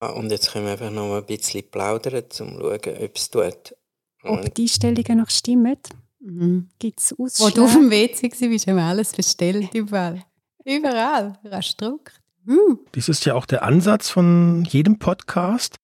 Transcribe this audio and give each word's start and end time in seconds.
Und 0.00 0.30
jetzt 0.30 0.52
können 0.52 0.64
wir 0.64 0.72
einfach 0.72 0.90
noch 0.90 1.14
ein 1.14 1.26
bisschen 1.26 1.70
plaudern, 1.70 2.22
um 2.24 2.30
zu 2.30 2.44
schauen, 2.44 2.96
ob 3.04 3.16
es 3.16 3.30
tut. 3.30 3.76
Ob 4.22 4.54
die 4.54 4.62
Einstellungen 4.62 5.18
noch 5.18 5.30
stimmen? 5.30 5.76
Mhm. 6.20 6.70
Gibt 6.78 7.00
es 7.00 7.14
Ausschläge? 7.18 7.52
Wo 7.52 7.54
du 7.54 7.64
auf 7.64 7.72
dem 7.72 7.90
WC 7.90 8.30
warst, 8.50 8.66
du 8.66 8.80
alles 8.80 9.12
bestellt. 9.12 9.74
Überall. 9.74 10.24
Überall. 10.64 11.38
Rastruckt. 11.44 12.20
Uh. 12.46 12.76
Das 12.92 13.10
ist 13.10 13.26
ja 13.26 13.34
auch 13.34 13.44
der 13.44 13.62
Ansatz 13.62 14.08
von 14.08 14.64
jedem 14.70 14.98
Podcast. 14.98 15.76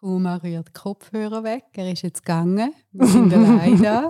Kuma 0.00 0.36
rührt 0.36 0.72
Kopfhörer 0.72 1.44
weg. 1.44 1.64
Er 1.74 1.92
ist 1.92 2.02
jetzt 2.02 2.24
gegangen. 2.24 2.74
Wir 2.92 3.06
sind 3.06 3.32
allein 3.34 3.82
da. 3.82 4.08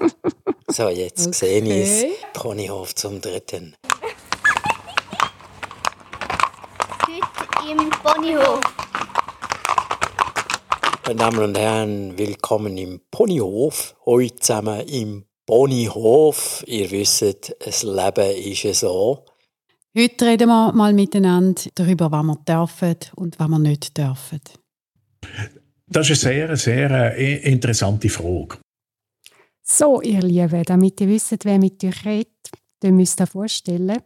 So, 0.68 0.88
jetzt 0.88 1.26
okay. 1.26 1.36
sehe 1.36 1.62
ich 1.62 1.70
es. 1.70 2.04
Ponyhof 2.32 2.94
zum 2.94 3.20
dritten. 3.20 3.74
Heute 7.06 7.70
im 7.70 7.90
Ponyhof. 7.90 8.73
Meine 11.06 11.18
Damen 11.18 11.38
und 11.38 11.58
Herren, 11.58 12.16
willkommen 12.16 12.78
im 12.78 12.98
Ponyhof. 13.10 13.94
Heute 14.06 14.36
zusammen 14.36 14.80
im 14.88 15.26
Ponyhof. 15.44 16.64
Ihr 16.66 16.90
wisst, 16.90 17.54
das 17.62 17.82
Leben 17.82 18.34
ist 18.40 18.80
so. 18.80 19.26
Heute 19.94 20.24
reden 20.24 20.48
wir 20.48 20.72
mal 20.72 20.94
miteinander 20.94 21.60
darüber, 21.74 22.10
was 22.10 22.24
wir 22.24 22.36
dürfen 22.48 22.96
und 23.16 23.38
was 23.38 23.48
wir 23.48 23.58
nicht 23.58 23.98
dürfen. 23.98 24.40
Das 25.86 26.08
ist 26.08 26.24
eine 26.24 26.56
sehr, 26.56 26.56
sehr 26.56 27.18
äh, 27.18 27.52
interessante 27.52 28.08
Frage. 28.08 28.56
So, 29.62 30.00
ihr 30.00 30.22
Lieben, 30.22 30.62
damit 30.62 31.02
ihr 31.02 31.08
wisst, 31.08 31.44
wer 31.44 31.58
mit 31.58 31.84
euch 31.84 32.02
redet, 32.06 32.50
dann 32.80 32.96
müsst 32.96 33.20
ihr 33.20 33.26
vorstellen, 33.26 33.98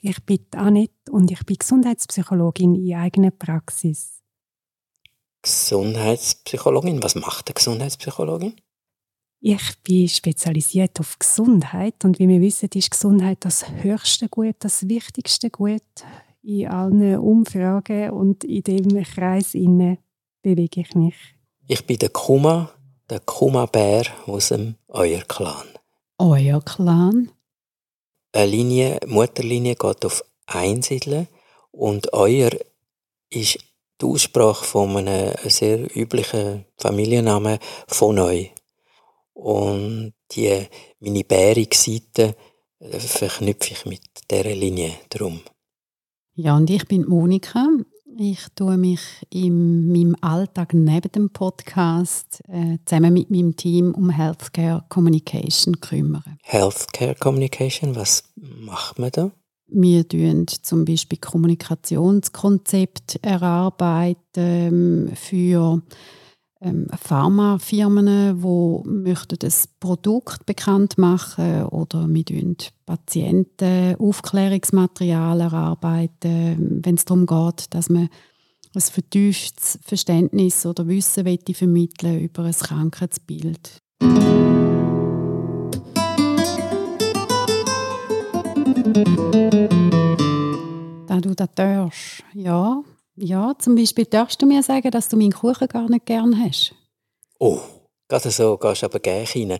ich 0.00 0.24
bin 0.24 0.46
Annette 0.56 1.12
und 1.12 1.30
ich 1.30 1.44
bin 1.44 1.56
Gesundheitspsychologin 1.58 2.74
in 2.74 2.96
eigener 2.96 3.32
Praxis. 3.32 4.13
Gesundheitspsychologin? 5.44 7.02
Was 7.02 7.14
macht 7.14 7.48
eine 7.48 7.54
Gesundheitspsychologin? 7.54 8.56
Ich 9.40 9.78
bin 9.82 10.08
spezialisiert 10.08 10.98
auf 11.00 11.18
Gesundheit 11.18 12.02
und 12.02 12.18
wie 12.18 12.26
wir 12.26 12.40
wissen, 12.40 12.70
ist 12.74 12.90
Gesundheit 12.90 13.38
das 13.40 13.70
höchste 13.82 14.28
Gut, 14.30 14.56
das 14.60 14.88
wichtigste 14.88 15.50
Gut 15.50 15.82
in 16.42 16.66
allen 16.68 17.18
Umfragen 17.18 18.10
und 18.10 18.42
in 18.44 18.62
dem 18.62 19.02
Kreis 19.04 19.54
inne 19.54 19.98
bewege 20.42 20.80
ich 20.80 20.94
mich. 20.94 21.14
Ich 21.68 21.86
bin 21.86 21.98
der 21.98 22.08
Kuma, 22.08 22.70
der 23.10 23.20
Kuma-Bär 23.20 24.06
aus 24.26 24.48
dem 24.48 24.76
Euer 24.88 25.22
Clan. 25.22 25.66
Euer 26.18 26.62
Clan? 26.62 27.30
Eine 28.32 28.46
Linie, 28.46 28.98
Mutterlinie 29.06 29.74
geht 29.74 30.04
auf 30.06 30.24
Einsiedeln 30.46 31.28
und 31.70 32.14
Euer 32.14 32.50
ist 33.30 33.58
die 34.04 34.10
Aussprache 34.10 34.64
von 34.64 34.96
einem 34.96 35.34
sehr 35.44 35.96
üblichen 35.96 36.64
Familiennamen 36.76 37.58
von 37.88 38.16
neu. 38.16 38.46
Und 39.32 40.12
die, 40.32 40.66
meine 41.00 41.24
bärige 41.24 41.76
Seite 41.76 42.36
äh, 42.78 42.98
verknüpfe 42.98 43.72
ich 43.72 43.86
mit 43.86 44.02
dieser 44.30 44.54
Linie 44.54 44.92
drum. 45.10 45.40
Ja, 46.34 46.56
und 46.56 46.70
ich 46.70 46.86
bin 46.86 47.06
Monika. 47.08 47.66
Ich 48.16 48.46
tue 48.54 48.76
mich 48.76 49.00
in 49.30 49.88
meinem 49.88 50.16
Alltag 50.20 50.72
neben 50.72 51.10
dem 51.10 51.30
Podcast 51.30 52.40
äh, 52.48 52.78
zusammen 52.84 53.12
mit 53.12 53.30
meinem 53.30 53.56
Team 53.56 53.92
um 53.92 54.10
Healthcare 54.10 54.84
Communication 54.88 55.80
kümmern. 55.80 56.38
Healthcare 56.42 57.16
Communication, 57.16 57.96
was 57.96 58.22
macht 58.36 59.00
man 59.00 59.10
da? 59.10 59.32
Wir 59.76 60.06
tun 60.06 60.46
zum 60.46 60.84
Beispiel 60.84 61.18
Kommunikationskonzept 61.18 63.18
erarbeiten 63.22 64.20
ähm, 64.36 65.10
für 65.16 65.82
ähm, 66.60 66.86
Pharmafirmen, 66.96 68.40
die 68.40 68.88
möchten 68.88 69.36
das 69.40 69.66
Produkt 69.80 70.46
bekannt 70.46 70.96
machen 70.96 71.64
oder 71.64 72.06
wir 72.08 72.24
tun 72.24 72.56
Patienten 72.86 73.96
Aufklärungsmaterial 73.98 75.40
erarbeiten, 75.40 76.80
wenn 76.84 76.94
es 76.94 77.04
darum 77.04 77.26
geht, 77.26 77.74
dass 77.74 77.90
man 77.90 78.08
ein 78.74 78.80
vertieftes 78.80 79.80
Verständnis 79.82 80.64
oder 80.66 80.86
Wissen 80.86 81.24
vermitteln 81.52 82.20
über 82.20 82.44
ein 82.44 82.52
Krankheitsbild. 82.52 83.80
Da 88.94 89.43
du 91.24 91.34
das 91.34 91.48
darfst, 91.54 92.24
ja. 92.32 92.82
Ja, 93.16 93.54
zum 93.58 93.76
Beispiel 93.76 94.06
darfst 94.06 94.42
du 94.42 94.46
mir 94.46 94.62
sagen, 94.62 94.90
dass 94.90 95.08
du 95.08 95.16
meinen 95.16 95.32
Kuchen 95.32 95.68
gar 95.68 95.88
nicht 95.88 96.06
gern 96.06 96.36
hast. 96.44 96.74
Oh, 97.38 97.60
gerade 98.08 98.30
so 98.30 98.56
gehst 98.56 98.82
du 98.82 98.86
aber 98.86 98.98
gerne 98.98 99.26
rein. 99.34 99.58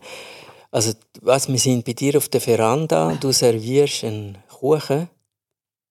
Also, 0.73 0.93
was, 1.23 1.49
wir 1.49 1.59
sind 1.59 1.85
bei 1.85 1.93
dir 1.93 2.17
auf 2.17 2.29
der 2.29 2.41
Veranda, 2.41 3.17
du 3.21 3.31
servierst 3.31 4.05
einen 4.05 4.39
Kuchen. 4.49 5.09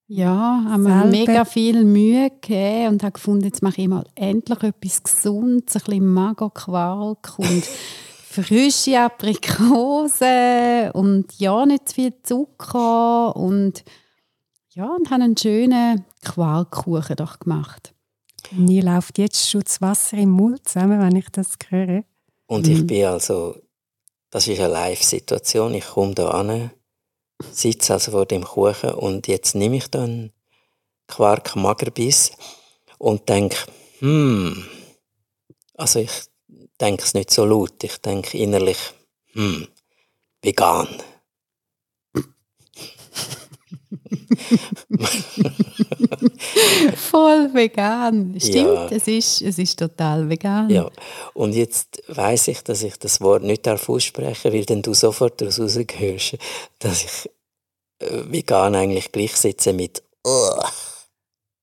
Ja, 0.07 0.65
haben 0.67 0.83
wir 0.83 1.05
mega 1.05 1.45
viel 1.45 1.85
Mühe 1.85 2.29
gegeben 2.29 2.89
und 2.89 3.03
haben 3.03 3.13
gefunden, 3.13 3.45
jetzt 3.45 3.63
mache 3.63 3.81
ich 3.81 3.87
mal 3.87 4.03
endlich 4.15 4.61
etwas 4.61 5.01
Gesundes, 5.01 5.75
ein 5.75 5.81
bisschen 5.85 6.05
Magerquark 6.05 7.39
und 7.39 7.63
frische 8.29 8.99
Aprikosen 8.99 10.91
und 10.91 11.39
ja, 11.39 11.65
nicht 11.65 11.87
zu 11.87 11.95
viel 11.95 12.13
Zucker 12.21 13.35
und 13.37 13.85
ja, 14.75 14.85
und 14.85 15.09
haben 15.11 15.21
einen 15.21 15.37
schönen 15.37 16.05
Quarkkuchen 16.23 17.15
doch 17.15 17.39
gemacht. 17.39 17.93
Mir 18.51 18.83
läuft 18.83 19.17
jetzt 19.17 19.49
schon 19.49 19.61
das 19.61 19.81
Wasser 19.81 20.17
im 20.17 20.31
Mund 20.31 20.67
zusammen, 20.67 20.99
wenn 20.99 21.15
ich 21.15 21.29
das 21.29 21.53
höre. 21.69 22.03
Und 22.47 22.67
ich 22.67 22.81
mhm. 22.81 22.87
bin 22.87 23.05
also, 23.05 23.55
das 24.29 24.47
ist 24.47 24.59
eine 24.59 24.73
Live-Situation, 24.73 25.73
ich 25.75 25.85
komme 25.85 26.13
da 26.13 26.29
an, 26.29 26.71
sitze 27.51 27.93
also 27.93 28.11
vor 28.11 28.25
dem 28.25 28.43
Kuchen 28.43 28.91
und 28.91 29.27
jetzt 29.27 29.55
nehme 29.55 29.77
ich 29.77 29.87
dann 29.89 30.31
Quark 31.07 31.55
Magerbiss 31.55 32.31
und 32.97 33.27
denke, 33.29 33.57
hm, 33.99 34.65
also 35.75 35.99
ich 35.99 36.11
denke 36.79 37.03
es 37.03 37.13
nicht 37.13 37.31
so 37.31 37.45
laut, 37.45 37.83
ich 37.83 37.97
denke 37.97 38.37
innerlich, 38.37 38.79
hm, 39.33 39.67
vegan. 40.41 40.87
Voll 46.95 47.53
vegan. 47.53 48.35
Stimmt, 48.39 48.73
ja. 48.73 48.87
es, 48.91 49.07
ist, 49.07 49.41
es 49.41 49.59
ist 49.59 49.79
total 49.79 50.29
vegan. 50.29 50.69
Ja, 50.69 50.89
und 51.33 51.53
jetzt 51.53 52.03
weiß 52.07 52.47
ich, 52.49 52.61
dass 52.63 52.83
ich 52.83 52.97
das 52.97 53.21
Wort 53.21 53.43
nicht 53.43 53.67
aussprechen 53.67 54.43
darf, 54.43 54.45
weil 54.45 54.65
dann 54.65 54.81
du 54.81 54.93
sofort 54.93 55.41
daraus 55.41 55.59
rausgehörst, 55.59 56.37
dass 56.79 57.03
ich 57.03 57.29
äh, 57.99 58.31
vegan 58.31 58.75
eigentlich 58.75 59.11
gleichsetze 59.11 59.73
mit 59.73 60.03
Ugh. 60.25 60.63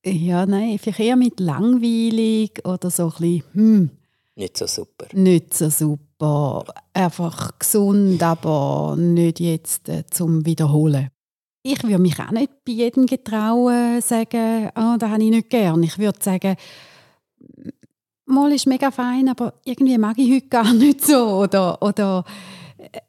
Ja, 0.03 0.45
nein, 0.45 0.79
vielleicht 0.79 0.99
eher 0.99 1.15
mit 1.15 1.39
langweilig 1.39 2.65
oder 2.65 2.89
so 2.89 3.05
ein 3.05 3.11
bisschen, 3.11 3.43
hm. 3.53 3.89
Nicht 4.35 4.57
so 4.57 4.65
super. 4.65 5.05
Nicht 5.13 5.53
so 5.53 5.69
super. 5.69 6.63
Einfach 6.93 7.59
gesund, 7.59 8.23
aber 8.23 8.95
nicht 8.97 9.39
jetzt 9.39 9.89
äh, 9.89 10.05
zum 10.09 10.45
Wiederholen. 10.45 11.09
Ich 11.63 11.83
würde 11.83 11.99
mich 11.99 12.19
auch 12.19 12.31
nicht 12.31 12.51
bei 12.65 12.71
jedem 12.71 13.05
getrauen, 13.05 14.01
sagen, 14.01 14.69
oh, 14.75 14.95
das 14.97 15.09
habe 15.09 15.23
ich 15.23 15.29
nicht 15.29 15.49
gern. 15.49 15.83
Ich 15.83 15.97
würde 15.99 16.19
sagen, 16.21 16.55
mal 18.25 18.51
ist 18.51 18.65
mega 18.65 18.89
fein, 18.89 19.29
aber 19.29 19.53
irgendwie 19.63 19.97
mag 19.97 20.17
ich 20.17 20.31
heute 20.31 20.47
gar 20.47 20.73
nicht 20.73 21.05
so. 21.05 21.41
Oder, 21.43 21.81
oder 21.81 22.23
äh, 22.77 22.99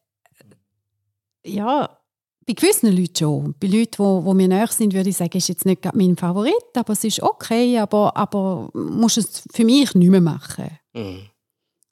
ja, 1.44 1.98
bei 2.46 2.52
gewissen 2.54 2.94
Leuten 2.94 3.16
schon. 3.16 3.54
Bei 3.58 3.68
Leuten, 3.68 4.24
die, 4.24 4.34
mir 4.34 4.48
näher 4.48 4.66
sind, 4.66 4.94
würde 4.94 5.10
ich 5.10 5.16
sagen, 5.16 5.38
ist 5.38 5.48
jetzt 5.48 5.64
nicht 5.64 5.84
mein 5.94 6.16
Favorit, 6.16 6.54
aber 6.74 6.92
es 6.92 7.04
ist 7.04 7.22
okay, 7.22 7.78
aber, 7.78 8.16
aber 8.16 8.70
muss 8.74 9.16
es 9.16 9.44
für 9.52 9.64
mich 9.64 9.94
nicht 9.94 10.10
mehr 10.10 10.20
machen. 10.20 10.78
Mhm. 10.92 11.28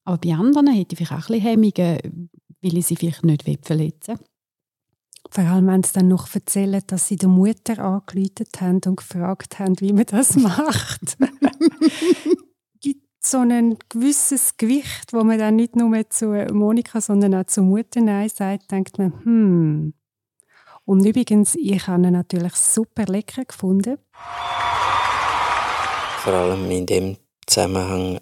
Aber 0.05 0.19
bei 0.19 0.35
anderen 0.35 0.69
hätte 0.69 0.94
ich 0.94 0.99
vielleicht 0.99 1.12
auch 1.12 1.31
ein 1.31 1.40
bisschen 1.40 1.73
Hemmungen, 1.75 2.31
weil 2.62 2.76
ich 2.76 2.87
sie 2.87 2.96
vielleicht 2.96 3.25
nicht 3.25 3.44
verletzen 3.64 4.19
will. 4.19 4.26
Vor 5.31 5.44
allem, 5.44 5.69
wenn 5.69 5.82
sie 5.85 5.93
dann 5.93 6.09
noch 6.09 6.35
erzählen, 6.35 6.82
dass 6.87 7.06
sie 7.06 7.17
der 7.17 7.29
Mutter 7.29 7.79
angerufen 7.79 8.47
haben 8.61 8.81
und 8.85 8.97
gefragt 8.97 9.59
haben, 9.61 9.81
wie 9.81 9.93
man 9.93 10.06
das 10.06 10.37
macht. 10.37 11.17
gibt 12.81 13.05
so 13.21 13.38
ein 13.38 13.79
gewisses 13.88 14.56
Gewicht, 14.56 15.12
wo 15.12 15.23
man 15.23 15.38
dann 15.38 15.56
nicht 15.56 15.77
nur 15.77 16.09
zu 16.11 16.29
Monika, 16.53 17.00
sondern 17.00 17.35
auch 17.37 17.47
zur 17.47 17.65
Mutter 17.65 18.00
Nein 18.00 18.29
sagt, 18.29 18.73
denkt 18.73 18.99
man, 18.99 19.12
hm. 19.25 19.94
Und 20.85 21.05
übrigens, 21.05 21.55
ich 21.55 21.87
habe 21.87 22.03
ihn 22.03 22.12
natürlich 22.12 22.55
super 22.55 23.05
lecker 23.05 23.44
gefunden. 23.44 23.99
Vor 26.19 26.33
allem 26.33 26.69
in 26.73 26.87
dem 26.87 27.17
Zusammenhang 27.47 28.19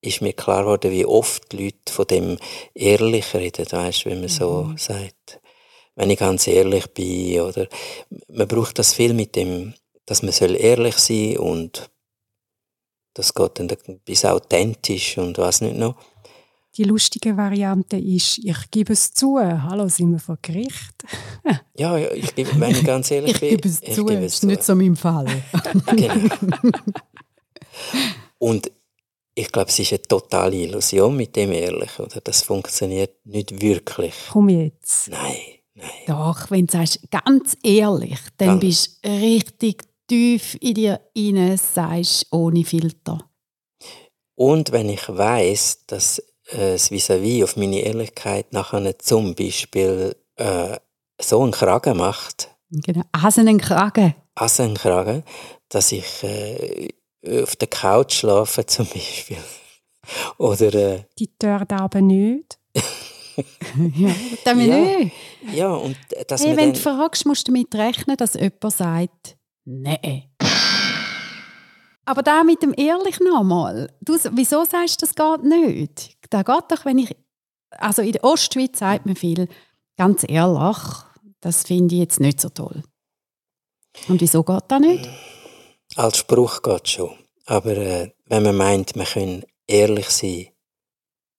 ist 0.00 0.22
mir 0.22 0.32
klar 0.32 0.62
geworden, 0.62 0.90
wie 0.90 1.04
oft 1.04 1.52
die 1.52 1.64
Leute 1.64 1.92
von 1.92 2.06
dem 2.06 2.38
ehrlich 2.74 3.34
reden, 3.34 3.66
weißt, 3.70 4.06
wenn 4.06 4.20
man 4.20 4.28
so 4.30 4.64
mhm. 4.64 4.78
sagt 4.78 5.41
wenn 5.94 6.10
ich 6.10 6.18
ganz 6.18 6.46
ehrlich 6.46 6.86
bin. 6.94 7.40
Oder 7.40 7.68
man 8.28 8.48
braucht 8.48 8.78
das 8.78 8.94
viel 8.94 9.14
mit 9.14 9.36
dem, 9.36 9.74
dass 10.06 10.22
man 10.22 10.32
soll 10.32 10.56
ehrlich 10.56 10.96
sein 10.96 11.38
und 11.38 11.90
Das 13.14 13.34
geht 13.34 13.58
dann 13.58 13.68
bis 14.04 14.24
authentisch 14.24 15.18
und 15.18 15.36
was 15.38 15.60
nicht 15.60 15.76
noch. 15.76 15.96
Die 16.78 16.84
lustige 16.84 17.36
Variante 17.36 17.98
ist, 17.98 18.38
ich 18.38 18.70
gebe 18.70 18.94
es 18.94 19.12
zu, 19.12 19.38
hallo, 19.38 19.88
sind 19.88 20.12
wir 20.12 20.18
vor 20.18 20.38
Gericht? 20.40 21.04
ja, 21.76 21.98
ja, 21.98 22.10
ich 22.12 22.34
gebe, 22.34 22.58
wenn 22.58 22.70
ich 22.70 22.82
ganz 22.82 23.10
ehrlich 23.10 23.34
ich 23.34 23.40
bin, 23.40 23.50
gebe 23.50 23.68
es 23.68 23.82
ich 23.82 23.94
zu, 23.94 24.06
gebe 24.06 24.22
das 24.22 24.34
ist 24.34 24.44
nicht 24.44 24.62
so 24.62 24.74
mein 24.74 24.96
Fall. 24.96 25.26
genau. 25.86 26.24
Und 28.38 28.72
ich 29.34 29.52
glaube, 29.52 29.68
es 29.68 29.78
ist 29.78 29.92
eine 29.92 30.02
totale 30.02 30.56
Illusion 30.56 31.14
mit 31.14 31.36
dem 31.36 31.52
Ehrlich, 31.52 31.98
oder? 31.98 32.20
Das 32.22 32.42
funktioniert 32.42 33.24
nicht 33.24 33.60
wirklich. 33.60 34.14
Komm 34.30 34.48
jetzt. 34.48 35.08
Nein, 35.10 35.36
nein. 35.74 35.88
Doch, 36.06 36.50
wenn 36.50 36.66
du 36.66 36.72
sagst, 36.72 37.00
ganz 37.10 37.56
ehrlich, 37.62 38.18
dann 38.38 38.48
Ganz. 38.48 38.60
bist 38.60 38.98
du 39.04 39.10
richtig 39.10 39.84
tief 40.06 40.56
in 40.60 40.74
dir 40.74 41.00
rein, 41.16 41.56
sagst 41.58 42.26
ohne 42.30 42.64
Filter. 42.64 43.18
Und 44.34 44.72
wenn 44.72 44.88
ich 44.88 45.08
weiß, 45.08 45.84
dass 45.86 46.18
äh, 46.48 46.72
das 46.72 46.90
Vis-à-vis 46.90 47.44
auf 47.44 47.56
meine 47.56 47.80
Ehrlichkeit 47.80 48.52
nachher 48.52 48.98
zum 48.98 49.34
Beispiel 49.34 50.16
äh, 50.36 50.76
so 51.20 51.42
einen 51.42 51.52
Kragen 51.52 51.96
macht, 51.96 52.48
Genau. 52.74 53.02
Hasen 53.14 53.46
einen 53.48 53.58
Kragen. 53.60 54.14
also 54.34 54.62
einen 54.62 54.76
Kragen, 54.76 55.24
dass 55.68 55.92
ich 55.92 56.22
äh, 56.22 56.88
auf 57.42 57.54
der 57.56 57.68
Couch 57.68 58.14
schlafe 58.14 58.64
zum 58.64 58.86
Beispiel. 58.86 59.36
Oder 60.38 60.72
äh, 60.74 61.04
Die 61.18 61.30
Tür 61.38 61.64
da 61.66 61.76
aber 61.80 62.00
nicht. 62.00 62.58
ja, 63.94 64.14
dann 64.44 64.60
Ja. 64.60 64.76
nicht. 64.76 65.12
ja, 65.52 65.72
und 65.72 65.96
dass 66.28 66.44
Hey, 66.44 66.56
wenn 66.56 66.72
du 66.72 66.78
fragst, 66.78 67.26
musst 67.26 67.46
du 67.48 67.52
damit 67.52 67.74
rechnen, 67.74 68.16
dass 68.16 68.34
jemand 68.34 68.72
sagt, 68.72 69.36
nein. 69.64 70.24
Aber 72.04 72.22
da 72.22 72.42
mit 72.42 72.62
dem 72.62 72.74
ehrlich 72.76 73.20
nochmal. 73.20 73.92
Du, 74.00 74.18
wieso 74.32 74.64
sagst 74.64 75.00
du, 75.02 75.06
das 75.06 75.14
geht 75.14 75.44
nicht? 75.44 76.16
Da 76.30 76.42
geht 76.42 76.64
doch, 76.68 76.84
wenn 76.84 76.98
ich. 76.98 77.14
Also 77.70 78.02
in 78.02 78.12
der 78.12 78.24
Ostschweiz 78.24 78.78
sagt 78.78 79.06
man 79.06 79.16
viel, 79.16 79.48
ganz 79.96 80.24
ehrlich, 80.28 80.76
das 81.40 81.62
finde 81.64 81.94
ich 81.94 82.00
jetzt 82.00 82.20
nicht 82.20 82.40
so 82.40 82.48
toll. 82.48 82.82
Und 84.08 84.20
wieso 84.20 84.42
geht 84.42 84.64
das 84.68 84.80
nicht? 84.80 85.08
als 85.96 86.18
Spruch 86.18 86.62
geht 86.62 86.88
schon. 86.88 87.10
Aber 87.46 87.76
äh, 87.76 88.10
wenn 88.26 88.42
man 88.42 88.56
meint, 88.56 88.96
man 88.96 89.06
kann 89.06 89.44
ehrlich 89.66 90.08
sein, 90.08 90.48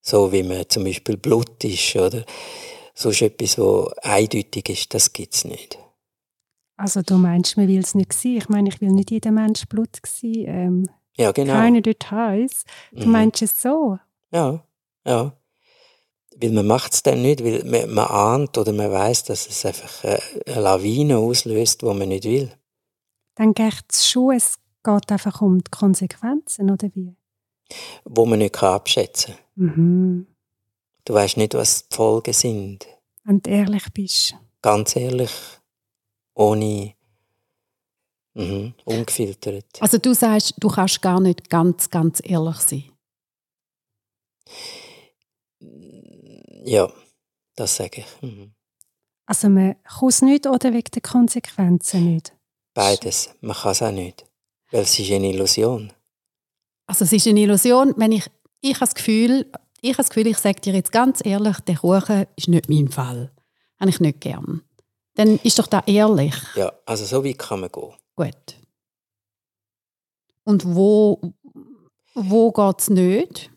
so 0.06 0.32
wie 0.34 0.44
man 0.44 0.70
zum 0.70 0.84
Beispiel 0.84 1.16
Blut 1.18 1.64
ist, 1.64 1.96
oder 1.96 2.26
so 2.94 3.10
ist 3.10 3.22
etwas, 3.22 3.58
wo 3.58 3.90
eindeutig 4.04 4.70
ist, 4.70 4.94
das 4.94 5.12
gibt 5.14 5.34
es 5.34 5.46
nicht. 5.46 5.80
Also 6.76 7.02
du 7.02 7.16
meinst, 7.18 7.56
man 7.56 7.68
will 7.68 7.80
es 7.80 7.96
nicht 7.96 8.12
sein. 8.14 8.38
Ich 8.38 8.50
meine, 8.50 8.68
ich 8.70 8.82
will 8.82 8.90
nicht 8.92 9.10
jeder 9.12 9.32
Mensch 9.32 9.66
Blut 9.68 9.90
sein. 10.06 10.34
Ähm, 10.48 10.90
Ja, 11.16 11.32
genau. 11.32 11.54
Keine 11.54 11.82
Details. 11.82 12.66
Du 12.92 13.06
Mhm. 13.06 13.12
meinst 13.12 13.42
es 13.42 13.62
so? 13.62 13.98
Ja, 14.32 14.64
ja. 15.06 15.32
Weil 16.36 16.52
man 16.52 16.66
macht 16.68 16.94
es 16.94 17.04
dann 17.04 17.22
nicht, 17.22 17.44
weil 17.44 17.64
man, 17.64 17.94
man 17.94 18.08
ahnt 18.08 18.58
oder 18.58 18.74
man 18.74 18.92
weiß, 18.92 19.24
dass 19.26 19.48
es 19.48 19.66
einfach 19.66 20.04
äh, 20.04 20.20
eine 20.48 20.62
Lawine 20.62 21.18
auslöst, 21.20 21.84
wo 21.84 21.94
man 21.94 22.10
nicht 22.10 22.26
will. 22.26 22.52
Dann 23.36 23.54
geht 23.54 23.84
es 23.90 24.10
schon, 24.10 24.36
es 24.36 24.56
geht 24.84 25.12
einfach 25.12 25.42
um 25.42 25.60
die 25.64 25.72
Konsequenzen, 25.72 26.70
oder 26.72 26.90
wie? 26.96 27.16
Wo 28.04 28.26
man 28.26 28.40
nicht 28.40 28.54
kann 28.56 28.74
abschätzen 28.74 29.36
kann. 29.36 29.43
Mhm. 29.56 30.28
Du 31.06 31.14
weißt 31.14 31.38
nicht, 31.38 31.54
was 31.54 31.88
die 31.88 31.96
Folgen 31.96 32.34
sind. 32.34 32.88
Wenn 33.24 33.42
du 33.42 33.50
ehrlich 33.50 33.86
bist. 33.94 34.36
Ganz 34.62 34.96
ehrlich, 34.96 35.32
ohne 36.34 36.94
mhm, 38.34 38.74
ungefiltert. 38.86 39.82
Also 39.82 39.98
du 39.98 40.14
sagst, 40.14 40.56
du 40.58 40.70
kannst 40.70 41.02
gar 41.02 41.20
nicht 41.20 41.50
ganz, 41.50 41.90
ganz 41.90 42.22
ehrlich 42.24 42.58
sein. 42.58 42.84
Ja, 46.66 46.92
das 47.56 47.76
sage 47.76 48.02
ich. 48.02 48.22
Mhm. 48.22 48.54
Also 49.26 49.50
man 49.50 49.76
kann 49.84 50.10
es 50.10 50.22
nicht 50.22 50.48
oder 50.48 50.74
wegen 50.74 50.92
der 50.94 51.02
Konsequenzen 51.02 52.14
nicht. 52.14 52.36
Beides. 52.74 53.36
Man 53.42 53.56
kann 53.56 53.72
es 53.72 53.82
auch 53.82 53.92
nicht. 53.92 54.26
Weil 54.72 54.82
es 54.82 54.98
ist 54.98 55.12
eine 55.12 55.30
Illusion. 55.30 55.94
Also 56.88 57.06
es 57.06 57.14
ist 57.14 57.28
eine 57.28 57.40
Illusion, 57.42 57.94
wenn 57.98 58.12
ich, 58.12 58.30
ich 58.64 58.76
habe 58.76 58.86
das 58.86 58.96
Gefühl, 58.96 59.52
ich 59.82 59.90
habe 59.92 59.98
das 59.98 60.10
Gefühl, 60.10 60.28
ich 60.28 60.38
sage 60.38 60.62
dir 60.62 60.74
jetzt 60.74 60.92
ganz 60.92 61.20
ehrlich, 61.26 61.60
der 61.68 61.76
Kuchen 61.76 62.26
ist 62.38 62.48
nicht 62.48 62.70
mein 62.70 62.88
Fall. 62.88 63.32
Habe 63.80 63.90
ich 63.90 64.00
nicht 64.00 64.22
gern. 64.22 64.62
Dann 65.16 65.38
ist 65.44 65.60
doch 65.60 65.68
da 65.68 65.84
ehrlich. 65.86 66.34
Ja, 66.56 66.72
also 66.86 67.04
so 67.06 67.24
weit 67.26 67.38
kann 67.38 67.60
man 67.60 67.70
gehen. 67.72 67.94
Gut. 68.16 68.56
Und 70.46 70.64
wo, 70.76 71.34
wo 72.16 72.52
geht 72.52 72.80
es 72.80 72.90
nicht? 72.90 73.52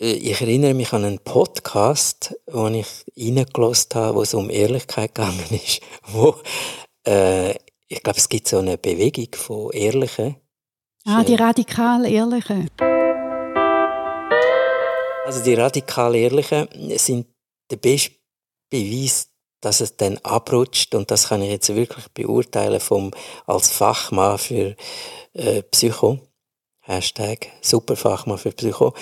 Äh, 0.00 0.12
Ich 0.12 0.40
erinnere 0.40 0.74
mich 0.74 0.92
an 0.92 1.04
einen 1.04 1.18
Podcast, 1.18 2.34
wo 2.46 2.68
ich 2.68 2.86
reingelassen 3.18 3.90
habe, 3.94 4.14
wo 4.18 4.22
es 4.22 4.32
um 4.34 4.48
Ehrlichkeit 4.48 5.14
gegangen 5.14 5.44
ist. 5.50 5.80
Wo, 6.12 6.36
äh, 7.06 7.50
ich 7.88 8.02
glaube, 8.02 8.18
es 8.18 8.28
gibt 8.28 8.46
so 8.48 8.58
eine 8.58 8.78
Bewegung 8.78 9.28
von 9.34 9.72
Ehrlichen. 9.72 10.36
Ah, 11.04 11.24
die 11.24 11.34
radikal 11.34 12.04
Ehrlichen. 12.06 12.70
Also 15.30 15.44
die 15.44 15.54
radikal 15.54 16.16
Ehrlichen 16.16 16.66
sind 16.98 17.28
der 17.70 17.76
beste 17.76 18.16
Beweis, 18.68 19.28
dass 19.60 19.80
es 19.80 19.96
dann 19.96 20.18
abrutscht 20.24 20.92
und 20.96 21.08
das 21.12 21.28
kann 21.28 21.40
ich 21.40 21.50
jetzt 21.50 21.72
wirklich 21.72 22.08
beurteilen 22.08 22.80
vom, 22.80 23.12
als 23.46 23.70
Fachmann 23.70 24.38
für 24.38 24.74
äh, 25.34 25.62
Psycho. 25.62 26.18
Hashtag 26.80 27.46
Superfachmann 27.60 28.38
für 28.38 28.50
Psycho. 28.50 28.92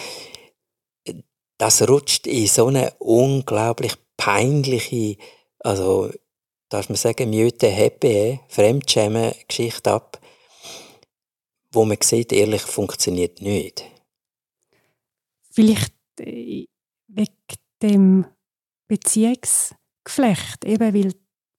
Das 1.56 1.88
rutscht 1.88 2.26
in 2.26 2.46
so 2.46 2.66
eine 2.66 2.92
unglaublich 2.98 3.94
peinliche, 4.18 5.16
also 5.60 6.10
darf 6.68 6.90
man 6.90 6.96
sagen, 6.96 7.30
Mjöte 7.30 7.68
Happy, 7.68 8.38
Fremdschämen 8.48 9.32
Geschichte 9.48 9.92
ab, 9.92 10.20
wo 11.72 11.86
man 11.86 11.96
sieht, 12.02 12.34
ehrlich 12.34 12.60
funktioniert 12.60 13.40
nicht. 13.40 13.82
Vielleicht 15.50 15.97
wegen 16.18 16.66
dem 17.82 18.26
Beziehungsgeflecht. 18.88 20.64
Eben, 20.64 20.94
weil, 20.94 21.12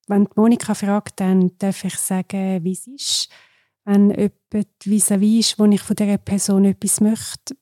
wenn 0.07 0.25
die 0.25 0.31
Monika 0.35 0.73
fragt, 0.73 1.19
dann 1.19 1.57
darf 1.57 1.83
ich 1.83 1.95
sagen, 1.95 2.63
wie 2.63 2.73
es 2.73 2.87
ist. 2.87 3.29
Wenn 3.85 4.09
jemand 4.09 4.67
vis-à-vis 4.83 5.51
ist, 5.51 5.59
wo 5.59 5.65
ich 5.65 5.81
von 5.81 5.95
dieser 5.95 6.17
Person 6.17 6.65
etwas 6.65 7.01
möchte, 7.01 7.55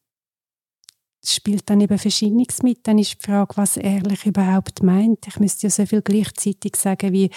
spielt 1.26 1.70
dann 1.70 1.82
eben 1.82 1.98
Verschiedenes 1.98 2.64
mit. 2.64 2.88
Dann 2.88 3.00
ist 3.00 3.14
die 3.22 3.26
Frage, 3.26 3.58
was 3.58 3.78
ehrlich 3.78 4.26
überhaupt 4.26 4.84
meint. 4.84 5.28
Ich 5.28 5.40
müsste 5.40 5.68
ja 5.68 5.72
so 5.72 5.86
viel 5.86 6.02
gleichzeitig 6.02 6.76
sagen, 6.76 7.12
wie 7.12 7.30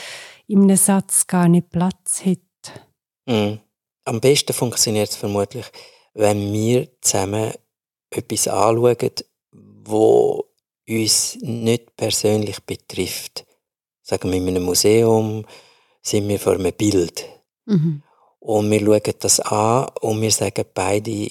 in 0.46 0.62
einem 0.62 0.76
Satz 0.76 1.26
gar 1.26 1.48
nicht 1.48 1.70
Platz 1.70 2.24
hat. 2.24 2.82
Mhm. 3.26 3.60
Am 4.04 4.20
besten 4.20 4.52
funktioniert 4.52 5.10
es 5.10 5.16
vermutlich, 5.16 5.66
wenn 6.14 6.52
wir 6.52 6.88
zusammen 7.00 7.52
etwas 8.10 8.48
anschauen, 8.48 8.96
wo 9.90 10.46
uns 10.88 11.36
nicht 11.40 11.96
persönlich 11.96 12.60
betrifft. 12.60 13.46
Sagen 14.02 14.30
wir 14.30 14.38
in 14.38 14.48
einem 14.48 14.64
Museum 14.64 15.44
sind 16.02 16.28
wir 16.28 16.38
vor 16.38 16.54
einem 16.54 16.72
Bild 16.72 17.26
Mhm. 17.66 18.02
und 18.40 18.70
wir 18.70 18.80
schauen 18.80 19.14
das 19.20 19.38
an 19.40 19.88
und 20.00 20.20
wir 20.20 20.30
sagen 20.32 20.64
beide 20.74 21.28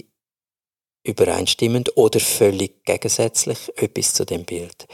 übereinstimmend 1.04 1.98
oder 1.98 2.20
völlig 2.20 2.86
gegensätzlich 2.86 3.72
etwas 3.78 4.14
zu 4.14 4.26
dem 4.26 4.46
Bild. 4.46 4.88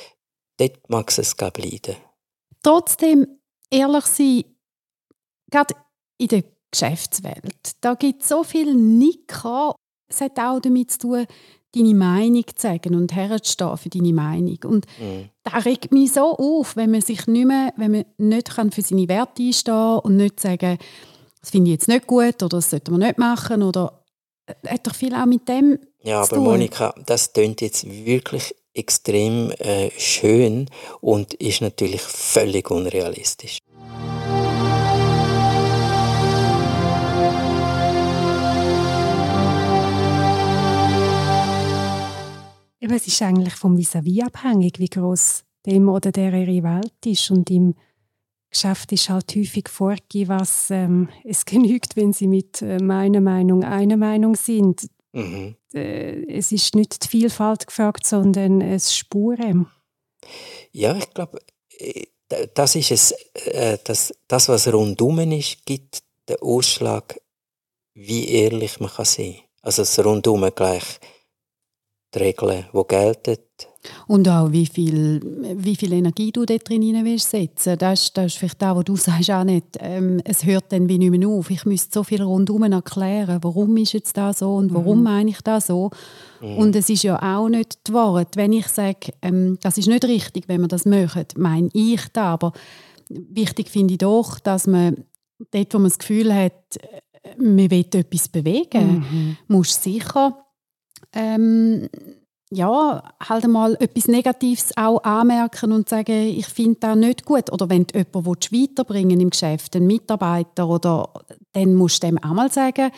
Dort 0.57 0.89
mag 0.89 1.09
es 1.09 1.33
ich, 1.33 1.37
leiden. 1.39 1.97
Trotzdem 2.63 3.39
ehrlich 3.69 4.05
sein, 4.05 4.43
gerade 5.51 5.75
in 6.17 6.27
der 6.29 6.43
Geschäftswelt, 6.71 7.71
da 7.81 7.93
gibt 7.95 8.23
es 8.23 8.29
so 8.29 8.43
viel 8.43 8.73
Nicker. 8.73 9.75
Es 10.07 10.21
hat 10.21 10.39
auch 10.39 10.59
damit 10.59 10.91
zu 10.91 10.99
tun, 10.99 11.27
deine 11.75 11.93
Meinung 11.93 12.43
zu 12.47 12.61
sagen 12.61 12.95
und 12.95 13.13
herzustehen 13.15 13.77
für 13.77 13.89
deine 13.89 14.13
Meinung. 14.13 14.57
Und 14.65 14.85
Mhm. 14.99 15.29
das 15.43 15.65
regt 15.65 15.91
mich 15.91 16.13
so 16.13 16.35
auf, 16.37 16.75
wenn 16.75 16.91
man 16.91 17.01
sich 17.01 17.27
nicht 17.27 17.45
mehr, 17.45 17.73
wenn 17.77 17.91
man 17.91 18.05
nicht 18.17 18.55
kann 18.55 18.71
für 18.71 18.81
seine 18.81 19.07
Werte 19.09 19.43
einstehen 19.43 19.99
und 19.99 20.15
nicht 20.17 20.39
sagen, 20.39 20.77
das 21.41 21.49
finde 21.51 21.69
ich 21.69 21.75
jetzt 21.75 21.87
nicht 21.87 22.07
gut 22.07 22.41
oder 22.41 22.57
das 22.57 22.69
sollte 22.71 22.91
man 22.91 23.01
nicht 23.01 23.17
machen 23.17 23.61
oder 23.61 24.03
äh, 24.47 24.53
hat 24.69 24.87
doch 24.87 24.95
viel 24.95 25.13
auch 25.13 25.25
mit 25.25 25.47
dem 25.47 25.77
Ja, 26.03 26.21
aber. 26.21 26.37
Monika, 26.37 26.95
das 27.05 27.33
tönt 27.33 27.61
jetzt 27.61 27.85
wirklich 27.87 28.55
extrem 28.73 29.51
äh, 29.59 29.89
schön 29.97 30.69
und 31.01 31.33
ist 31.35 31.61
natürlich 31.61 32.01
völlig 32.01 32.69
unrealistisch. 32.71 33.59
Eben, 42.85 42.93
es 42.93 43.07
ist 43.07 43.21
eigentlich 43.23 43.55
vom 43.55 43.77
vis-à-vis 43.77 44.21
abhängig, 44.23 44.77
wie 44.77 44.89
groß 44.89 45.43
dem 45.65 45.89
oder 45.89 46.11
der 46.11 46.31
ihre 46.33 46.61
Welt 46.63 46.93
ist. 47.05 47.31
Und 47.31 47.49
im 47.49 47.73
Geschäft 48.51 48.91
ist 48.91 49.09
halt 49.09 49.35
häufig 49.35 49.69
vorgegeben, 49.69 50.29
was 50.29 50.69
ähm, 50.69 51.09
es 51.23 51.45
genügt, 51.45 51.95
wenn 51.95 52.13
sie 52.13 52.27
mit 52.27 52.61
äh, 52.61 52.77
meiner 52.77 53.21
Meinung 53.21 53.63
einer 53.63 53.97
Meinung 53.97 54.35
sind. 54.35 54.87
Mhm. 55.13 55.55
Äh, 55.73 56.27
Es 56.37 56.51
ist 56.51 56.75
nicht 56.75 57.03
die 57.03 57.07
Vielfalt 57.07 57.65
gefragt, 57.65 58.05
sondern 58.05 58.61
es 58.61 58.95
Spuren. 58.95 59.65
Ja, 60.71 60.95
ich 60.95 61.11
glaube, 61.11 61.39
äh, 61.79 62.03
da- 62.27 62.45
das 62.53 62.75
ist 62.75 62.91
es, 62.91 63.11
äh, 63.47 63.79
das, 63.83 64.13
das, 64.27 64.47
was 64.47 64.71
rundum 64.71 65.17
ist, 65.31 65.65
gibt 65.65 66.03
den 66.29 66.37
Ausschlag, 66.39 67.19
wie 67.95 68.27
ehrlich 68.29 68.79
man 68.79 68.91
kann 68.91 69.05
sein. 69.05 69.37
Also 69.63 69.81
das 69.81 69.97
Rundum 70.05 70.47
gleich 70.53 70.99
die 72.15 72.19
Regeln, 72.19 72.65
die 72.73 72.83
gelten. 72.87 73.37
Und 74.07 74.27
auch, 74.27 74.51
wie 74.51 74.65
viel, 74.65 75.21
wie 75.57 75.75
viel 75.75 75.93
Energie 75.93 76.31
du 76.31 76.45
dort 76.45 76.67
drin 76.67 76.81
hinein 76.81 77.05
willst 77.05 77.29
setzen. 77.29 77.77
Das 77.77 78.03
ist, 78.03 78.17
das 78.17 78.25
ist 78.27 78.37
vielleicht 78.37 78.61
das, 78.61 78.75
was 78.75 78.83
du 78.83 78.95
sagst, 78.95 79.31
auch 79.31 79.43
nicht. 79.43 79.65
Ähm, 79.79 80.21
es 80.23 80.43
hört 80.45 80.71
dann 80.71 80.89
wie 80.89 80.97
nicht 80.97 81.11
mehr 81.11 81.27
auf. 81.27 81.51
Ich 81.51 81.65
müsste 81.65 81.93
so 81.93 82.03
viel 82.03 82.23
rundum 82.23 82.63
erklären, 82.63 83.39
warum 83.41 83.77
ist 83.77 83.93
jetzt 83.93 84.17
das 84.17 84.39
so 84.39 84.55
und 84.55 84.73
warum 84.73 85.03
meine 85.03 85.29
ich 85.29 85.41
das 85.41 85.67
so. 85.67 85.91
Und 86.41 86.75
es 86.75 86.89
ist 86.89 87.03
ja 87.03 87.37
auch 87.37 87.47
nicht 87.47 87.87
die 87.87 87.93
Wahrheit. 87.93 88.35
Wenn 88.35 88.53
ich 88.53 88.67
sage, 88.67 89.13
ähm, 89.21 89.57
das 89.61 89.77
ist 89.77 89.87
nicht 89.87 90.05
richtig, 90.05 90.47
wenn 90.47 90.61
man 90.61 90.69
das 90.69 90.85
möchte, 90.85 91.39
meine 91.39 91.69
ich 91.73 92.01
das. 92.11 92.23
Aber 92.23 92.53
wichtig 93.09 93.69
finde 93.69 93.93
ich 93.93 93.99
doch, 93.99 94.39
dass 94.39 94.67
man 94.67 95.05
dort, 95.51 95.73
wo 95.73 95.77
man 95.77 95.89
das 95.89 95.99
Gefühl 95.99 96.33
hat, 96.33 96.77
äh, 96.77 97.01
man 97.37 97.69
will 97.71 97.85
etwas 97.93 98.29
bewegen, 98.29 99.37
muss 99.47 99.81
sicher 99.81 100.44
ähm, 101.15 101.89
ja, 102.51 103.03
halt 103.27 103.47
mal 103.47 103.75
etwas 103.79 104.07
Negatives 104.07 104.71
auch 104.77 105.03
anmerken 105.03 105.71
und 105.71 105.89
sagen, 105.89 106.37
ich 106.37 106.45
finde 106.45 106.79
das 106.79 106.95
nicht 106.95 107.25
gut. 107.25 107.51
Oder 107.51 107.69
wenn 107.69 107.85
du 107.87 107.97
jemanden 107.97 108.25
willst 108.25 108.53
weiterbringen 108.53 109.19
im 109.19 109.29
Geschäft, 109.31 109.75
einen 109.75 109.87
Mitarbeiter, 109.87 110.67
oder, 110.67 111.09
dann 111.53 111.73
musst 111.73 112.03
du 112.03 112.07
dem 112.07 112.17
auch 112.19 112.33
mal 112.33 112.51
sagen, 112.51 112.91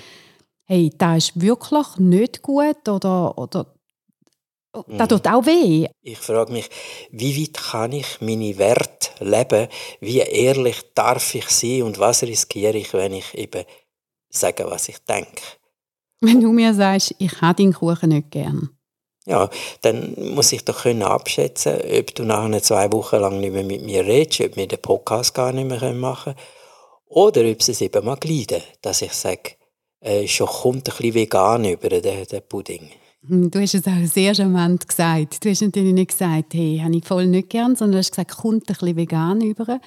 hey, 0.66 0.92
das 0.98 1.30
ist 1.30 1.42
wirklich 1.42 1.98
nicht 1.98 2.42
gut 2.42 2.90
oder, 2.90 3.38
oder 3.38 3.74
das 4.88 5.08
tut 5.08 5.28
auch 5.28 5.46
weh. 5.46 5.88
Ich 6.02 6.20
frage 6.20 6.52
mich, 6.52 6.70
wie 7.10 7.42
weit 7.42 7.54
kann 7.58 7.94
ich 7.94 8.22
meine 8.22 8.58
Werte 8.58 9.10
leben? 9.24 9.70
Wie 10.02 10.20
ehrlich 10.20 10.94
darf 10.94 11.34
ich 11.34 11.50
sein 11.50 11.84
und 11.84 11.98
was 12.00 12.22
riskiere 12.24 12.78
ich, 12.78 12.94
wenn 12.94 13.14
ich 13.14 13.34
eben 13.34 13.64
sage, 14.30 14.70
was 14.70 14.90
ich 14.90 15.00
denke? 15.00 15.42
Wenn 16.22 16.42
du 16.42 16.52
mir 16.52 16.74
sagst, 16.74 17.16
ich 17.20 17.42
habe 17.42 17.62
deinen 17.62 17.74
Kuchen 17.74 18.10
nicht 18.10 18.32
gern. 18.32 18.70
Ja, 19.26 19.50
dann 19.82 20.16
muss 20.34 20.54
ich 20.54 20.64
doch 20.64 20.84
können 20.84 21.04
abschätzen, 21.04 21.76
ob 22.00 22.16
du 22.16 22.24
nachher 22.24 22.64
zwei 22.64 22.92
Wochen 22.94 23.18
lang 23.18 23.42
nicht 23.42 23.52
mehr 23.52 23.64
mit 23.64 23.84
mir 23.84 24.06
redest, 24.06 24.40
ob 24.42 24.56
wir 24.56 24.68
den 24.68 24.82
Podcast 24.82 25.34
gar 25.34 25.52
nicht 25.52 25.68
mehr 25.68 25.94
machen 25.94 26.34
können. 26.34 26.48
Oder 27.08 27.42
ob 27.50 27.60
es 27.60 27.82
eben 27.82 28.06
mal 28.06 28.16
gleiten, 28.16 28.62
dass 28.82 29.02
ich 29.02 29.12
sage, 29.12 29.58
äh, 30.00 30.28
schon 30.28 30.48
kommt 30.48 30.90
ein 30.90 30.96
bisschen 30.96 31.14
vegan 31.14 31.66
über 31.66 31.90
den, 31.90 32.26
den 32.26 32.42
Pudding. 32.48 32.90
Hm, 33.28 33.52
Du 33.52 33.60
hast 33.60 33.76
es 33.76 33.86
auch 33.86 34.06
sehr 34.06 34.34
charmant 34.34 34.88
gesagt. 34.88 35.44
Du 35.44 35.50
hast 35.50 35.62
natürlich 35.62 35.94
nicht 35.94 36.12
gesagt, 36.12 36.54
hey, 36.54 36.80
habe 36.82 36.96
ich 36.96 37.06
voll 37.06 37.28
nicht 37.28 37.50
gern, 37.50 37.76
sondern 37.76 37.94
du 37.94 37.98
hast 38.00 38.12
gesagt, 38.12 38.38
kommt 38.38 38.64
ein 38.64 38.74
bisschen 38.74 38.96
vegan 38.96 39.42
über. 39.42 39.80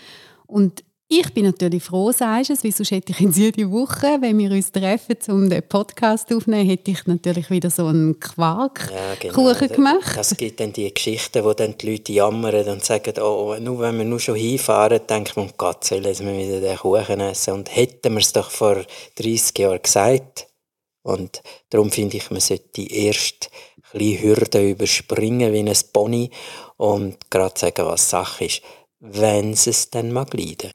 Und 0.46 0.84
ich 1.12 1.34
bin 1.34 1.44
natürlich 1.44 1.82
froh, 1.82 2.12
sagst 2.12 2.50
du 2.50 2.52
es, 2.52 2.62
weil 2.62 2.70
sonst 2.70 2.92
hätte 2.92 3.10
ich 3.10 3.20
in 3.20 3.32
jede 3.32 3.68
Woche, 3.68 4.18
wenn 4.20 4.38
wir 4.38 4.52
uns 4.52 4.70
treffen, 4.70 5.16
um 5.26 5.50
den 5.50 5.60
Podcast 5.60 6.32
aufzunehmen, 6.32 6.68
hätte 6.68 6.92
ich 6.92 7.04
natürlich 7.06 7.50
wieder 7.50 7.68
so 7.68 7.86
einen 7.86 8.20
Quark 8.20 8.92
Ja, 8.94 9.16
genau. 9.32 9.52
Gemacht. 9.74 10.16
Das 10.16 10.36
gibt 10.36 10.60
dann 10.60 10.72
die 10.72 10.94
Geschichten, 10.94 11.42
wo 11.42 11.52
dann 11.52 11.76
die 11.76 11.90
Leute 11.90 12.12
jammern 12.12 12.68
und 12.68 12.84
sagen, 12.84 13.12
oh, 13.20 13.56
nur 13.60 13.80
wenn 13.80 13.98
wir 13.98 14.04
nur 14.04 14.20
schon 14.20 14.36
hinfahren, 14.36 15.00
denkt 15.08 15.36
man, 15.36 15.46
um 15.46 15.52
Gott, 15.56 15.82
sollen 15.84 16.04
wir 16.04 16.38
wieder 16.38 16.60
den 16.60 16.76
Kuchen 16.76 17.18
essen? 17.18 17.54
Und 17.54 17.74
hätten 17.74 18.12
wir 18.12 18.20
es 18.20 18.32
doch 18.32 18.48
vor 18.48 18.76
30 19.16 19.58
Jahren 19.58 19.82
gesagt. 19.82 20.46
Und 21.02 21.42
darum 21.70 21.90
finde 21.90 22.18
ich, 22.18 22.30
man 22.30 22.38
sollte 22.38 22.82
erst 22.82 23.50
ein 23.92 23.98
bisschen 23.98 24.22
Hürden 24.22 24.70
überspringen 24.70 25.52
wie 25.52 25.58
ein 25.58 25.76
Pony 25.92 26.30
und 26.76 27.30
gerade 27.30 27.58
sagen, 27.58 27.84
was 27.84 28.08
Sache 28.08 28.44
ist, 28.44 28.62
wenn 29.00 29.54
sie 29.54 29.70
es 29.70 29.90
dann 29.90 30.12
mal 30.12 30.26
leiden. 30.32 30.72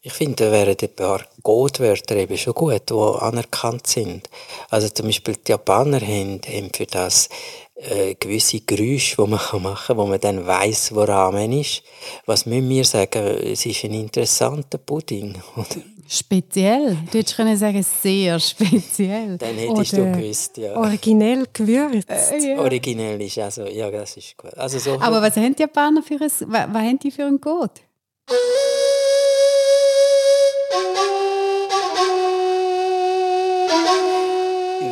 Ich 0.00 0.12
finde, 0.12 0.46
da 0.46 0.52
wären 0.52 0.76
ein 0.80 0.94
paar 0.94 1.24
Codewörter 1.42 2.16
eben 2.16 2.38
schon 2.38 2.54
gut, 2.54 2.88
die 2.88 2.94
anerkannt 2.94 3.86
sind. 3.86 4.30
Also 4.70 4.88
zum 4.88 5.06
Beispiel 5.06 5.36
die 5.36 5.50
Japaner 5.52 6.00
haben, 6.00 6.40
haben 6.46 6.70
für 6.74 6.86
das 6.86 7.28
äh, 7.76 8.14
gewisse 8.14 8.60
Geräusche, 8.60 9.16
die 9.22 9.30
man 9.30 9.38
kann 9.38 9.62
machen 9.62 9.86
kann, 9.86 9.96
wo 9.98 10.06
man 10.06 10.20
dann 10.20 10.46
weiss, 10.46 10.94
woran 10.94 11.34
man 11.34 11.52
ist. 11.52 11.82
Was 12.24 12.46
müssen 12.46 12.68
wir 12.68 12.84
sagen? 12.84 13.22
Es 13.22 13.66
ist 13.66 13.84
ein 13.84 13.92
interessanter 13.92 14.78
Pudding. 14.78 15.34
Oder? 15.56 15.82
Speziell. 16.08 16.96
Du 17.10 17.18
hättest 17.18 17.36
können 17.36 17.56
sagen, 17.56 17.84
sehr 18.02 18.38
speziell. 18.38 19.36
Dann 19.38 19.56
hättest 19.56 19.92
Oder- 19.94 20.12
du 20.12 20.20
gewusst, 20.20 20.56
ja. 20.56 20.76
Originell 20.76 21.46
gewürzt. 21.52 22.08
Ja. 22.40 22.58
Originell 22.60 23.20
ist 23.20 23.38
also, 23.38 23.66
ja, 23.66 23.90
das 23.90 24.16
ist 24.16 24.36
gut. 24.36 24.56
Also 24.56 24.78
so 24.78 25.00
Aber 25.00 25.20
was 25.20 25.36
haben 25.36 25.54
die 25.56 25.62
Japaner 25.62 26.02
für 26.02 26.14
ein, 26.14 26.20
was, 26.20 26.42
was 26.42 26.82
haben 26.82 26.98
die 27.00 27.10
für 27.10 27.24
einen 27.24 27.40
Code? 27.40 27.72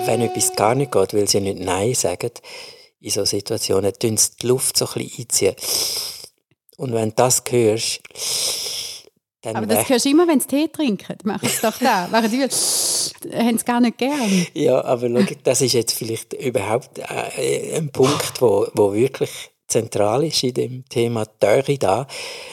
wenn 0.07 0.21
etwas 0.21 0.55
gar 0.55 0.75
nicht 0.75 0.93
geht, 0.93 1.15
weil 1.15 1.29
sie 1.29 1.41
nicht 1.41 1.61
Nein 1.61 1.95
sagen, 1.95 2.31
in 3.05 3.11
solchen 3.11 3.37
Situationen, 3.37 3.93
tun 3.93 4.17
sie 4.17 4.31
die 4.41 4.47
Luft 4.47 4.79
so 4.79 4.87
ein 4.87 4.93
bisschen 4.95 5.25
einziehen. 5.25 5.55
Und 6.77 6.93
wenn 6.95 7.11
du 7.11 7.15
das 7.17 7.43
hörst, 7.49 8.01
dann 9.43 9.57
Aber 9.57 9.67
das 9.67 9.89
hörst 9.89 10.07
du 10.07 10.09
immer, 10.09 10.27
wenn 10.27 10.41
sie 10.41 10.47
Tee 10.47 10.69
trinken. 10.69 11.19
Machen 11.25 11.47
sie 11.47 11.61
doch 11.61 11.79
da. 11.79 12.09
Machen 12.11 12.31
die, 12.31 12.41
haben 12.41 13.57
es 13.57 13.65
gar 13.65 13.81
nicht 13.81 13.99
gern. 13.99 14.47
Ja, 14.55 14.83
aber 14.83 15.09
schau, 15.09 15.35
das 15.43 15.61
ist 15.61 15.75
jetzt 15.75 15.93
vielleicht 15.93 16.33
überhaupt 16.33 16.99
äh, 16.99 17.77
ein 17.77 17.91
Punkt, 17.91 18.41
wo, 18.41 18.67
wo 18.73 18.95
wirklich 18.95 19.31
zentral 19.69 20.25
ist 20.25 20.43
in 20.43 20.55
dem 20.55 20.89
Thema 20.89 21.27
Töre 21.27 21.77
da. 21.77 22.07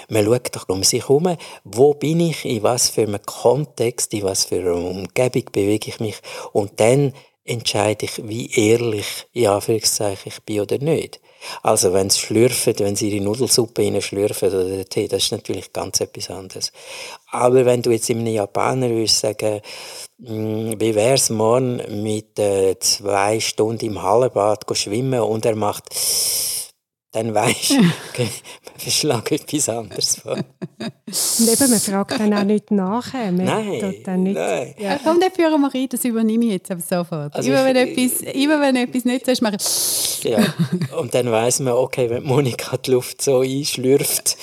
Man 0.10 0.25
schaut 0.25 0.53
doch 0.55 0.67
um 0.67 0.84
sich 0.84 1.08
herum, 1.08 1.38
wo 1.63 1.93
bin 1.93 2.20
ich, 2.20 2.43
in 2.43 2.63
was 2.63 2.89
für 2.89 3.03
einem 3.03 3.22
Kontext, 3.25 4.13
in 4.13 4.24
was 4.24 4.46
für 4.46 4.60
einer 4.60 4.75
Umgebung 4.75 5.46
bewege 5.51 5.89
ich 5.89 6.00
mich 6.01 6.17
und 6.51 6.79
dann 6.81 7.13
entscheide 7.43 8.05
ich, 8.05 8.27
wie 8.27 8.51
ehrlich, 8.51 9.27
in 9.33 9.48
Anführungszeichen, 9.48 10.31
ich 10.31 10.41
bin 10.43 10.62
oder 10.62 10.77
nicht. 10.77 11.19
Also 11.63 11.91
wenn 11.91 12.10
sie 12.10 12.19
schlürfen, 12.19 12.77
wenn 12.79 12.95
sie 12.95 13.10
ihre 13.10 13.24
Nudelsuppe 13.24 14.01
schlürfen 14.01 14.50
oder 14.50 14.65
den 14.65 14.86
Tee, 14.88 15.07
das 15.07 15.24
ist 15.24 15.31
natürlich 15.31 15.74
ganz 15.74 16.00
etwas 16.00 16.29
anderes. 16.29 16.71
Aber 17.31 17.65
wenn 17.65 17.81
du 17.81 17.91
jetzt 17.91 18.12
einem 18.12 18.27
Japaner 18.27 18.89
würdest 18.89 19.19
sagen, 19.19 19.62
«Mm, 20.19 20.74
wie 20.77 20.93
wär's 20.93 21.31
morgen 21.31 22.03
mit 22.03 22.38
äh, 22.38 22.77
zwei 22.79 23.39
Stunden 23.39 23.86
im 23.86 24.03
Hallenbad 24.03 24.65
schwimmen 24.77 25.21
und 25.21 25.45
er 25.45 25.55
macht 25.55 25.86
dann 27.13 27.34
weisst 27.34 27.72
du, 27.72 27.80
okay, 28.10 28.30
man 28.65 28.80
verschlägt 28.80 29.32
etwas 29.32 29.70
anderes 29.70 30.15
vor. 30.18 30.34
Und 30.38 30.44
eben, 31.50 31.70
man 31.70 31.80
fragt 31.80 32.20
dann 32.20 32.34
auch 32.34 32.44
nicht 32.44 32.72
nachher. 32.72 33.32
Man 33.32 33.46
Nein, 33.46 33.96
dann 34.06 34.24
nicht, 34.24 34.36
nein. 34.36 34.74
Ja. 34.77 34.98
Komm, 35.03 35.20
den 35.20 35.32
führen 35.32 35.60
wir 35.62 35.74
rein, 35.74 35.88
das 35.89 36.06
übernehme 36.06 36.46
ich 36.46 36.51
jetzt 36.51 36.72
aber 36.72 36.82
sofort. 36.82 37.36
Also 37.36 37.50
immer, 37.51 37.65
wenn 37.65 37.75
ich- 37.75 37.98
etwas, 38.13 38.22
immer 38.34 38.62
wenn 38.62 38.75
etwas 38.77 39.03
nicht 39.06 39.25
so 39.25 39.32
ist, 39.32 39.41
mache 39.41 39.58
ich 39.58 40.24
Ja. 40.24 40.39
Und 40.98 41.13
dann 41.13 41.32
weiss 41.32 41.60
man, 41.60 41.74
okay, 41.74 42.10
wenn 42.10 42.24
Monika 42.24 42.77
die 42.77 42.91
Luft 42.91 43.22
so 43.22 43.39
einschlürft, 43.41 44.38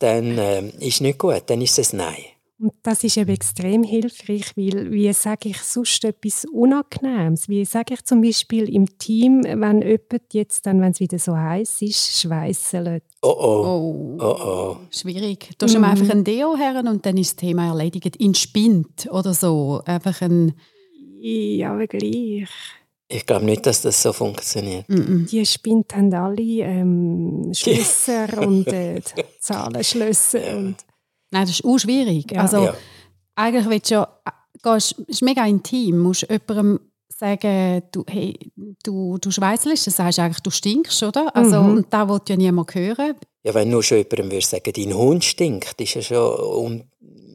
dann 0.00 0.36
ähm, 0.38 0.72
ist 0.80 1.00
nicht 1.00 1.18
gut, 1.18 1.42
dann 1.46 1.60
ist 1.60 1.78
es 1.78 1.92
Nein. 1.92 2.16
Und 2.60 2.74
das 2.82 3.02
ist 3.04 3.16
eben 3.16 3.30
extrem 3.30 3.82
hilfreich, 3.82 4.54
weil 4.54 4.92
wie 4.92 5.10
sage 5.14 5.48
ich 5.48 5.62
sonst 5.62 6.04
etwas 6.04 6.44
Unangenehmes? 6.44 7.48
Wie 7.48 7.64
sage 7.64 7.94
ich 7.94 8.04
zum 8.04 8.20
Beispiel 8.20 8.68
im 8.68 8.98
Team, 8.98 9.44
wenn 9.44 9.80
jemand 9.80 10.34
jetzt 10.34 10.66
dann, 10.66 10.82
wenn 10.82 10.92
es 10.92 11.00
wieder 11.00 11.18
so 11.18 11.34
heiß 11.34 11.80
ist, 11.80 12.20
schweißelt? 12.20 13.02
Oh 13.22 13.28
oh, 13.28 13.64
Oh, 13.64 14.18
oh 14.20 14.36
oh. 14.44 14.76
schwierig. 14.90 15.48
Du 15.56 15.64
hast 15.64 15.74
ihm 15.74 15.84
einfach 15.84 16.10
ein 16.10 16.22
Deo 16.22 16.54
her 16.54 16.82
und 16.86 17.06
dann 17.06 17.16
ist 17.16 17.30
das 17.30 17.36
Thema 17.36 17.68
erledigt. 17.68 18.16
In 18.16 18.34
Spind 18.34 19.08
oder 19.10 19.32
so. 19.32 19.80
Einfach 19.86 20.20
ein... 20.20 20.52
Ja, 21.18 21.72
aber 21.72 21.86
gleich. 21.86 22.48
Ich 23.08 23.26
glaube 23.26 23.46
nicht, 23.46 23.64
dass 23.64 23.80
das 23.80 24.02
so 24.02 24.12
funktioniert. 24.12 24.86
Mm 24.88 25.24
Die 25.24 25.46
Spind 25.46 25.96
haben 25.96 26.12
alle 26.12 26.42
ähm, 26.42 27.52
Schlösser 27.54 28.46
und 28.46 28.68
äh, 28.68 29.00
Zahlenschlösser. 29.40 30.40
Und, 30.58 30.76
Nein, 31.30 31.42
das 31.42 31.50
ist 31.50 31.64
auch 31.64 31.78
schwierig. 31.78 32.30
Ja. 32.32 32.42
Also, 32.42 32.64
Ja. 32.64 32.74
eigentlich 33.36 33.68
willst 33.68 33.90
du 33.90 33.94
ja, 33.94 34.08
gehst, 34.62 34.94
es 34.98 35.08
ist 35.08 35.22
mega 35.22 35.46
intim, 35.46 35.96
du 35.96 36.02
musst 36.02 36.26
jemandem 36.28 36.80
sagen, 37.08 37.82
du, 37.92 38.04
hey, 38.08 38.38
du, 38.82 39.18
du 39.18 39.30
schweißelst, 39.30 39.86
dann 39.86 39.94
sagst 39.94 40.18
du 40.18 40.22
eigentlich, 40.22 40.40
du 40.40 40.50
stinkst, 40.50 41.02
oder? 41.02 41.34
Also, 41.36 41.60
Mhm. 41.62 41.70
Und 41.76 41.86
da 41.92 42.08
will 42.08 42.20
ja 42.28 42.36
niemand 42.36 42.74
hören. 42.74 43.14
Ja, 43.42 43.54
wenn 43.54 43.70
nur 43.70 43.82
schon 43.82 43.98
jemandem 43.98 44.30
würde 44.32 44.46
sagen, 44.46 44.72
dein 44.74 44.94
Hund 44.94 45.24
stinkt, 45.24 45.80
ist 45.80 45.94
ja 45.94 46.02
schon 46.02 46.40
un 46.64 46.84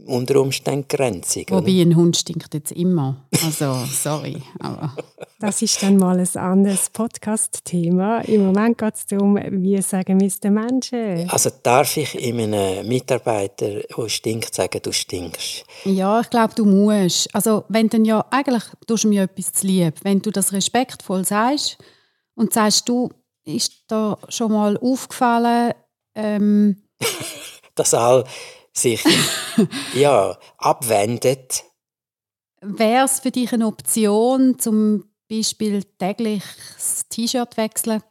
unter 0.06 0.40
Umständen 0.40 0.88
grenzig. 0.88 1.52
oder? 1.52 1.62
Wobei 1.62 1.82
ein 1.82 1.96
Hund 1.96 2.18
stinkt 2.18 2.54
jetzt 2.54 2.72
immer. 2.72 3.26
Also, 3.44 3.76
sorry. 3.92 4.42
Aber 4.60 4.96
Das 5.40 5.62
ist 5.62 5.82
dann 5.82 5.98
mal 5.98 6.20
ein 6.20 6.38
anderes 6.38 6.90
Podcast-Thema. 6.90 8.22
Im 8.22 8.46
Moment 8.46 8.78
geht 8.78 8.94
es 8.96 9.06
darum, 9.06 9.36
wie 9.36 9.82
sagen 9.82 10.20
wir 10.20 10.28
es 10.28 10.40
den 10.40 10.54
Menschen. 10.54 11.30
Also 11.30 11.50
darf 11.64 11.98
ich 11.98 12.16
einem 12.24 12.88
Mitarbeiter, 12.88 13.82
der 13.82 14.10
stinkt, 14.10 14.54
sagen, 14.54 14.80
du 14.82 14.92
stinkst? 14.92 15.66
ja, 15.86 16.22
ich 16.22 16.30
glaube, 16.30 16.54
du 16.56 16.66
musst. 16.66 17.34
Also, 17.34 17.66
wenn 17.70 17.90
dann 17.90 18.06
ja, 18.06 18.26
eigentlich 18.32 18.64
tust 18.88 19.04
du 19.04 19.10
mir 19.10 19.24
etwas 19.24 19.54
zu 19.54 19.68
lieb. 19.68 19.96
Wenn 20.04 20.22
du 20.22 20.32
das 20.32 20.54
respektvoll 20.54 21.26
sagst 21.26 21.78
und 22.36 22.54
sagst, 22.54 22.88
du, 22.88 23.10
ist 23.44 23.84
da 23.88 24.18
schon 24.30 24.52
mal 24.52 24.78
aufgefallen, 24.78 25.74
ähm, 26.16 26.78
Dass 27.76 27.94
all 27.94 28.24
sich 28.78 29.04
ja, 29.94 30.38
abwendet. 30.58 31.64
wäre 32.62 33.06
es 33.06 33.20
für 33.20 33.32
dich 33.32 33.54
eine 33.54 33.68
Option, 33.68 34.60
zum 34.60 35.06
Beispiel 35.30 35.84
täglich 35.98 36.44
das 36.76 37.08
T-Shirt 37.10 37.58
wechseln? 37.58 38.02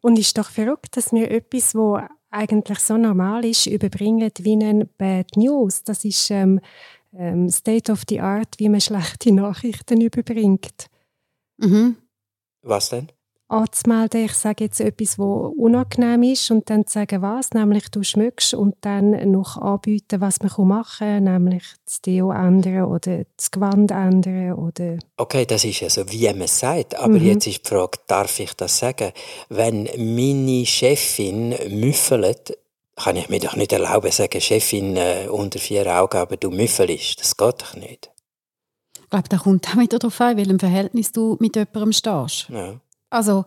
Und 0.00 0.18
ist 0.18 0.36
doch 0.36 0.50
verrückt, 0.50 0.96
dass 0.96 1.12
wir 1.12 1.30
etwas, 1.30 1.74
wo 1.74 2.00
eigentlich 2.30 2.78
so 2.80 2.96
normal 2.96 3.44
ist, 3.44 3.66
überbringen 3.66 4.30
wie 4.38 4.54
eine 4.54 4.86
Bad 4.86 5.36
News. 5.36 5.84
Das 5.84 6.04
ist 6.04 6.30
ähm, 6.30 6.60
ähm, 7.14 7.48
State 7.50 7.92
of 7.92 8.02
the 8.08 8.20
Art, 8.20 8.58
wie 8.58 8.68
man 8.68 8.80
schlechte 8.80 9.32
Nachrichten 9.32 10.00
überbringt. 10.00 10.86
Mhm. 11.58 11.96
Was 12.62 12.88
denn? 12.88 13.12
Anzumelden, 13.52 14.24
ich 14.24 14.32
sage 14.32 14.64
jetzt 14.64 14.80
etwas, 14.80 15.18
wo 15.18 15.54
unangenehm 15.58 16.22
ist 16.22 16.50
und 16.50 16.70
dann 16.70 16.86
zu 16.86 16.94
sagen, 16.94 17.20
was, 17.22 17.50
nämlich 17.50 17.90
du 17.90 18.02
schmückst 18.02 18.54
und 18.54 18.74
dann 18.80 19.30
noch 19.30 19.58
anbieten, 19.58 20.20
was 20.20 20.40
man 20.40 20.68
machen 20.68 20.98
kann, 20.98 21.24
nämlich 21.24 21.62
das 21.84 22.00
Deo 22.00 22.30
ändern 22.32 22.84
oder 22.84 23.24
das 23.36 23.50
Gewand 23.50 23.90
ändern 23.90 24.54
oder 24.54 24.96
Okay, 25.16 25.44
das 25.44 25.64
ist 25.64 25.80
ja 25.80 25.90
so, 25.90 26.10
wie 26.10 26.26
man 26.28 26.42
es 26.42 26.58
sagt. 26.58 26.94
Aber 26.94 27.18
Mhm. 27.18 27.26
jetzt 27.26 27.46
ist 27.46 27.64
die 27.64 27.68
Frage, 27.68 27.98
darf 28.06 28.40
ich 28.40 28.54
das 28.54 28.78
sagen? 28.78 29.12
Wenn 29.48 29.84
meine 29.96 30.64
Chefin 30.64 31.54
müffelt, 31.68 32.56
kann 32.96 33.16
ich 33.16 33.28
mir 33.28 33.40
doch 33.40 33.56
nicht 33.56 33.72
erlauben, 33.72 34.10
zu 34.10 34.18
sagen, 34.18 34.40
Chefin 34.40 34.96
äh, 34.96 35.28
unter 35.30 35.58
vier 35.58 35.86
Augen, 35.94 36.16
aber 36.16 36.36
du 36.36 36.50
müffelst. 36.50 37.20
Das 37.20 37.36
geht 37.36 37.60
doch 37.62 37.74
nicht. 37.76 38.10
Ich 38.98 39.10
glaube, 39.10 39.28
da 39.28 39.36
kommt 39.36 39.68
auch 39.68 39.78
wieder 39.78 39.98
darauf 39.98 40.20
an, 40.22 40.30
in 40.32 40.36
welchem 40.38 40.58
Verhältnis 40.58 41.12
du 41.12 41.36
mit 41.38 41.54
jemandem 41.56 41.92
stehst. 41.92 42.48
Ja. 42.48 42.80
Also, 43.12 43.44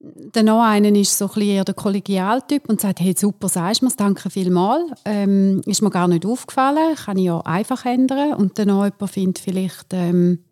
der 0.00 0.42
noch 0.42 0.62
einen 0.62 0.94
ist 0.94 1.16
so 1.18 1.30
ein 1.34 1.42
eher 1.42 1.64
der 1.64 1.74
Kollegialtyp 1.74 2.68
und 2.68 2.80
sagt, 2.80 3.00
hey, 3.00 3.14
super, 3.16 3.48
sagst 3.48 3.82
du 3.82 3.84
mir's, 3.86 3.96
danke 3.96 4.30
vielmals. 4.30 4.90
Ähm, 5.04 5.60
ist 5.66 5.82
mir 5.82 5.90
gar 5.90 6.08
nicht 6.08 6.24
aufgefallen, 6.24 6.96
kann 6.96 7.18
ich 7.18 7.24
ja 7.26 7.40
einfach 7.42 7.84
ändern. 7.84 8.34
Und 8.34 8.58
dann 8.58 8.68
noch 8.68 8.84
jemand 8.84 9.10
findet 9.10 9.38
vielleicht, 9.38 9.92
ähm, 9.92 10.44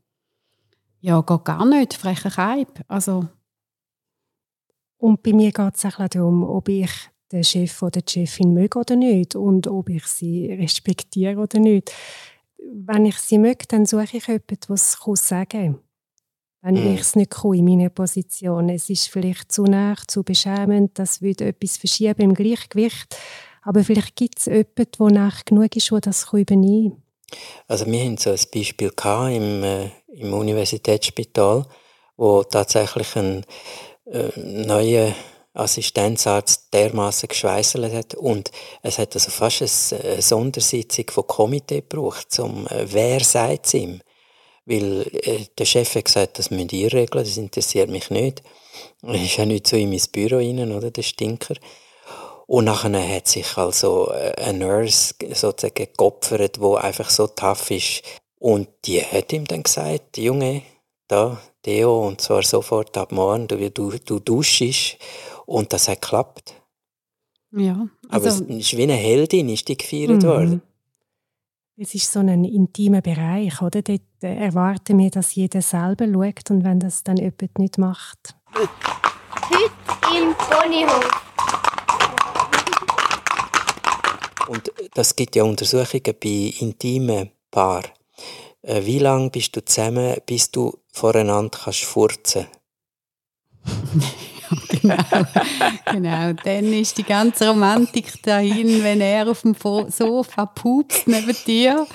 ja, 1.01 1.21
geht 1.23 1.45
gar 1.45 1.65
nicht, 1.65 1.95
frecher 1.95 2.31
Keib. 2.31 2.85
Also, 2.89 3.27
Und 4.99 5.23
bei 5.23 5.33
mir 5.33 5.53
geht 5.53 5.75
es 5.77 5.85
auch 5.85 6.09
darum, 6.09 6.43
ob 6.43 6.69
ich 6.69 6.91
den 7.33 7.45
Chef 7.45 7.83
oder 7.83 8.01
die 8.01 8.11
Chefin 8.11 8.53
möge 8.53 8.79
oder 8.79 8.97
nicht 8.97 9.37
und 9.37 9.67
ob 9.67 9.89
ich 9.91 10.07
sie 10.07 10.47
respektiere 10.53 11.39
oder 11.39 11.59
nicht. 11.59 11.93
Wenn 12.59 13.07
ich 13.07 13.19
sie 13.19 13.39
möge, 13.39 13.67
dann 13.69 13.87
suche 13.87 14.05
ich 14.17 14.27
jemanden, 14.27 14.59
der 14.69 14.71
es 14.75 14.93
sagen 15.17 15.49
kann. 15.49 15.88
Wenn 16.61 16.75
Mhm. 16.75 16.95
ich 16.95 17.01
es 17.01 17.17
nicht 17.17 17.31
kann 17.31 17.55
in 17.55 17.65
meiner 17.65 17.89
Position. 17.89 18.69
Es 18.69 18.91
ist 18.91 19.09
vielleicht 19.09 19.53
zu 19.53 19.65
nah, 19.65 19.95
zu 20.07 20.25
beschämend, 20.25 20.99
das 20.99 21.23
würde 21.23 21.47
etwas 21.47 21.77
verschieben 21.77 22.23
im 22.23 22.35
Gleichgewicht. 22.35 23.17
Aber 23.63 23.85
vielleicht 23.85 24.17
gibt 24.17 24.39
es 24.39 24.47
jemanden, 24.47 24.87
der 24.99 25.11
nach 25.11 25.45
genug 25.45 25.77
ist, 25.77 25.91
der 25.91 26.01
das 26.01 26.27
kann 26.27 26.41
übernehmen 26.41 26.91
kann. 26.91 27.03
Also 27.67 27.87
wir 27.87 28.01
hatten 28.01 28.17
so 28.17 28.31
ein 28.31 28.41
Beispiel 28.53 28.91
gehabt 28.91 29.33
im, 29.33 29.63
äh, 29.63 29.91
im 30.15 30.33
Universitätsspital, 30.33 31.67
wo 32.17 32.43
tatsächlich 32.43 33.15
ein 33.17 33.45
äh, 34.07 34.31
neuer 34.37 35.15
Assistenzarzt 35.53 36.73
dermaßen 36.73 37.29
geschweißelt 37.29 37.93
hat 37.93 38.15
und 38.15 38.51
es 38.83 38.99
hat 38.99 39.15
also 39.15 39.31
fast 39.31 39.93
eine, 39.93 40.23
Sondersitzung 40.23 41.07
von 41.11 41.27
Komitee 41.27 41.81
gebraucht, 41.81 42.39
um 42.39 42.67
äh, 42.69 42.87
wer 42.87 43.21
sagt 43.21 43.67
es 43.67 43.75
ihm. 43.75 44.01
Weil 44.69 45.07
äh, 45.23 45.47
der 45.57 45.65
Chef 45.65 45.95
hat 45.95 46.05
gesagt, 46.05 46.39
das 46.39 46.51
müsst 46.51 46.75
ihr 46.75 46.93
regeln, 46.93 47.25
das 47.25 47.39
interessiert 47.39 47.89
mich 47.89 48.11
nicht. 48.11 48.43
Er 49.03 49.15
ist 49.15 49.37
ja 49.39 49.47
nicht 49.47 49.67
so 49.67 49.77
in 49.77 49.89
mein 49.89 50.03
Büro 50.13 50.37
rein, 50.37 50.73
oder, 50.73 50.91
der 50.91 51.03
Stinker. 51.03 51.55
Und 52.47 52.67
nachher 52.67 53.17
hat 53.17 53.29
sich 53.29 53.57
also 53.57 54.13
äh, 54.13 54.35
eine 54.37 54.59
Nurse 54.59 55.15
sozusagen 55.33 55.89
geopfert, 55.97 56.57
die 56.57 56.77
einfach 56.77 57.09
so 57.09 57.27
tough 57.29 57.71
ist. 57.71 58.03
Und 58.39 58.69
die 58.85 59.01
hat 59.01 59.33
ihm 59.33 59.47
dann 59.47 59.63
gesagt, 59.63 60.19
Junge, 60.19 60.63
da, 61.09 61.41
Theo, 61.63 62.07
und 62.07 62.21
zwar 62.21 62.43
sofort 62.43 62.97
ab 62.99 63.11
morgen, 63.11 63.49
du, 63.49 63.71
du, 63.71 63.93
du 64.05 64.19
duschst. 64.19 64.99
Und 65.47 65.73
das 65.73 65.89
hat 65.89 66.03
geklappt. 66.03 66.53
ja. 67.53 67.89
Aber 68.11 68.25
Also, 68.27 68.45
es 68.45 68.51
ist 68.51 68.77
wie 68.77 68.83
eine 68.83 68.95
Heldin, 68.95 69.49
ist 69.49 69.67
die 69.67 69.79
gefeiert 69.79 70.23
worden. 70.25 70.63
Es 71.81 71.95
ist 71.95 72.11
so 72.11 72.19
ein 72.19 72.43
intimer 72.43 73.01
Bereich, 73.01 73.63
oder? 73.63 73.83
Dort 73.83 74.01
äh, 74.21 74.35
erwarten 74.35 74.99
wir, 74.99 75.11
dass 75.11 75.37
jeder 75.37 75.63
selber 75.63 76.07
schaut 76.07 76.51
und 76.51 76.65
wenn 76.65 76.81
das 76.81 77.05
dann 77.05 77.19
jemand 77.19 77.57
nicht 77.57 77.79
macht. 77.79 78.35
Heute 78.53 80.19
im 80.19 80.35
Ponyhof. 80.35 81.09
Und 84.49 84.73
das 84.95 85.15
gibt 85.15 85.37
ja 85.37 85.45
Untersuchungen 85.45 86.17
bei 86.21 86.53
intimen 86.59 87.31
Paaren. 87.53 87.93
Äh, 88.63 88.85
Wie 88.85 88.99
lange 88.99 89.31
bist 89.31 89.55
du 89.55 89.65
zusammen, 89.65 90.17
bis 90.27 90.51
du 90.51 90.77
voreinander 90.91 91.57
kannst 91.63 91.85
furzen? 91.85 92.49
genau, 94.69 94.97
genau. 95.93 96.33
Dann 96.45 96.73
ist 96.73 96.99
die 96.99 97.05
ganze 97.05 97.49
Romantik 97.49 98.23
dahin, 98.23 98.83
wenn 98.83 99.01
er 99.01 99.31
auf 99.31 99.43
dem 99.43 99.55
Sofa 99.55 100.47
pupst 100.47 101.07
neben 101.07 101.37
dir. 101.47 101.87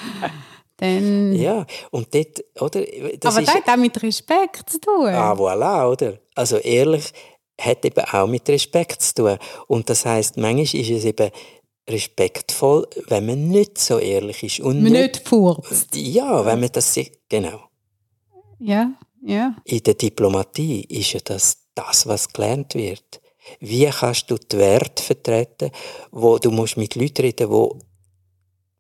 Dann, 0.78 1.34
Ja, 1.34 1.66
und 1.92 2.13
dort, 2.13 2.44
oder? 2.60 2.84
Das 3.20 3.36
aber 3.36 3.46
das 3.46 3.56
hat 3.56 3.70
auch 3.70 3.78
mit 3.78 4.02
Respekt 4.02 4.70
zu 4.70 4.80
tun. 4.80 5.08
Ah, 5.08 5.34
voilà, 5.34 5.89
oder? 5.89 6.20
Also 6.36 6.58
ehrlich 6.58 7.13
hat 7.60 7.86
eben 7.86 8.04
auch 8.06 8.28
mit 8.28 8.50
Respekt 8.50 9.02
zu 9.02 9.13
tun. 9.16 9.38
Und 9.68 9.89
das 9.89 10.06
heißt, 10.06 10.38
manchmal 10.38 10.63
ist 10.63 10.89
es 10.89 11.06
eben 11.06 11.30
respektvoll, 11.89 12.88
wenn 13.08 13.26
man 13.26 13.48
nicht 13.48 13.78
so 13.78 14.00
ehrlich 14.00 14.44
ist. 14.44 14.60
Und 14.62 14.82
man 14.82 14.94
nicht 14.94 15.28
furzt. 15.28 15.96
Ja, 15.96 16.46
wenn 16.46 16.60
man 16.60 16.70
das 16.72 16.94
sieht. 16.94 17.20
Genau. 17.30 17.60
Ja, 18.60 18.92
ja. 19.22 19.56
In 19.66 19.84
der 19.84 19.94
Diplomatie 19.94 20.84
ist 20.86 21.13
ja 21.13 21.20
das, 21.24 21.58
das, 21.76 22.08
was 22.08 22.32
gelernt 22.32 22.76
wird. 22.76 23.22
Wie 23.60 23.86
kannst 23.88 24.30
du 24.32 24.38
die 24.38 24.58
Werte 24.58 25.04
vertreten, 25.04 25.72
wo 26.12 26.38
du 26.38 26.52
musst 26.52 26.78
mit 26.78 26.96
Leuten 26.96 27.24
reden, 27.24 27.50
die 27.50 27.70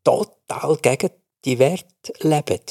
total 0.03 0.77
gegen 0.77 1.09
die 1.45 1.59
Werte 1.59 2.13
leben. 2.21 2.61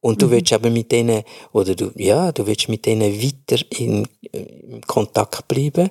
Und 0.00 0.22
du 0.22 0.26
Mhm. 0.26 0.30
willst 0.30 0.52
aber 0.52 0.70
mit 0.70 0.92
denen, 0.92 1.24
oder 1.52 1.74
du, 1.74 1.90
ja, 1.96 2.32
du 2.32 2.46
willst 2.46 2.68
mit 2.68 2.86
denen 2.86 3.20
weiter 3.20 3.62
in, 3.70 4.06
in 4.32 4.80
Kontakt 4.82 5.48
bleiben. 5.48 5.90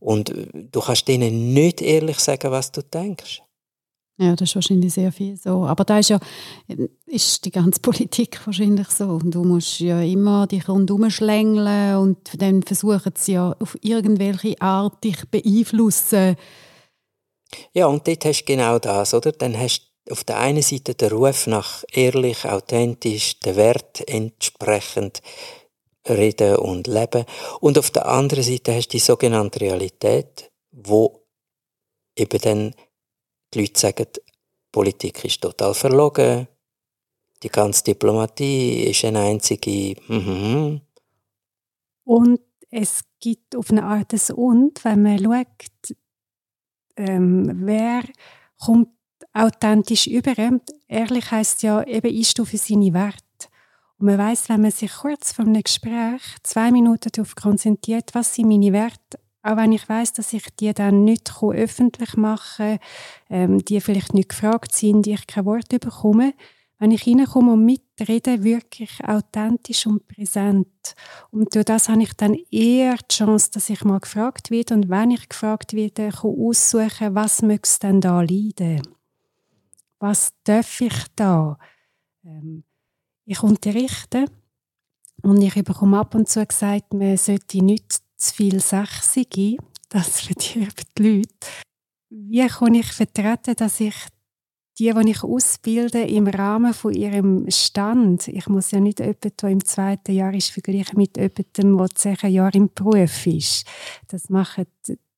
Und 0.00 0.30
äh, 0.30 0.48
du 0.52 0.80
kannst 0.80 1.06
denen 1.08 1.54
nicht 1.54 1.80
ehrlich 1.80 2.18
sagen, 2.18 2.50
was 2.50 2.72
du 2.72 2.82
denkst. 2.82 3.42
Ja, 4.18 4.36
das 4.36 4.50
ist 4.50 4.54
wahrscheinlich 4.54 4.92
sehr 4.92 5.10
viel 5.10 5.36
so. 5.36 5.64
Aber 5.64 5.84
da 5.84 5.98
ist 5.98 6.10
ja 6.10 6.20
ist 7.06 7.44
die 7.44 7.50
ganze 7.50 7.80
Politik 7.82 8.40
wahrscheinlich 8.44 8.88
so. 8.88 9.04
Und 9.06 9.34
du 9.34 9.44
musst 9.44 9.80
ja 9.80 10.00
immer 10.02 10.46
dich 10.46 10.68
rundherum 10.68 11.10
schlängeln 11.10 11.96
und 11.96 12.40
dann 12.40 12.62
versuchen 12.62 13.12
sie 13.16 13.32
ja 13.32 13.56
auf 13.58 13.76
irgendwelche 13.80 14.60
Art 14.60 15.02
dich 15.02 15.28
beeinflussen. 15.30 16.36
Ja, 17.72 17.86
und 17.86 18.06
dort 18.06 18.24
hast 18.24 18.40
du 18.42 18.44
genau 18.46 18.78
das, 18.78 19.14
oder? 19.14 19.32
Dann 19.32 19.58
hast 19.58 19.80
du 20.06 20.12
auf 20.12 20.24
der 20.24 20.38
einen 20.38 20.62
Seite 20.62 20.94
den 20.94 21.12
Ruf 21.12 21.46
nach 21.46 21.84
ehrlich, 21.92 22.44
authentisch, 22.44 23.38
den 23.40 23.56
Wert 23.56 24.06
entsprechend 24.08 25.22
reden 26.08 26.56
und 26.56 26.86
leben. 26.86 27.24
Und 27.60 27.78
auf 27.78 27.90
der 27.90 28.06
anderen 28.06 28.44
Seite 28.44 28.74
hast 28.74 28.88
du 28.88 28.92
die 28.92 28.98
sogenannte 28.98 29.60
Realität, 29.60 30.50
wo 30.72 31.24
eben 32.16 32.40
dann 32.40 32.74
die 33.52 33.60
Leute 33.60 33.80
sagen, 33.80 34.06
Politik 34.70 35.24
ist 35.24 35.40
total 35.40 35.74
verlogen, 35.74 36.48
die 37.42 37.48
ganze 37.48 37.84
Diplomatie 37.84 38.84
ist 38.84 39.04
eine 39.04 39.20
einzige 39.20 39.96
mhm. 40.08 40.80
Und 42.04 42.40
es 42.70 43.02
gibt 43.20 43.54
auf 43.54 43.70
eine 43.70 43.84
Art 43.84 44.12
ein 44.12 44.34
Und, 44.34 44.84
wenn 44.84 45.02
man 45.02 45.18
schaut, 45.18 45.96
ähm, 46.96 47.52
wer 47.66 48.02
kommt 48.58 48.88
authentisch 49.32 50.06
über. 50.06 50.34
Ehrlich 50.88 51.30
heißt 51.30 51.62
ja, 51.62 51.82
eben 51.84 52.14
für 52.44 52.58
seine 52.58 52.92
Werte. 52.92 53.22
Und 53.98 54.06
man 54.06 54.18
weiß, 54.18 54.48
wenn 54.48 54.62
man 54.62 54.70
sich 54.70 54.92
kurz 54.92 55.32
vor 55.32 55.44
einem 55.44 55.62
Gespräch 55.62 56.22
zwei 56.42 56.70
Minuten 56.70 57.10
darauf 57.12 57.34
konzentriert, 57.34 58.14
was 58.14 58.34
sind 58.34 58.48
meine 58.48 58.72
Werte, 58.72 59.18
auch 59.42 59.56
wenn 59.56 59.72
ich 59.72 59.88
weiß, 59.88 60.12
dass 60.12 60.32
ich 60.32 60.44
die 60.56 60.72
dann 60.72 61.04
nicht 61.04 61.32
öffentlich 61.42 62.16
machen 62.16 62.78
ähm, 63.28 63.64
die 63.64 63.80
vielleicht 63.80 64.14
nicht 64.14 64.28
gefragt 64.28 64.74
sind, 64.74 65.06
die 65.06 65.14
ich 65.14 65.26
kein 65.26 65.46
Wort 65.46 65.68
bekomme, 65.68 66.34
wenn 66.78 66.90
ich 66.90 67.06
reinkomme 67.06 67.52
und 67.52 67.64
mitrede, 67.64 68.42
wirklich 68.42 69.02
authentisch 69.04 69.86
und 69.86 70.06
präsent. 70.08 70.94
Und 71.30 71.54
durch 71.54 71.64
das 71.64 71.88
habe 71.88 72.02
ich 72.02 72.12
dann 72.14 72.36
eher 72.50 72.96
die 72.96 73.14
Chance, 73.14 73.50
dass 73.52 73.70
ich 73.70 73.84
mal 73.84 74.00
gefragt 74.00 74.50
werde 74.50 74.74
und 74.74 74.88
wenn 74.88 75.12
ich 75.12 75.28
gefragt 75.28 75.74
werde, 75.74 76.10
kann 76.10 76.34
aussuchen, 76.36 77.14
was 77.14 77.42
möchte 77.42 77.86
denn 77.86 78.00
da 78.00 78.20
leiden? 78.20 78.82
Was 79.98 80.32
darf 80.44 80.80
ich 80.80 81.06
da? 81.14 81.56
Ähm, 82.24 82.64
ich 83.24 83.42
unterrichte 83.42 84.26
und 85.22 85.40
ich 85.40 85.54
bekomme 85.54 86.00
ab 86.00 86.14
und 86.14 86.28
zu 86.28 86.44
gesagt, 86.44 86.92
man 86.92 87.16
sollte 87.16 87.64
nicht 87.64 88.02
zu 88.22 88.34
viel 88.34 88.60
Sechse 88.60 89.24
geben. 89.24 89.64
Das 89.88 90.20
verdirbt 90.20 90.86
die 90.98 91.02
Leute. 91.02 91.46
Wie 92.10 92.46
kann 92.46 92.74
ich 92.74 92.92
vertreten, 92.92 93.56
dass 93.56 93.80
ich 93.80 93.94
die, 94.78 94.92
die 94.92 95.10
ich 95.10 95.22
ausbilde, 95.22 96.00
im 96.02 96.26
Rahmen 96.26 96.72
von 96.72 96.94
ihrem 96.94 97.50
Stand, 97.50 98.28
ich 98.28 98.48
muss 98.48 98.70
ja 98.70 98.80
nicht 98.80 99.00
jemanden, 99.00 99.32
der 99.40 99.48
im 99.50 99.64
zweiten 99.64 100.12
Jahr 100.12 100.32
ist, 100.32 100.50
vergleichen 100.50 100.96
mit 100.96 101.16
jemandem, 101.16 101.76
der 101.76 101.88
zehn 101.94 102.32
Jahre 102.32 102.56
im 102.56 102.70
Beruf 102.74 103.26
ist. 103.26 103.66
Das 104.08 104.30
machen 104.30 104.66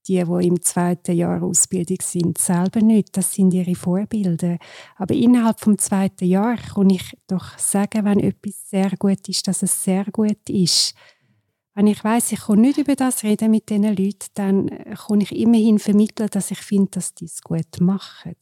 die, 0.06 0.22
die 0.22 0.46
im 0.46 0.60
zweiten 0.60 1.16
Jahr 1.16 1.42
Ausbildung 1.42 1.98
sind, 2.02 2.38
selber 2.38 2.80
nicht. 2.80 3.16
Das 3.16 3.32
sind 3.32 3.54
ihre 3.54 3.74
Vorbilder. 3.74 4.58
Aber 4.96 5.14
innerhalb 5.14 5.60
vom 5.60 5.78
zweiten 5.78 6.26
Jahr 6.26 6.56
kann 6.56 6.90
ich 6.90 7.16
doch 7.26 7.56
sagen, 7.58 8.04
wenn 8.04 8.20
etwas 8.20 8.68
sehr 8.68 8.90
gut 8.98 9.28
ist, 9.28 9.46
dass 9.48 9.62
es 9.62 9.84
sehr 9.84 10.04
gut 10.06 10.48
ist. 10.48 10.94
Wenn 11.74 11.88
ich 11.88 12.02
weiß, 12.04 12.32
ich 12.32 12.40
kann 12.40 12.60
nicht 12.60 12.78
über 12.78 12.94
das 12.94 13.24
reden 13.24 13.50
mit 13.50 13.68
diesen 13.68 13.84
Leuten, 13.84 14.28
dann 14.34 14.68
kann 14.68 15.20
ich 15.20 15.34
immerhin 15.34 15.78
vermitteln, 15.78 16.28
dass 16.30 16.50
ich 16.50 16.60
finde, 16.60 16.90
dass 16.92 17.14
die 17.14 17.24
es 17.24 17.42
gut 17.42 17.80
machen. 17.80 18.36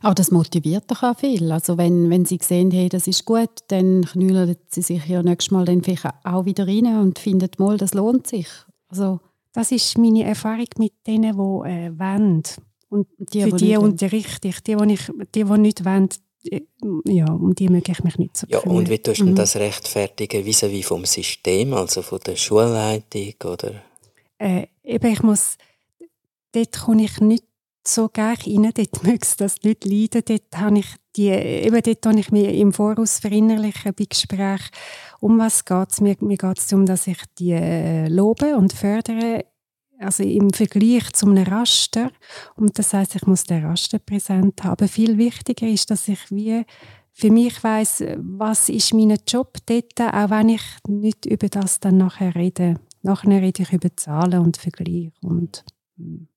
Aber 0.00 0.14
das 0.14 0.30
motiviert 0.30 0.90
doch 0.90 1.02
auch 1.02 1.18
viel. 1.18 1.52
Also 1.52 1.76
wenn, 1.76 2.08
wenn 2.08 2.24
sie 2.24 2.38
sehen, 2.40 2.70
hey, 2.70 2.88
das 2.88 3.06
ist 3.06 3.24
gut, 3.24 3.50
dann 3.68 4.02
knüllen 4.02 4.56
sie 4.68 4.82
sich 4.82 5.06
ja 5.06 5.22
nächstes 5.22 5.50
Mal 5.50 5.64
dann 5.64 5.82
vielleicht 5.82 6.06
auch 6.24 6.44
wieder 6.44 6.66
rein 6.66 6.86
und 6.98 7.18
finden 7.18 7.50
mal, 7.58 7.76
das 7.76 7.94
lohnt 7.94 8.26
sich. 8.26 8.48
Also 8.88 9.20
das 9.52 9.70
ist 9.70 9.98
meine 9.98 10.24
Erfahrung 10.24 10.68
mit 10.78 10.94
denen, 11.06 11.32
die 11.32 11.68
äh, 11.68 11.98
wollen. 11.98 12.42
Und 12.88 13.08
die, 13.18 13.42
für 13.42 13.50
die, 13.50 13.66
die 13.66 13.76
unterrichte 13.76 14.48
ich. 14.48 14.60
Die, 14.60 14.76
die, 14.76 14.92
ich, 14.94 15.10
die, 15.34 15.44
die 15.44 15.58
nicht 15.58 15.84
wollen, 15.84 16.08
ja, 17.04 17.26
um 17.26 17.54
die 17.54 17.68
möge 17.68 17.92
ich 17.92 18.04
mich 18.04 18.18
nicht 18.18 18.36
so 18.36 18.46
Ja, 18.48 18.58
und 18.60 18.88
wie 18.88 18.98
tust 18.98 19.20
du 19.20 19.26
mhm. 19.26 19.34
das 19.34 19.56
rechtfertigen, 19.56 20.44
vis-à-vis 20.44 20.86
vom 20.86 21.04
System, 21.04 21.74
also 21.74 22.02
von 22.02 22.20
der 22.26 22.36
Schulleitung, 22.36 23.34
oder? 23.44 23.82
Äh, 24.38 24.66
eben, 24.82 25.12
ich 25.12 25.22
muss, 25.22 25.56
dort 26.52 26.72
kann 26.72 26.98
ich 26.98 27.20
nicht 27.20 27.44
so 27.86 28.08
gerne 28.08 28.38
rein, 28.46 28.72
dort 28.74 29.04
es, 29.22 29.36
dass 29.36 29.56
die 29.56 29.68
Leute 29.68 29.88
leiden, 29.88 30.22
dort 30.24 30.60
habe 30.60 30.78
ich 30.78 30.86
die, 31.16 31.28
eben 31.28 31.82
dort 31.82 32.06
habe 32.06 32.20
ich 32.20 32.30
mich 32.30 32.58
im 32.58 32.72
Voraus 32.72 33.18
verinnerlichen 33.18 33.92
bei 33.94 34.04
Gesprächen, 34.04 34.70
um 35.20 35.38
was 35.38 35.64
geht 35.64 35.90
es. 35.90 36.00
Mir, 36.00 36.16
mir 36.20 36.38
geht 36.38 36.58
es 36.58 36.68
darum, 36.68 36.86
dass 36.86 37.06
ich 37.06 37.18
die 37.38 37.52
äh, 37.52 38.08
lobe 38.08 38.56
und 38.56 38.72
fördere, 38.72 39.44
also 40.02 40.22
im 40.22 40.52
Vergleich 40.52 41.12
zu 41.12 41.26
einem 41.26 41.44
Raster. 41.44 42.10
Und 42.56 42.78
das 42.78 42.92
heißt, 42.92 43.16
ich 43.16 43.26
muss 43.26 43.44
den 43.44 43.64
Raster 43.64 43.98
präsent 43.98 44.62
haben. 44.64 44.72
Aber 44.72 44.88
viel 44.88 45.18
wichtiger 45.18 45.66
ist, 45.66 45.90
dass 45.90 46.08
ich 46.08 46.30
wie 46.30 46.64
für 47.12 47.30
mich 47.30 47.62
weiß, 47.62 48.04
was 48.16 48.68
ist 48.68 48.94
mein 48.94 49.16
Job 49.26 49.58
dort, 49.66 50.00
auch 50.00 50.30
wenn 50.30 50.48
ich 50.48 50.62
nicht 50.88 51.26
über 51.26 51.48
das 51.48 51.78
dann 51.80 51.98
nachher 51.98 52.34
rede. 52.34 52.76
Nachher 53.02 53.42
rede 53.42 53.62
ich 53.62 53.72
über 53.72 53.94
Zahlen 53.96 54.40
und 54.40 54.56
Vergleich 54.56 55.10
und 55.22 55.64
hm. 55.96 56.28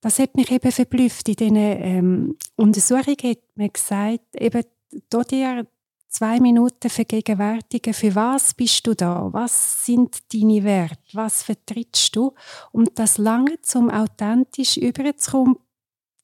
das 0.00 0.18
hat 0.18 0.34
mich 0.34 0.50
eben 0.50 0.72
verblüfft. 0.72 1.28
In 1.28 1.36
diesen 1.36 1.56
ähm, 1.56 2.36
Untersuchungen 2.56 3.16
hat 3.22 3.38
man 3.54 3.72
gesagt, 3.72 4.36
eben, 4.36 4.64
da 5.08 5.22
dir 5.22 5.66
zwei 6.12 6.40
Minuten 6.40 6.90
vergegenwärtigen, 6.90 7.94
für 7.94 8.14
was 8.14 8.54
bist 8.54 8.86
du 8.86 8.94
da, 8.94 9.28
was 9.32 9.84
sind 9.84 10.18
deine 10.32 10.62
Werte, 10.62 10.98
was 11.14 11.42
vertrittst 11.42 12.14
du 12.14 12.34
und 12.70 12.98
das 12.98 13.18
lange 13.18 13.60
zum 13.62 13.90
authentisch 13.90 14.76
überzukommen, 14.76 15.56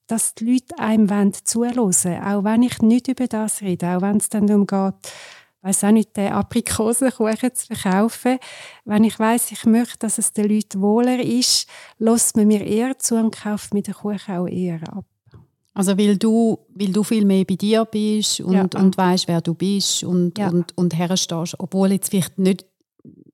dass 0.07 0.35
die 0.35 0.53
Leute 0.53 0.79
einem 0.79 1.33
zuhören 1.33 1.77
wollen, 1.77 2.23
auch 2.23 2.43
wenn 2.43 2.63
ich 2.63 2.81
nicht 2.81 3.07
über 3.07 3.27
das 3.27 3.61
rede, 3.61 3.97
auch 3.97 4.01
wenn 4.01 4.17
es 4.17 4.29
dann 4.29 4.47
darum 4.47 4.67
geht, 4.67 4.93
weiß 5.61 5.83
auch 5.83 5.91
nicht, 5.91 6.15
den 6.15 6.31
Aprikosenkuchen 6.31 7.53
zu 7.53 7.75
verkaufen. 7.75 8.39
Wenn 8.85 9.03
ich 9.03 9.19
weiß, 9.19 9.51
ich 9.51 9.65
möchte, 9.65 9.99
dass 9.99 10.17
es 10.17 10.31
den 10.31 10.49
Leuten 10.49 10.81
wohler 10.81 11.19
ist, 11.19 11.67
lässt 11.97 12.37
man 12.37 12.47
mir 12.47 12.65
eher 12.65 12.97
zu 12.97 13.15
und 13.15 13.35
kauft 13.35 13.73
mir 13.73 13.83
den 13.83 13.93
Kuchen 13.93 14.35
auch 14.35 14.47
eher 14.47 14.81
ab. 14.93 15.05
Also 15.79 15.97
weil 15.97 16.17
du, 16.17 16.59
weil 16.75 16.91
du 16.91 17.03
viel 17.03 17.23
mehr 17.23 17.45
bei 17.45 17.55
dir 17.55 17.85
bist 17.85 18.41
und, 18.41 18.73
ja. 18.73 18.81
und 18.81 18.97
weißt, 18.97 19.29
wer 19.29 19.39
du 19.39 19.53
bist 19.53 20.03
und, 20.03 20.37
ja. 20.37 20.49
und, 20.49 20.77
und 20.77 20.93
herstehst, 20.97 21.55
obwohl 21.57 21.93
jetzt 21.93 22.09
vielleicht 22.09 22.37
nicht, 22.37 22.65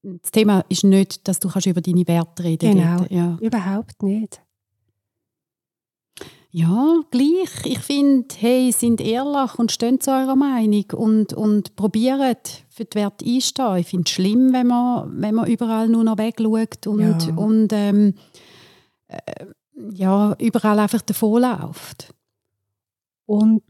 das 0.04 0.30
Thema 0.30 0.64
ist 0.70 0.84
nicht, 0.84 1.28
dass 1.28 1.40
du 1.40 1.50
kannst 1.50 1.66
über 1.66 1.82
deine 1.82 2.08
Werte 2.08 2.44
reden 2.44 2.78
Genau, 2.78 3.04
ja. 3.10 3.36
überhaupt 3.42 4.04
nicht. 4.04 4.42
Ja, 6.52 7.02
gleich. 7.10 7.66
Ich 7.66 7.80
finde, 7.80 8.28
hey, 8.38 8.72
sind 8.72 9.02
ehrlich 9.02 9.58
und 9.58 9.72
stehen 9.72 10.00
zu 10.00 10.12
eurer 10.12 10.36
Meinung 10.36 10.86
und, 10.94 11.34
und 11.34 11.76
probieren 11.76 12.36
für 12.70 12.86
die 12.86 12.96
Werte 12.96 13.26
einstehen. 13.26 13.78
Ich 13.78 13.88
finde 13.88 14.04
es 14.06 14.12
schlimm, 14.12 14.54
wenn 14.54 14.68
man, 14.68 15.20
wenn 15.20 15.34
man 15.34 15.48
überall 15.48 15.90
nur 15.90 16.04
noch 16.04 16.20
wegschaut 16.20 16.86
und, 16.86 17.28
ja. 17.28 17.36
und 17.36 17.74
ähm, 17.74 18.14
äh, 19.08 19.48
ja, 19.94 20.36
überall 20.40 20.80
einfach 20.80 21.02
davonläuft. 21.02 22.14
Und 23.28 23.64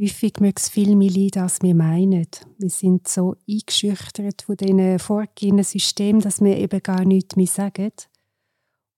häufig 0.00 0.34
mögen 0.38 0.54
es 0.56 0.68
viel 0.68 0.94
mehr 0.94 1.10
leiden, 1.10 1.42
als 1.42 1.62
wir 1.62 1.74
meinen. 1.74 2.28
Wir 2.58 2.70
sind 2.70 3.08
so 3.08 3.34
eingeschüchtert 3.48 4.42
von 4.42 4.56
diesen 4.56 4.98
vorgegebenen 5.00 5.64
Systemen, 5.64 6.20
dass 6.20 6.40
wir 6.40 6.56
eben 6.56 6.80
gar 6.82 7.04
nichts 7.04 7.34
mehr 7.34 7.48
sagen. 7.48 7.90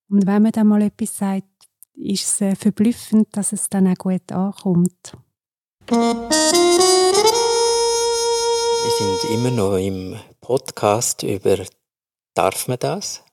Und 0.09 0.27
wenn 0.27 0.43
man 0.43 0.51
dann 0.51 0.67
mal 0.67 0.83
etwas 0.83 1.17
sagt, 1.17 1.47
ist 1.95 2.25
es 2.25 2.41
äh, 2.41 2.55
verblüffend, 2.55 3.29
dass 3.31 3.53
es 3.53 3.69
dann 3.69 3.87
auch 3.87 3.95
gut 3.95 4.31
ankommt. 4.31 5.17
Wir 5.87 6.41
sind 8.97 9.31
immer 9.31 9.51
noch 9.51 9.77
im 9.77 10.15
Podcast 10.41 11.23
über 11.23 11.57
«Darf 12.35 12.67
man 12.67 12.77
das?» 12.79 13.23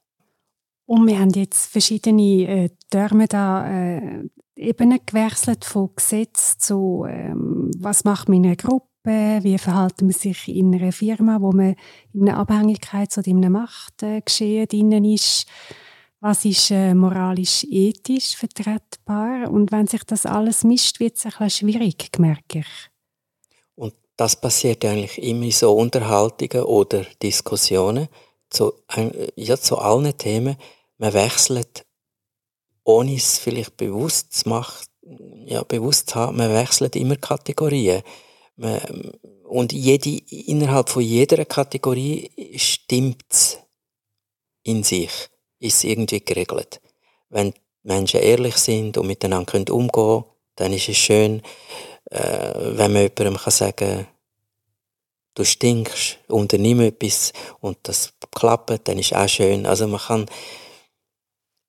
Und 0.86 1.06
wir 1.06 1.18
haben 1.18 1.30
jetzt 1.30 1.70
verschiedene 1.70 2.48
äh, 2.48 2.70
Terme 2.90 3.28
da 3.28 3.68
äh, 3.68 4.28
Ebenen 4.60 5.00
gewechselt 5.06 5.64
von 5.64 5.90
Gesetz 5.96 6.58
zu 6.58 7.06
ähm, 7.08 7.70
was 7.78 8.04
macht 8.04 8.28
einer 8.28 8.56
Gruppe, 8.56 9.40
wie 9.42 9.56
verhalten 9.56 10.06
man 10.06 10.12
sich 10.12 10.48
in 10.48 10.74
einer 10.74 10.92
Firma, 10.92 11.40
wo 11.40 11.50
man 11.52 11.76
in 12.12 12.28
einer 12.28 12.38
Abhängigkeit 12.38 13.16
oder 13.16 13.26
in 13.26 13.38
einem 13.38 13.54
Machtgeschehen 13.54 14.68
drin 14.68 15.04
ist, 15.04 15.46
was 16.20 16.44
ist 16.44 16.70
äh, 16.70 16.92
moralisch 16.92 17.64
ethisch 17.70 18.36
vertretbar? 18.36 19.50
Und 19.50 19.72
wenn 19.72 19.86
sich 19.86 20.04
das 20.04 20.26
alles 20.26 20.64
mischt, 20.64 21.00
wird 21.00 21.16
es 21.16 21.22
bisschen 21.22 21.50
schwierig, 21.50 22.18
merke 22.18 22.58
ich. 22.58 22.90
Und 23.74 23.94
das 24.16 24.38
passiert 24.38 24.84
eigentlich 24.84 25.16
immer 25.22 25.46
in 25.46 25.52
so 25.52 25.72
Unterhaltungen 25.72 26.64
oder 26.64 27.06
Diskussionen 27.22 28.08
zu, 28.50 28.74
ja, 29.36 29.56
zu 29.56 29.78
allen 29.78 30.16
Themen, 30.18 30.56
man 30.98 31.14
wechselt, 31.14 31.86
ohne 32.84 33.16
es 33.16 33.38
vielleicht 33.38 33.76
bewusst 33.76 34.32
zu 34.32 34.48
machen, 34.48 34.86
ja, 35.46 35.62
bewusst 35.64 36.10
zu 36.10 36.16
haben, 36.16 36.36
man 36.36 36.52
wechselt 36.52 36.96
immer 36.96 37.16
Kategorien. 37.16 38.02
Man, 38.56 38.80
und 39.44 39.72
jede, 39.72 40.18
innerhalb 40.28 40.88
von 40.88 41.02
jeder 41.02 41.44
Kategorie 41.44 42.30
stimmt 42.56 43.24
es 43.28 43.58
in 44.62 44.82
sich, 44.84 45.10
ist 45.58 45.84
irgendwie 45.84 46.20
geregelt. 46.24 46.80
Wenn 47.30 47.52
Menschen 47.82 48.20
ehrlich 48.20 48.56
sind 48.56 48.96
und 48.96 49.06
miteinander 49.06 49.50
können 49.50 49.68
umgehen 49.68 50.24
dann 50.56 50.72
ist 50.74 50.88
es 50.90 50.98
schön, 50.98 51.42
äh, 52.10 52.52
wenn 52.54 52.92
man 52.92 53.02
jemandem 53.02 53.36
kann 53.36 53.52
sagen 53.52 54.06
du 55.34 55.44
stinkst, 55.44 56.18
unternimm 56.28 56.80
etwas 56.80 57.32
und 57.60 57.78
das 57.84 58.12
klappt, 58.34 58.88
dann 58.88 58.98
ist 58.98 59.12
es 59.12 59.18
auch 59.18 59.28
schön. 59.28 59.64
Also 59.64 59.86
man 59.86 60.00
kann 60.00 60.26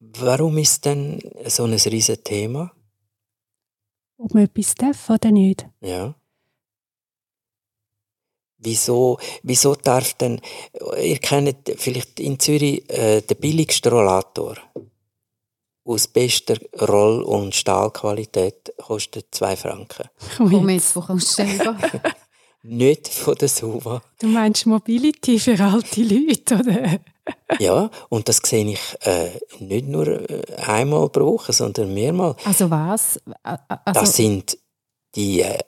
Warum 0.03 0.57
ist 0.57 0.85
denn 0.85 1.21
so 1.45 1.63
ein 1.65 1.73
riesiges 1.73 2.23
Thema? 2.23 2.71
Ob 4.17 4.33
man 4.33 4.45
etwas 4.45 4.73
darf 4.73 5.09
oder 5.11 5.31
nicht. 5.31 5.67
Ja. 5.79 6.15
Wieso, 8.57 9.19
wieso 9.43 9.75
darf 9.75 10.13
denn, 10.15 10.41
ihr 10.99 11.17
kennt 11.19 11.71
vielleicht 11.77 12.19
in 12.19 12.39
Zürich 12.39 12.87
äh, 12.89 13.21
den 13.21 13.37
billigsten 13.37 13.91
Rollator 13.91 14.57
aus 15.83 16.07
bester 16.07 16.57
Roll- 16.79 17.23
und 17.23 17.55
Stahlqualität 17.55 18.73
kostet 18.77 19.33
2 19.33 19.55
Franken. 19.55 20.09
Komm 20.37 20.69
jetzt, 20.69 20.95
wo 20.95 21.01
kommst 21.01 21.37
du? 21.37 21.43
Nicht 22.63 23.07
von 23.07 23.35
der 23.35 23.47
Suva. 23.47 24.01
Du 24.19 24.27
meinst 24.27 24.65
Mobility 24.65 25.39
für 25.39 25.59
alte 25.59 26.01
Leute, 26.03 26.55
oder? 26.55 26.99
Ja, 27.59 27.89
und 28.09 28.27
das 28.27 28.37
sehe 28.43 28.65
ich 28.65 28.79
äh, 29.01 29.29
nicht 29.59 29.87
nur 29.87 30.07
äh, 30.07 30.41
einmal 30.65 31.07
pro 31.09 31.33
Woche, 31.33 31.53
sondern 31.53 31.93
mehrmals. 31.93 32.43
Also 32.45 32.69
was? 32.69 33.19
Also, 33.43 33.61
Das 33.93 34.15
sind 34.15 34.57
die, 35.15 35.41
äh, 35.41 35.59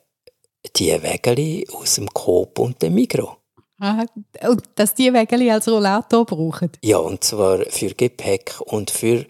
die 0.75 0.91
Wägeli 1.01 1.67
aus 1.71 1.95
dem 1.95 2.09
Coop 2.11 2.57
und 2.59 2.81
dem 2.81 2.95
Migro. 2.95 3.37
Ah, 3.79 4.03
und 4.49 4.63
dass 4.75 4.95
die 4.95 5.13
Wägeli 5.13 5.51
als 5.51 5.67
Rollator 5.67 6.25
brauchen. 6.25 6.71
Ja, 6.81 6.97
und 6.97 7.23
zwar 7.23 7.59
für 7.69 7.93
Gepäck 7.93 8.55
und 8.65 8.89
für 8.89 9.25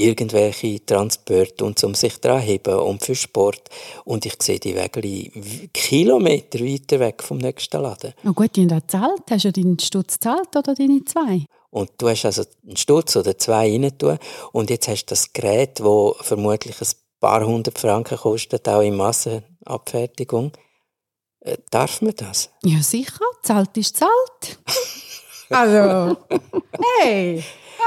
irgendwelche 0.00 0.84
Transporte 0.84 1.64
und 1.64 1.78
zum 1.78 1.94
sich 1.94 2.18
dran 2.20 2.40
heben 2.40 2.74
und 2.78 3.02
für 3.04 3.14
Sport. 3.14 3.68
Und 4.04 4.26
ich 4.26 4.34
sehe 4.42 4.58
die 4.58 4.74
Wägeli 4.74 5.30
w- 5.34 5.68
Kilometer 5.72 6.60
weiter 6.60 7.00
weg 7.00 7.22
vom 7.22 7.38
nächsten 7.38 7.80
Laden. 7.82 8.14
Na 8.22 8.30
gut, 8.32 8.56
haben 8.56 8.72
auch 8.72 8.80
gezahlt. 8.80 9.22
Hast 9.30 9.44
du 9.44 9.52
deinen 9.52 9.78
Stutz 9.78 10.14
gezahlt 10.14 10.48
oder 10.56 10.74
deine 10.74 11.04
zwei? 11.04 11.44
Und 11.70 11.90
du 11.98 12.08
hast 12.08 12.24
also 12.24 12.42
einen 12.66 12.76
Stutz 12.76 13.14
oder 13.16 13.38
zwei 13.38 13.70
rein 13.70 13.96
tun 13.96 14.18
und 14.52 14.70
jetzt 14.70 14.88
hast 14.88 15.04
du 15.06 15.10
das 15.10 15.32
Gerät, 15.32 15.78
das 15.78 15.86
vermutlich 16.26 16.80
ein 16.80 16.88
paar 17.20 17.46
hundert 17.46 17.78
Franken 17.78 18.18
kostet, 18.18 18.68
auch 18.68 18.80
in 18.80 18.96
Massenabfertigung. 18.96 20.52
Äh, 21.40 21.58
darf 21.70 22.02
man 22.02 22.14
das? 22.16 22.50
Ja, 22.64 22.82
sicher. 22.82 23.24
Zahlt 23.42 23.76
ist 23.76 23.96
zahlt. 23.96 24.58
also, 25.50 26.16
hey, 27.02 27.42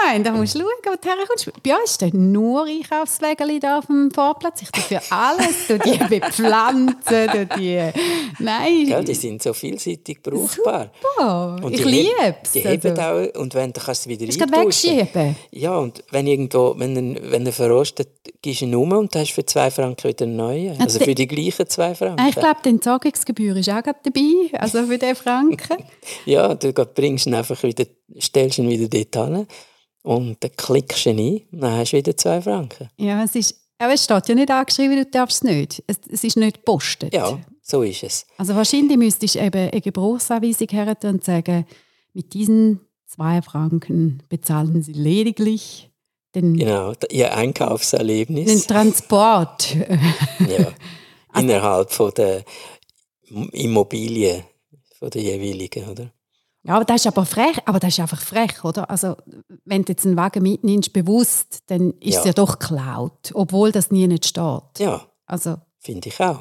nein, 0.05 0.23
da 0.23 0.31
musst 0.31 0.55
du 0.55 0.59
schauen, 0.59 0.69
wo 0.85 0.91
du 1.01 1.07
herkommst. 1.09 1.51
Bei 1.63 1.75
uns 1.77 1.95
steht 1.95 2.13
nur 2.13 2.65
Einkaufswägeli 2.65 3.59
da 3.59 3.79
auf 3.79 3.85
dem 3.87 4.11
Vorplatz. 4.11 4.61
Ich 4.61 4.71
tue 4.71 4.81
für 4.99 5.01
alles, 5.11 5.67
tu 5.67 5.77
die 5.77 5.97
bepflanzen, 6.09 6.95
tu 7.31 7.45
die... 7.57 7.79
Nein, 8.39 8.85
Gell, 8.87 9.03
die 9.03 9.13
sind 9.13 9.41
so 9.43 9.53
vielseitig 9.53 10.21
brauchbar. 10.23 10.91
super. 11.17 11.55
Und 11.63 11.73
ich 11.73 11.85
liebe 11.85 12.35
es. 12.43 12.51
Die 12.51 12.61
heben 12.61 12.99
auch, 12.99 13.39
und 13.39 13.53
wenn, 13.53 13.71
dann 13.73 13.83
kannst 13.85 14.05
du 14.05 14.09
wieder 14.09 14.25
Kannst 14.25 14.41
du 14.41 14.45
gerade 14.45 14.57
eintauschen. 14.61 14.97
wegschieben. 14.97 15.35
Ja, 15.51 15.77
und 15.77 16.03
wenn 16.11 16.27
irgendwo, 16.27 16.73
wenn 16.77 17.15
er, 17.15 17.31
wenn 17.31 17.45
er 17.45 17.53
verrostet, 17.53 18.09
gibst 18.41 18.61
du 18.61 18.65
ihn 18.65 18.75
um 18.75 18.91
und 18.93 19.15
hast 19.15 19.31
für 19.31 19.45
zwei 19.45 19.69
Franken 19.71 20.07
wieder 20.09 20.25
einen 20.25 20.35
neuen. 20.35 20.79
Also 20.81 20.99
für 20.99 21.15
die 21.15 21.27
gleichen 21.27 21.67
zwei 21.67 21.93
Franken. 21.95 22.19
Ah, 22.19 22.29
Ich 22.29 22.35
glaube, 22.35 22.57
die 22.65 22.69
Entsorgungsgebühr 22.69 23.55
ist 23.57 23.69
auch 23.69 23.81
dabei, 23.81 24.31
also 24.59 24.85
für 24.85 24.97
den 24.97 25.15
Franken. 25.15 25.77
Ja, 26.25 26.53
du 26.55 26.71
bringst 26.73 27.27
ihn 27.27 27.33
einfach 27.35 27.61
wieder, 27.63 27.85
stellst 28.19 28.57
ihn 28.57 28.69
wieder 28.69 28.87
dort 28.87 29.27
hin 29.29 29.47
und 30.03 30.43
dann 30.43 30.51
klickst 30.55 31.05
du 31.05 31.09
ihn 31.09 31.41
ein 31.51 31.59
dann 31.59 31.77
hast 31.77 31.91
du 31.91 31.97
wieder 31.97 32.15
zwei 32.15 32.41
Franken. 32.41 32.89
ja, 32.97 33.23
es 33.23 33.35
ist... 33.35 33.59
Aber 33.79 33.93
es 33.93 34.03
steht 34.03 34.29
ja 34.29 34.35
nicht 34.35 34.51
angeschrieben, 34.51 34.95
du 34.95 35.05
darfst 35.05 35.37
es 35.37 35.43
nicht. 35.43 35.83
Es, 35.87 35.97
es 36.09 36.23
ist 36.23 36.37
nicht 36.37 36.57
gepostet. 36.57 37.13
Ja, 37.13 37.37
so 37.61 37.81
ist 37.81 38.03
es. 38.03 38.25
Also 38.37 38.55
wahrscheinlich 38.55 38.97
müsstest 38.97 39.35
du 39.35 39.39
eben 39.39 39.69
eine 39.71 39.81
Gebrauchsanweisung 39.81 40.67
her 40.69 40.95
und 41.03 41.23
sagen, 41.23 41.65
mit 42.13 42.33
diesen 42.33 42.79
zwei 43.07 43.41
Franken 43.41 44.23
bezahlen 44.29 44.83
Sie 44.83 44.93
lediglich 44.93 45.89
den, 46.35 46.55
Genau, 46.55 46.93
ihr 47.09 47.25
den 47.25 47.33
Einkaufserlebnis 47.33 48.67
Transport. 48.67 49.75
ja, 50.39 50.71
innerhalb 51.37 51.91
von 51.91 52.11
der 52.15 52.45
Immobilie 53.51 54.45
von 54.97 55.09
der 55.09 55.21
jeweiligen, 55.21 55.89
oder? 55.89 56.11
Ja, 56.65 56.75
aber 56.75 56.85
das 56.85 57.01
ist 57.01 57.07
aber 57.07 57.25
frech, 57.25 57.57
aber 57.65 57.79
das 57.79 57.89
ist 57.93 57.99
einfach 57.99 58.21
frech, 58.21 58.63
oder? 58.63 58.89
Also, 58.89 59.15
wenn 59.65 59.83
du 59.83 59.91
jetzt 59.91 60.05
einen 60.05 60.15
Wagen 60.15 60.43
mitnimmst, 60.43 60.93
bewusst, 60.93 61.59
dann 61.67 61.91
ist 61.99 62.17
es 62.17 62.23
Ja. 62.23 62.27
ja 62.27 62.33
doch 62.33 62.57
geklaut, 62.57 63.31
obwohl 63.33 63.71
das 63.73 63.91
nie 63.91 64.07
nicht 64.07 64.25
steht. 64.25 64.79
Ja, 64.79 65.05
Also, 65.25 65.55
finde 65.79 66.07
ich 66.09 66.19
auch. 66.21 66.39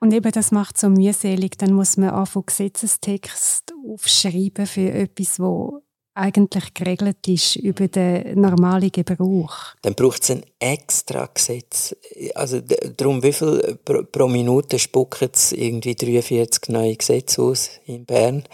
Und 0.00 0.12
eben 0.12 0.32
das 0.32 0.50
macht 0.50 0.76
so 0.76 0.88
mühselig, 0.90 1.56
dann 1.56 1.72
muss 1.72 1.96
man 1.96 2.10
anfangen 2.10 2.46
Gesetzestext 2.46 3.72
aufschreiben 3.88 4.66
für 4.66 4.90
etwas, 4.90 5.38
wo 5.40 5.80
eigentlich 6.16 6.74
geregelt 6.74 7.26
ist 7.26 7.56
über 7.56 7.88
den 7.88 8.40
normalen 8.40 8.92
Gebrauch. 8.92 9.54
Dann 9.82 9.94
braucht 9.94 10.22
es 10.22 10.30
ein 10.30 10.44
extra 10.58 11.26
Gesetz. 11.32 11.96
Also 12.34 12.60
darum, 12.60 13.22
wie 13.22 13.32
viel 13.32 13.78
pro, 13.84 14.02
pro 14.04 14.28
Minute 14.28 14.78
spucken 14.78 15.30
es 15.32 15.52
irgendwie 15.52 15.94
43 15.96 16.68
neue 16.68 16.96
Gesetze 16.96 17.42
aus 17.42 17.70
in 17.86 18.04
Bern? 18.04 18.44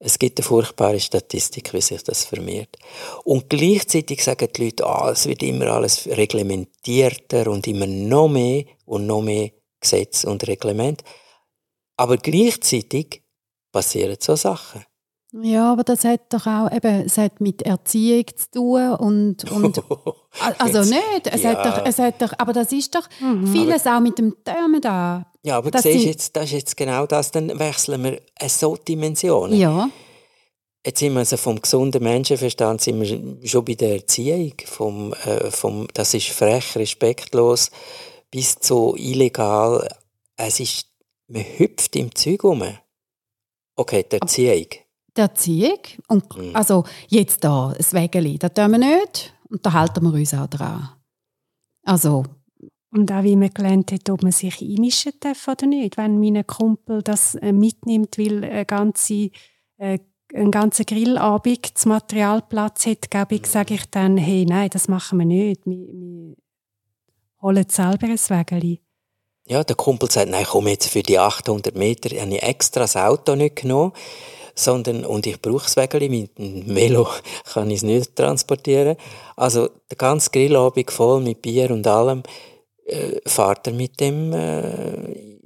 Es 0.00 0.18
gibt 0.18 0.38
eine 0.38 0.44
furchtbare 0.44 1.00
Statistik, 1.00 1.72
wie 1.72 1.80
sich 1.80 2.02
das 2.04 2.24
vermehrt. 2.24 2.76
Und 3.24 3.50
gleichzeitig 3.50 4.22
sagen 4.22 4.48
die 4.54 4.66
Leute, 4.66 4.86
ah, 4.86 5.10
es 5.10 5.26
wird 5.26 5.42
immer 5.42 5.66
alles 5.66 6.06
reglementierter 6.06 7.48
und 7.48 7.66
immer 7.66 7.86
noch 7.86 8.28
mehr 8.28 8.64
und 8.84 9.06
noch 9.06 9.22
mehr 9.22 9.50
Gesetz 9.80 10.24
und 10.24 10.46
Reglement. 10.46 11.02
Aber 11.96 12.16
gleichzeitig 12.16 13.22
passieren 13.72 14.16
so 14.20 14.36
Sachen. 14.36 14.84
Ja, 15.32 15.72
aber 15.72 15.84
das 15.84 16.04
hat 16.04 16.32
doch 16.32 16.46
auch 16.46 16.72
eben, 16.72 17.04
es 17.06 17.18
hat 17.18 17.40
mit 17.40 17.62
Erziehung 17.62 18.24
zu 18.36 18.50
tun 18.50 18.92
und, 18.94 19.50
und 19.50 19.82
also 20.58 20.78
Jetzt- 20.78 20.90
nicht, 20.90 21.26
es 21.32 21.42
Ja. 21.42 21.50
hat 21.56 21.66
doch, 21.66 21.86
es 21.86 21.98
hat 21.98 22.22
doch, 22.22 22.32
aber 22.38 22.52
das 22.52 22.72
ist 22.72 22.94
doch 22.94 23.08
vieles 23.52 23.86
auch 23.86 24.00
mit 24.00 24.18
dem 24.18 24.34
Türmen 24.44 24.80
da. 24.80 25.30
Ja, 25.42 25.58
aber 25.58 25.70
Das 25.70 25.82
siehst, 25.82 26.04
jetzt, 26.06 26.36
das 26.36 26.46
ist 26.46 26.52
jetzt 26.52 26.76
genau 26.76 27.06
das, 27.06 27.30
dann 27.30 27.58
wechseln 27.58 28.02
wir 28.04 28.20
so 28.48 28.76
Dimensionen. 28.76 29.58
Ja, 29.58 29.88
Jetzt 30.86 31.00
sind 31.00 31.12
wir 31.12 31.18
also 31.18 31.36
vom 31.36 31.60
gesunden 31.60 32.02
Menschenverstand 32.02 32.80
sind 32.80 33.00
wir 33.00 33.46
schon 33.46 33.64
bei 33.64 33.74
der 33.74 33.96
Erziehung. 33.96 34.54
Vom, 34.64 35.12
äh, 35.12 35.50
vom, 35.50 35.86
das 35.92 36.14
ist 36.14 36.28
frech, 36.28 36.76
respektlos, 36.76 37.70
bis 38.30 38.58
zu 38.60 38.94
illegal. 38.96 39.86
Es 40.36 40.60
ist, 40.60 40.86
man 41.26 41.42
hüpft 41.58 41.94
im 41.96 42.14
Zeug 42.14 42.42
rum. 42.44 42.62
Okay, 43.76 44.06
die 44.10 44.16
Erziehung. 44.20 44.66
Die 45.18 45.22
Erziehung. 45.22 45.78
Und 46.08 46.36
Mhm. 46.36 46.56
also 46.56 46.84
jetzt 47.08 47.44
da, 47.44 47.74
das 47.76 47.92
Wägeli, 47.92 48.38
das 48.38 48.54
tun 48.54 48.70
wir 48.72 48.78
nicht 48.78 49.34
und 49.50 49.64
da 49.66 49.72
halten 49.72 50.04
wir 50.04 50.12
uns 50.14 50.32
auch 50.34 50.46
dran. 50.46 50.88
Also, 51.84 52.24
Und 52.90 53.12
auch 53.12 53.22
wie 53.22 53.36
man 53.36 53.50
gelernt 53.52 53.92
hat, 53.92 54.08
ob 54.08 54.22
man 54.22 54.32
sich 54.32 54.62
einmischen 54.62 55.12
darf 55.20 55.46
oder 55.46 55.66
nicht. 55.66 55.98
Wenn 55.98 56.18
mein 56.20 56.46
Kumpel 56.46 57.02
das 57.02 57.34
äh, 57.34 57.52
mitnimmt, 57.52 58.16
weil 58.16 58.42
eine 58.44 58.64
ganze, 58.64 59.30
äh, 59.76 59.98
einen 60.34 60.50
ganzen 60.50 60.86
Grillabend 60.86 61.74
das 61.74 61.84
Materialplatz 61.84 62.86
hat, 62.86 63.10
glaube 63.10 63.34
ich, 63.34 63.46
sage 63.46 63.74
ich 63.74 63.90
dann, 63.90 64.16
hey, 64.16 64.46
nein, 64.46 64.70
das 64.70 64.88
machen 64.88 65.18
wir 65.18 65.26
nicht. 65.26 65.66
Wir, 65.66 65.76
wir 65.76 66.34
holen 67.42 67.66
selber 67.68 68.06
ein 68.06 68.18
Wägeli. 68.18 68.80
Ja, 69.46 69.64
der 69.64 69.76
Kumpel 69.76 70.10
sagt, 70.10 70.30
nein, 70.30 70.46
komm 70.48 70.68
jetzt 70.68 70.88
für 70.88 71.02
die 71.02 71.18
800 71.18 71.74
Meter, 71.76 72.18
habe 72.20 72.34
ich 72.34 72.42
extra 72.42 72.80
das 72.80 72.96
Auto 72.96 73.34
nicht 73.34 73.56
genommen, 73.56 73.92
sondern, 74.58 75.04
und 75.04 75.26
ich 75.26 75.40
brauche 75.40 75.64
das 75.64 75.76
Wägeli, 75.76 76.08
mit 76.08 76.38
dem 76.38 76.74
Velo 76.74 77.08
kann 77.52 77.70
ich 77.70 77.78
es 77.78 77.82
nicht 77.82 78.16
transportieren. 78.16 78.96
Also, 79.36 79.68
der 79.90 79.96
ganze 79.96 80.30
Grillabend 80.30 80.90
voll 80.90 81.20
mit 81.20 81.42
Bier 81.42 81.70
und 81.70 81.86
allem, 81.86 82.22
äh, 82.86 83.20
fahrt 83.26 83.66
er 83.66 83.72
mit 83.72 84.00
dem, 84.00 84.32
äh, 84.32 85.37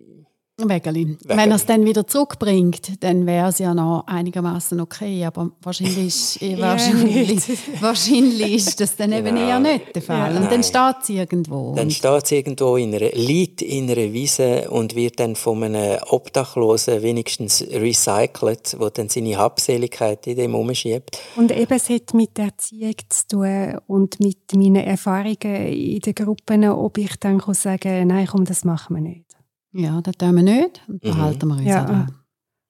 Wägeli. 0.69 1.17
Wenn 1.25 1.51
er 1.51 1.57
es 1.57 1.67
dann 1.67 1.85
wieder 1.85 2.07
zurückbringt, 2.07 3.03
dann 3.03 3.27
wäre 3.27 3.49
es 3.49 3.59
ja 3.59 3.75
noch 3.75 4.05
einigermaßen 4.07 4.81
okay, 4.81 5.25
aber 5.25 5.51
wahrscheinlich, 5.63 6.07
ist- 6.07 6.43
eh, 6.43 6.55
Ja, 6.55 6.61
wahrscheinlich, 6.61 7.43
wahrscheinlich 7.81 8.55
ist 8.55 8.81
das 8.81 8.97
dann 8.97 9.13
eben 9.13 9.27
Genau. 9.35 9.49
eher 9.49 9.61
nicht 9.61 9.95
der 9.95 10.03
Fall. 10.03 10.35
Ja. 10.35 10.41
Und 10.41 10.51
dann 10.53 10.63
steht 10.63 10.97
es 11.03 11.09
irgendwo. 11.09 11.75
dann 11.75 11.91
steht 11.91 12.25
es 12.25 12.33
irgendwo 12.33 12.77
in 12.77 12.95
einer, 12.95 13.11
liegt 13.13 13.63
in 13.63 13.85
einer 13.91 14.13
Wiese 14.13 14.71
und 14.71 14.95
wird 14.95 15.21
dann 15.21 15.37
von 15.37 15.63
einem 15.63 15.99
Obdachlosen 16.09 17.03
wenigstens 17.03 17.63
recycelt, 17.71 18.77
wo 18.79 18.89
dann 18.89 19.09
seine 19.09 19.37
Habseligkeit 19.37 20.27
in 20.27 20.37
dem 20.37 20.55
umschiebt. 20.55 21.19
Und 21.37 21.51
eben, 21.57 21.73
es 21.75 21.89
hat 21.89 22.15
mit 22.15 22.37
der 22.37 22.47
Erziehung 22.47 22.95
zu 23.09 23.27
tun 23.29 23.79
und 23.87 24.21
mit 24.21 24.39
meinen 24.55 24.77
Erfahrungen 24.85 25.67
in 25.67 26.01
den 26.01 26.15
Gruppen, 26.15 26.65
ob 26.69 26.99
ich 26.99 27.17
dann 27.21 27.39
kann 27.39 27.55
sagen 27.55 28.09
nein, 28.09 28.27
komm, 28.31 28.45
das 28.45 28.65
machen 28.65 28.97
wir 28.97 29.03
nicht. 29.03 29.25
Ja, 29.73 30.01
das 30.01 30.17
tun 30.17 30.35
wir 30.37 30.43
nicht 30.43 30.83
und 30.89 31.05
da 31.05 31.13
Mhm. 31.15 31.21
halten 31.21 31.49
wir 31.49 31.57
uns 31.57 31.65
Ja. 31.67 31.83
auch 31.83 31.87
dran. 31.87 32.15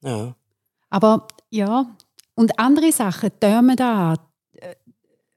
Ja. 0.05 0.37
Aber 0.91 1.29
ja, 1.51 1.87
und 2.35 2.59
andere 2.59 2.93
Sachen, 2.93 3.31
Türmen 3.41 3.77
da. 3.77 4.15
äh, 4.55 4.75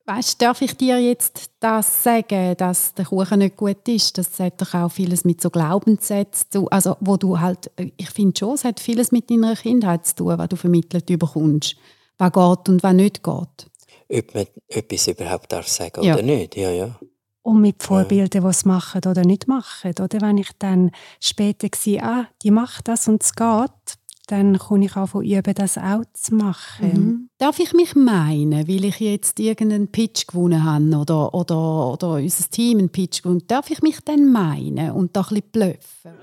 Weißt, 0.08 0.40
darf 0.40 0.62
ich 0.62 0.78
dir 0.78 1.00
jetzt 1.02 1.50
das 1.60 2.04
sagen, 2.04 2.56
dass 2.58 2.94
der 2.94 3.06
Kuchen 3.06 3.40
nicht 3.40 3.58
gut 3.58 3.88
ist? 3.88 4.16
Das 4.20 4.40
hat 4.40 4.62
doch 4.62 4.74
auch 4.76 4.92
vieles 4.92 5.26
mit 5.26 5.42
so 5.42 5.50
Glaubenssätzen 5.50 6.46
zu 6.52 6.70
also 6.70 6.96
wo 7.00 7.18
du 7.18 7.40
halt, 7.40 7.72
ich 7.98 8.12
finde 8.12 8.38
schon, 8.38 8.54
es 8.54 8.64
hat 8.66 8.80
vieles 8.80 9.12
mit 9.12 9.32
deiner 9.32 9.56
Kindheit 9.56 10.06
zu 10.06 10.16
tun, 10.18 10.38
was 10.38 10.50
du 10.50 10.58
vermittelt 10.58 11.08
bekommst, 11.08 11.76
was 12.20 12.32
geht 12.32 12.70
und 12.70 12.84
was 12.84 12.94
nicht 12.94 13.24
geht. 13.24 13.68
Ob 14.14 14.36
man 14.36 14.46
etwas 14.68 15.08
überhaupt 15.08 15.52
darf 15.52 15.68
sagen 15.68 16.04
Ja. 16.04 16.14
oder 16.14 16.22
nicht. 16.24 16.56
Ja, 16.56 16.70
ja. 16.70 17.00
Und 17.46 17.62
mit 17.62 17.84
Vorbildern, 17.84 18.42
die 18.42 18.50
es 18.50 18.66
machen 18.66 19.02
oder 19.08 19.24
nicht 19.24 19.48
machen. 19.48 19.94
Oder 20.02 20.20
wenn 20.20 20.40
ich 20.40 20.50
dann 20.58 20.90
später 21.20 21.68
sehe, 21.76 22.02
ah, 22.02 22.26
die 22.42 22.50
macht 22.50 22.88
das 22.88 23.08
und 23.08 23.22
es 23.22 23.36
geht, 23.36 24.00
dann 24.26 24.58
kann 24.58 24.82
ich 24.82 24.96
auch 24.96 25.14
üben, 25.14 25.54
das 25.54 25.78
auch 25.78 26.02
zu 26.14 26.34
machen. 26.34 26.90
Mhm. 26.92 27.30
Darf 27.38 27.60
ich 27.60 27.72
mich 27.74 27.96
meinen, 27.96 28.68
weil 28.68 28.86
ich 28.86 29.00
jetzt 29.00 29.40
irgendeinen 29.40 29.92
Pitch 29.92 30.26
gewonnen 30.26 30.64
habe 30.64 30.98
oder, 30.98 31.36
oder, 31.36 31.94
oder 31.94 32.14
unser 32.14 32.50
Team 32.50 32.80
einen 32.80 32.90
Pitch 32.90 33.22
gewonnen 33.22 33.44
darf 33.46 33.70
ich 33.70 33.84
mich 33.84 34.00
dann 34.04 34.32
meinen 34.32 34.90
und 34.90 35.16
da 35.16 35.22
ein 35.22 35.28
bisschen 35.28 35.52
blöffen? 35.52 36.14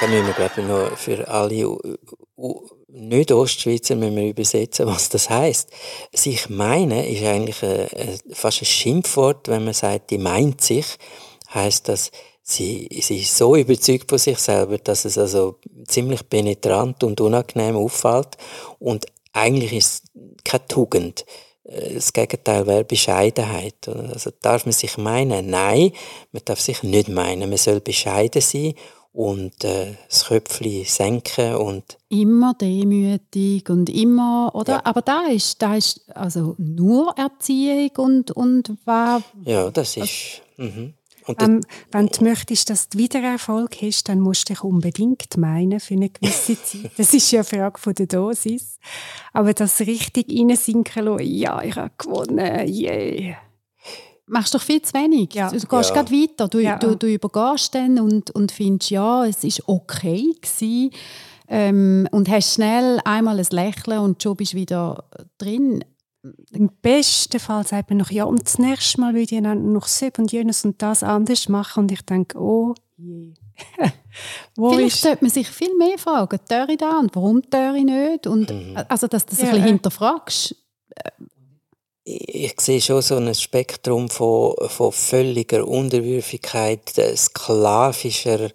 Da 0.00 0.06
müssen 0.06 0.26
wir, 0.26 0.32
glaube 0.32 0.52
ich, 0.56 0.66
noch 0.66 0.96
für 0.96 1.28
alle 1.28 1.76
nicht 2.92 3.32
Ostschweizer 3.32 3.94
müssen 3.94 4.16
wir 4.16 4.28
übersetzen, 4.28 4.86
was 4.86 5.08
das 5.08 5.30
heißt. 5.30 5.70
Sich 6.12 6.48
meinen 6.48 7.04
ist 7.04 7.24
eigentlich 7.24 7.62
ein, 7.62 7.88
ein, 7.96 8.18
fast 8.32 8.62
ein 8.62 8.66
Schimpfwort, 8.66 9.48
wenn 9.48 9.64
man 9.64 9.74
sagt, 9.74 10.10
die 10.10 10.18
meint 10.18 10.60
sich, 10.60 10.86
heißt 11.54 11.88
das, 11.88 12.10
sie, 12.42 12.88
sie 13.00 13.18
ist 13.18 13.36
so 13.36 13.56
überzeugt 13.56 14.10
von 14.10 14.18
sich 14.18 14.38
selber, 14.38 14.78
dass 14.78 15.04
es 15.04 15.18
also 15.18 15.58
ziemlich 15.86 16.28
penetrant 16.28 17.04
und 17.04 17.20
unangenehm 17.20 17.76
auffällt 17.76 18.36
und 18.78 19.06
eigentlich 19.32 19.72
ist 19.72 20.04
es 20.04 20.10
keine 20.44 20.66
Tugend. 20.66 21.24
Äh, 21.64 21.94
das 21.94 22.12
Gegenteil 22.12 22.66
wäre 22.66 22.84
Bescheidenheit. 22.84 23.88
Also 23.88 24.30
darf 24.42 24.66
man 24.66 24.72
sich 24.72 24.98
meinen? 24.98 25.50
Nein, 25.50 25.92
man 26.32 26.42
darf 26.44 26.60
sich 26.60 26.82
nicht 26.82 27.08
meinen. 27.08 27.48
Man 27.48 27.58
soll 27.58 27.80
bescheiden 27.80 28.42
sein 28.42 28.74
und 29.12 29.64
äh, 29.64 29.96
das 30.08 30.26
Köpfchen 30.26 30.84
senken 30.84 31.56
und 31.56 31.98
immer 32.08 32.54
demütig 32.54 33.68
und 33.68 33.90
immer 33.90 34.50
oder 34.54 34.74
ja. 34.74 34.80
aber 34.84 35.02
da 35.02 35.26
ist 35.26 35.60
da 35.60 35.74
ist 35.74 36.08
also 36.14 36.54
nur 36.58 37.14
Erziehung 37.16 37.90
und 37.96 38.30
und 38.30 38.76
war 38.84 39.22
ja 39.44 39.70
das 39.70 39.96
ist 39.96 40.42
mhm. 40.56 40.94
Ähm, 41.38 41.60
wenn 41.92 42.06
du 42.06 42.24
möchtest, 42.24 42.70
dass 42.70 42.88
du 42.88 42.98
wieder 42.98 43.20
Erfolg 43.20 43.76
hast, 43.82 44.08
dann 44.08 44.20
musst 44.20 44.48
du 44.48 44.54
dich 44.54 44.64
unbedingt 44.64 45.36
meinen 45.36 45.78
für 45.78 45.94
eine 45.94 46.08
gewisse 46.08 46.60
Zeit. 46.64 46.90
Das 46.96 47.14
ist 47.14 47.30
ja 47.30 47.40
eine 47.40 47.44
Frage 47.44 47.78
von 47.78 47.94
der 47.94 48.06
Dosis. 48.06 48.78
Aber 49.32 49.52
das 49.52 49.80
richtig 49.80 50.28
reinsinken 50.28 51.04
lassen, 51.04 51.26
ja, 51.26 51.62
ich 51.62 51.76
habe 51.76 51.92
gewonnen, 51.96 52.68
yeah. 52.68 53.36
Machst 54.30 54.54
doch 54.54 54.62
viel 54.62 54.80
zu 54.80 54.94
wenig. 54.94 55.34
Ja. 55.34 55.50
Du 55.50 55.58
gehst 55.58 55.70
ja. 55.70 55.94
gerade 55.94 56.10
weiter. 56.10 56.48
Du, 56.48 56.58
ja. 56.58 56.78
du, 56.78 56.94
du 56.94 57.06
übergehst 57.06 57.74
dann 57.74 57.98
und, 57.98 58.30
und 58.30 58.52
findest, 58.52 58.90
ja, 58.90 59.26
es 59.26 59.42
war 59.42 59.68
okay 59.68 60.24
gewesen. 60.40 60.90
Ähm, 61.48 62.08
und 62.12 62.28
hast 62.28 62.54
schnell 62.54 63.00
einmal 63.04 63.38
ein 63.38 63.46
Lächeln 63.50 63.98
und 63.98 64.22
schon 64.22 64.36
bist 64.36 64.52
du 64.52 64.56
wieder 64.56 65.04
drin. 65.38 65.84
Im 66.52 66.70
besten 66.80 67.40
Fall 67.40 67.66
sagt 67.66 67.90
man 67.90 67.98
noch, 67.98 68.10
ja, 68.10 68.24
und 68.24 68.44
das 68.44 68.58
nächste 68.58 69.00
Mal 69.00 69.14
würde 69.14 69.34
ich 69.34 69.42
dann 69.42 69.72
noch 69.72 69.88
so 69.88 70.08
und 70.16 70.30
jenes 70.30 70.64
und 70.64 70.80
das 70.80 71.02
anders 71.02 71.48
machen. 71.48 71.84
Und 71.84 71.92
ich 71.92 72.02
denke, 72.02 72.38
oh 72.38 72.74
je. 72.96 73.32
Vielleicht 74.54 74.96
ist... 74.96 75.02
sollte 75.02 75.24
man 75.24 75.30
sich 75.30 75.48
viel 75.48 75.76
mehr 75.76 75.98
fragen, 75.98 76.38
töre 76.48 76.72
ich 76.72 76.78
da 76.78 76.98
und 76.98 77.14
warum 77.16 77.42
töre 77.50 77.78
ich 77.78 77.84
nicht? 77.84 78.26
Und, 78.26 78.50
mhm. 78.50 78.78
Also, 78.88 79.08
dass 79.08 79.26
du 79.26 79.30
das 79.30 79.40
ja, 79.40 79.48
ein 79.48 79.54
bisschen 79.54 79.66
hinterfragst. 79.66 80.54
Ich 82.04 82.60
sehe 82.60 82.80
schon 82.80 83.02
so 83.02 83.16
ein 83.16 83.34
Spektrum 83.34 84.08
von, 84.08 84.54
von 84.68 84.92
völliger 84.92 85.66
Unterwürfigkeit, 85.66 86.92
sklavischer 87.14 88.50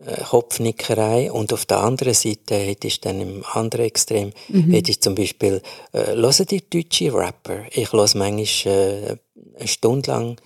äh, 0.00 0.22
Kopfnickerei 0.22 1.32
und 1.32 1.52
auf 1.52 1.66
der 1.66 1.80
anderen 1.80 2.14
Seite 2.14 2.54
hättest 2.54 3.04
du 3.04 3.08
dann 3.08 3.20
im 3.20 3.44
anderen 3.52 3.86
Extrem 3.86 4.32
mhm. 4.48 4.70
hättest 4.70 5.02
zum 5.02 5.16
Beispiel 5.16 5.60
äh, 5.92 6.14
hören 6.14 6.46
die 6.46 6.62
deutsche 6.70 7.12
Rapper 7.12 7.64
ich 7.72 7.92
höre 7.92 8.08
manchmal 8.14 8.72
äh, 8.72 9.16
eine 9.58 9.66
Stunde 9.66 10.10
lang 10.10 10.36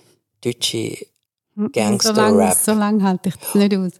deutsche 0.41 1.05
Gangster-Rap. 1.55 2.55
So 2.55 2.73
lange 2.73 2.99
so 2.99 3.05
halte 3.05 3.29
ich 3.29 3.35
das 3.35 3.55
nicht 3.55 3.75
aus. 3.75 3.91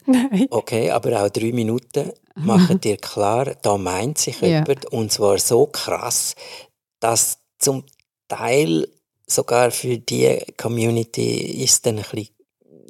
okay, 0.49 0.89
aber 0.89 1.23
auch 1.23 1.29
drei 1.29 1.51
Minuten 1.51 2.11
machen 2.35 2.81
dir 2.81 2.97
klar, 2.97 3.53
da 3.61 3.77
meint 3.77 4.17
sich 4.17 4.41
ja. 4.41 4.47
jemand 4.47 4.87
und 4.87 5.11
zwar 5.11 5.37
so 5.37 5.67
krass, 5.67 6.35
dass 6.99 7.37
zum 7.59 7.83
Teil 8.35 8.87
sogar 9.27 9.71
für 9.71 9.97
die 9.97 10.39
Community 10.57 11.63
ist 11.63 11.85
dann 11.85 11.97
ein 11.97 12.05
bisschen 12.11 12.29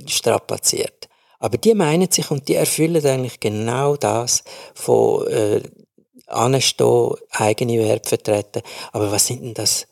strapaziert. 0.08 1.10
Aber 1.40 1.58
die 1.58 1.74
meinen 1.74 2.10
sich 2.10 2.32
und 2.32 2.48
die 2.48 2.56
erfüllen 2.56 3.06
eigentlich 3.06 3.40
genau 3.40 3.96
das 3.98 4.44
von 4.74 5.28
äh, 5.28 5.62
anstehen, 6.28 7.16
eigene 7.32 7.80
Werte 7.80 8.10
vertreten. 8.10 8.62
Aber 8.92 9.12
was 9.12 9.28
sind 9.28 9.42
denn 9.42 9.54
das? 9.54 9.88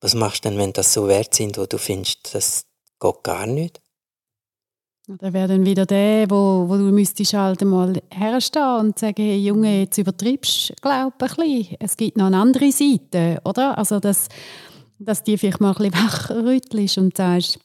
Was 0.00 0.14
machst 0.14 0.44
du 0.44 0.48
denn, 0.48 0.58
wenn 0.58 0.72
das 0.72 0.92
so 0.92 1.08
Werte 1.08 1.36
sind, 1.36 1.58
wo 1.58 1.66
du 1.66 1.78
findest, 1.78 2.34
das 2.34 2.64
geht 3.00 3.22
gar 3.22 3.46
nicht? 3.46 3.80
Da 5.08 5.32
wäre 5.32 5.46
dann 5.46 5.64
wieder 5.64 5.86
der, 5.86 6.28
wo, 6.28 6.64
wo 6.68 6.76
du 6.76 6.90
müsstest 6.90 7.34
halt 7.34 7.62
mal 7.62 7.92
herstehen 8.10 8.80
und 8.80 8.98
sagen, 8.98 9.22
hey 9.22 9.38
Junge, 9.38 9.82
jetzt 9.82 9.98
übertreibst 9.98 10.70
du, 10.82 10.88
ein 10.88 11.12
bisschen. 11.16 11.76
Es 11.78 11.96
gibt 11.96 12.16
noch 12.16 12.26
eine 12.26 12.38
andere 12.38 12.72
Seite, 12.72 13.40
oder? 13.44 13.78
Also, 13.78 14.00
dass, 14.00 14.28
dass 14.98 15.22
die 15.22 15.38
vielleicht 15.38 15.60
mal 15.60 15.74
ein 15.76 15.90
bisschen 15.90 15.94
wachrüttelst 15.94 16.98
und 16.98 17.16
sagst, 17.16 17.58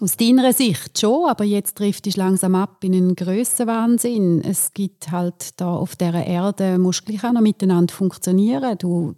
aus 0.00 0.16
deiner 0.16 0.52
Sicht 0.52 0.98
schon, 0.98 1.28
aber 1.28 1.44
jetzt 1.44 1.76
trifft 1.76 2.06
es 2.06 2.16
langsam 2.16 2.54
ab 2.54 2.82
in 2.82 2.94
einen 2.94 3.14
Grössenwahnsinn. 3.14 4.40
Es 4.40 4.72
gibt 4.72 5.10
halt 5.10 5.60
da 5.60 5.74
auf 5.74 5.96
dieser 5.96 6.24
Erde, 6.24 6.78
musst 6.78 7.08
du 7.08 7.14
auch 7.14 7.32
noch 7.32 7.42
miteinander 7.42 7.92
funktionieren. 7.92 8.78
Du 8.78 9.14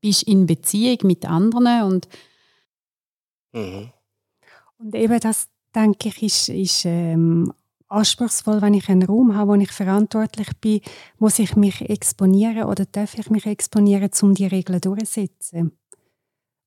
bist 0.00 0.24
in 0.24 0.46
Beziehung 0.46 0.98
mit 1.04 1.26
anderen 1.26 1.82
und 1.82 2.08
mhm. 3.52 3.90
Und 4.80 4.94
eben 4.94 5.20
das, 5.20 5.48
denke 5.74 6.08
ich, 6.08 6.22
ist, 6.22 6.48
ist 6.48 6.84
ähm, 6.86 7.52
anspruchsvoll, 7.88 8.62
wenn 8.62 8.74
ich 8.74 8.88
einen 8.88 9.02
Raum 9.02 9.36
habe, 9.36 9.50
wo 9.50 9.54
ich 9.56 9.70
verantwortlich 9.70 10.48
bin, 10.60 10.80
muss 11.18 11.38
ich 11.38 11.54
mich 11.54 11.82
exponieren 11.82 12.64
oder 12.64 12.86
darf 12.86 13.18
ich 13.18 13.28
mich 13.28 13.44
exponieren, 13.44 14.10
um 14.22 14.34
die 14.34 14.46
Regeln 14.46 14.80
durchzusetzen. 14.80 15.72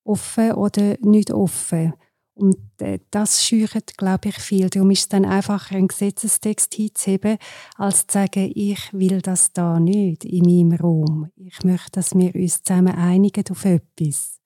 Offen 0.03 0.53
oder 0.53 0.95
nicht 1.01 1.31
offen. 1.31 1.93
Und 2.35 2.57
äh, 2.79 2.99
das 3.11 3.45
scheuert, 3.45 3.95
glaube 3.97 4.29
ich, 4.29 4.37
viel. 4.37 4.69
Darum 4.69 4.89
ist 4.91 5.01
es 5.01 5.09
dann 5.09 5.25
einfacher, 5.25 5.75
einen 5.75 5.87
Gesetzestext 5.87 6.73
hinzuheben, 6.73 7.37
als 7.77 8.07
zu 8.07 8.13
sagen, 8.13 8.51
ich 8.55 8.91
will 8.91 9.21
das 9.21 9.53
da 9.53 9.79
nicht 9.79 10.25
in 10.25 10.43
meinem 10.43 10.79
Raum. 10.79 11.29
Ich 11.35 11.63
möchte, 11.63 11.91
dass 11.91 12.15
wir 12.15 12.33
uns 12.33 12.63
zusammen 12.63 12.95
einigen 12.95 13.43
auf 13.51 13.65
etwas. 13.65 14.39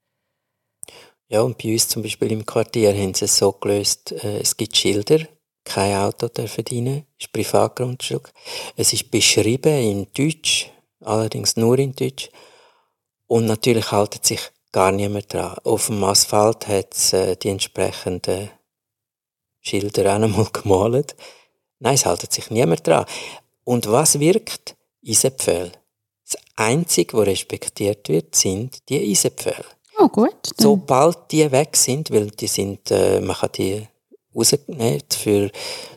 Ja, 1.30 1.42
und 1.42 1.58
bei 1.58 1.74
uns 1.74 1.88
zum 1.88 2.04
Beispiel 2.04 2.32
im 2.32 2.46
Quartier 2.46 2.94
haben 2.94 3.14
sie 3.14 3.26
es 3.26 3.38
so 3.38 3.52
gelöst, 3.54 4.12
äh, 4.12 4.40
es 4.40 4.56
gibt 4.56 4.76
Schilder, 4.76 5.20
kein 5.64 5.96
Auto 5.98 6.30
dürfen 6.30 6.64
rein, 6.72 7.06
ist 7.20 7.32
Privatgrundstück. 7.34 8.32
Es 8.78 8.94
ist 8.94 9.12
beschrieben 9.12 9.78
in 9.78 10.08
Deutsch, 10.14 10.72
allerdings 11.02 11.58
nur 11.58 11.78
in 11.80 11.94
Deutsch. 11.94 12.30
Und 13.28 13.46
natürlich 13.46 13.92
halten 13.92 14.20
sich 14.24 14.40
gar 14.72 14.92
niemand 14.92 15.34
dran. 15.34 15.58
Auf 15.64 15.88
dem 15.88 16.04
Asphalt 16.04 16.68
hat 16.68 16.94
es 16.94 17.14
äh, 17.14 17.36
die 17.36 17.50
entsprechenden 17.50 18.50
Schilder 19.62 20.12
auch 20.12 20.22
einmal 20.22 20.48
gemalt. 20.54 21.16
Nein, 21.80 21.96
es 21.96 22.06
hält 22.06 22.32
sich 22.32 22.50
niemand 22.50 22.86
dran. 22.86 23.06
Und 23.64 23.92
was 23.92 24.20
wirkt? 24.20 24.76
Eisenpfähle. 25.06 25.72
Das 26.26 26.42
Einzige, 26.56 27.18
was 27.18 27.28
respektiert 27.28 28.10
wird, 28.10 28.36
sind 28.36 28.90
die 28.90 29.12
Eisenpfähle. 29.12 29.66
Oh 30.00 30.08
gut. 30.08 30.36
Dann. 30.44 30.54
Sobald 30.58 31.32
die 31.32 31.52
weg 31.52 31.76
sind, 31.76 32.12
weil 32.12 32.28
die 32.32 32.48
sind, 32.48 32.92
äh, 32.92 33.22
man 33.22 33.36
kann 33.36 33.52
die 33.54 33.88
rausnehmen, 34.36 35.02
für 35.10 35.52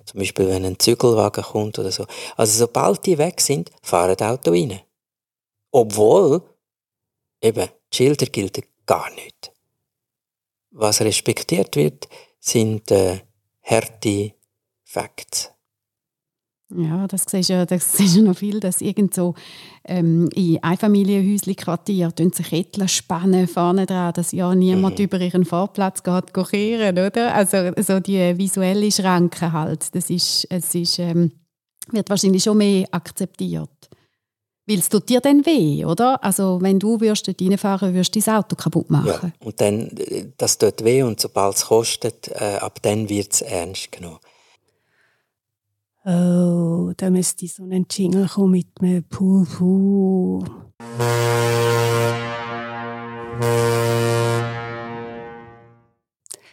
zum 0.04 0.20
Beispiel, 0.20 0.48
wenn 0.48 0.64
ein 0.64 0.78
Zügelwagen 0.78 1.44
kommt 1.44 1.78
oder 1.78 1.92
so. 1.92 2.06
Also 2.36 2.58
sobald 2.58 3.04
die 3.06 3.18
weg 3.18 3.40
sind, 3.40 3.70
fahren 3.82 4.16
die 4.16 4.24
Auto 4.24 4.50
rein. 4.50 4.80
Obwohl, 5.70 6.42
eben, 7.40 7.68
die 7.92 7.96
Schilder 7.96 8.26
gelten 8.26 8.62
gar 8.86 9.10
nicht. 9.14 9.52
Was 10.70 11.00
respektiert 11.00 11.76
wird, 11.76 12.08
sind 12.38 12.90
äh, 12.90 13.20
harte 13.62 14.34
Facts. 14.84 15.50
Ja, 16.72 17.08
das 17.08 17.24
siehst 17.28 17.48
du 17.48 17.54
ja, 17.54 17.66
das 17.66 17.92
siehst 17.96 18.16
du 18.16 18.22
noch 18.22 18.36
viel, 18.36 18.60
dass 18.60 18.80
irgend 18.80 19.14
so 19.14 19.34
ähm, 19.84 20.28
in 20.34 20.62
Einfamilienhäuschen-Quartier 20.62 22.12
sich 22.32 22.52
Etler 22.52 22.86
spannen 22.86 23.48
vorne 23.48 23.86
dran, 23.86 24.12
dass 24.12 24.32
ja 24.32 24.54
niemand 24.54 24.98
mhm. 24.98 25.04
über 25.04 25.20
ihren 25.20 25.44
Fahrplatz 25.44 26.02
geht 26.02 26.32
kochieren, 26.32 26.98
oder? 26.98 27.34
Also 27.34 27.72
so 27.80 27.98
die 27.98 28.38
visuelle 28.38 28.90
Schranke 28.92 29.52
halt, 29.52 29.94
das 29.94 30.10
ist, 30.10 30.46
es 30.48 30.74
ist, 30.74 30.98
ähm, 31.00 31.32
wird 31.90 32.08
wahrscheinlich 32.08 32.44
schon 32.44 32.58
mehr 32.58 32.86
akzeptiert. 32.92 33.89
Weil 34.70 34.78
es 34.78 34.88
tut 34.88 35.08
dir 35.08 35.20
dann 35.20 35.44
weh, 35.46 35.84
oder? 35.84 36.22
Also 36.22 36.60
wenn 36.62 36.78
du 36.78 37.00
würdest 37.00 37.26
dort 37.26 37.42
reinfahren 37.42 37.92
würdest 37.92 38.14
du 38.14 38.20
dein 38.20 38.36
Auto 38.36 38.54
kaputt 38.54 38.88
machen. 38.88 39.32
Ja, 39.40 39.44
und 39.44 39.60
dann, 39.60 39.90
das 40.36 40.58
tut 40.58 40.84
weh 40.84 41.02
und 41.02 41.18
sobald 41.18 41.56
es 41.56 41.66
kostet, 41.66 42.28
äh, 42.28 42.58
ab 42.60 42.78
dann 42.82 43.08
wird 43.08 43.32
es 43.32 43.42
ernst 43.42 43.90
genommen. 43.90 44.20
Oh, 46.04 46.92
da 46.96 47.10
müsste 47.10 47.48
so 47.48 47.64
ein 47.64 47.84
Jingle 47.90 48.28
kommen 48.28 48.52
mit 48.52 48.68
einem 48.80 49.02
Puh-Puh. 49.02 50.44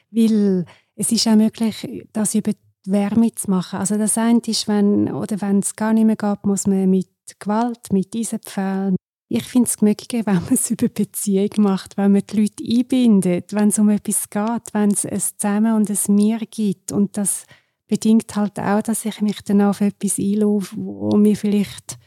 Weil 0.09 0.65
es 0.95 1.11
ist 1.11 1.27
auch 1.27 1.35
möglich, 1.35 2.07
das 2.13 2.33
über 2.33 2.53
die 2.53 2.91
Wärme 2.91 3.35
zu 3.35 3.51
machen. 3.51 3.77
Also 3.77 3.95
das 3.99 4.17
eine 4.17 4.41
ist, 4.47 4.67
wenn, 4.67 5.13
oder 5.13 5.39
wenn 5.39 5.59
es 5.59 5.75
gar 5.75 5.93
nicht 5.93 6.05
mehr 6.05 6.15
geht, 6.15 6.43
muss 6.47 6.65
man 6.65 6.89
mit 6.89 7.09
Gewalt, 7.39 7.91
mit 7.91 8.13
diesen 8.13 8.39
Pfählen. 8.39 8.95
Ich 9.29 9.43
finde 9.43 9.67
es 9.67 9.77
gemütlicher, 9.77 10.25
wenn 10.25 10.35
man 10.35 10.53
es 10.53 10.71
über 10.71 10.87
Beziehung 10.87 11.49
macht, 11.57 11.97
wenn 11.97 12.11
man 12.11 12.23
die 12.29 12.41
Leute 12.41 12.63
einbindet, 12.63 13.53
wenn 13.53 13.69
es 13.69 13.79
um 13.79 13.89
etwas 13.89 14.29
geht, 14.29 14.73
wenn 14.73 14.91
es 14.91 15.05
ein 15.05 15.19
Zusammen 15.19 15.75
und 15.75 15.89
ein 15.89 16.15
Mir 16.15 16.39
gibt. 16.49 16.91
Und 16.91 17.17
das 17.17 17.45
bedingt 17.87 18.35
halt 18.35 18.59
auch, 18.59 18.81
dass 18.81 19.05
ich 19.05 19.21
mich 19.21 19.41
dann 19.41 19.61
auf 19.61 19.81
etwas 19.81 20.19
einlaufe, 20.19 20.75
wo 20.77 21.15
mir 21.17 21.35
vielleicht 21.35 21.97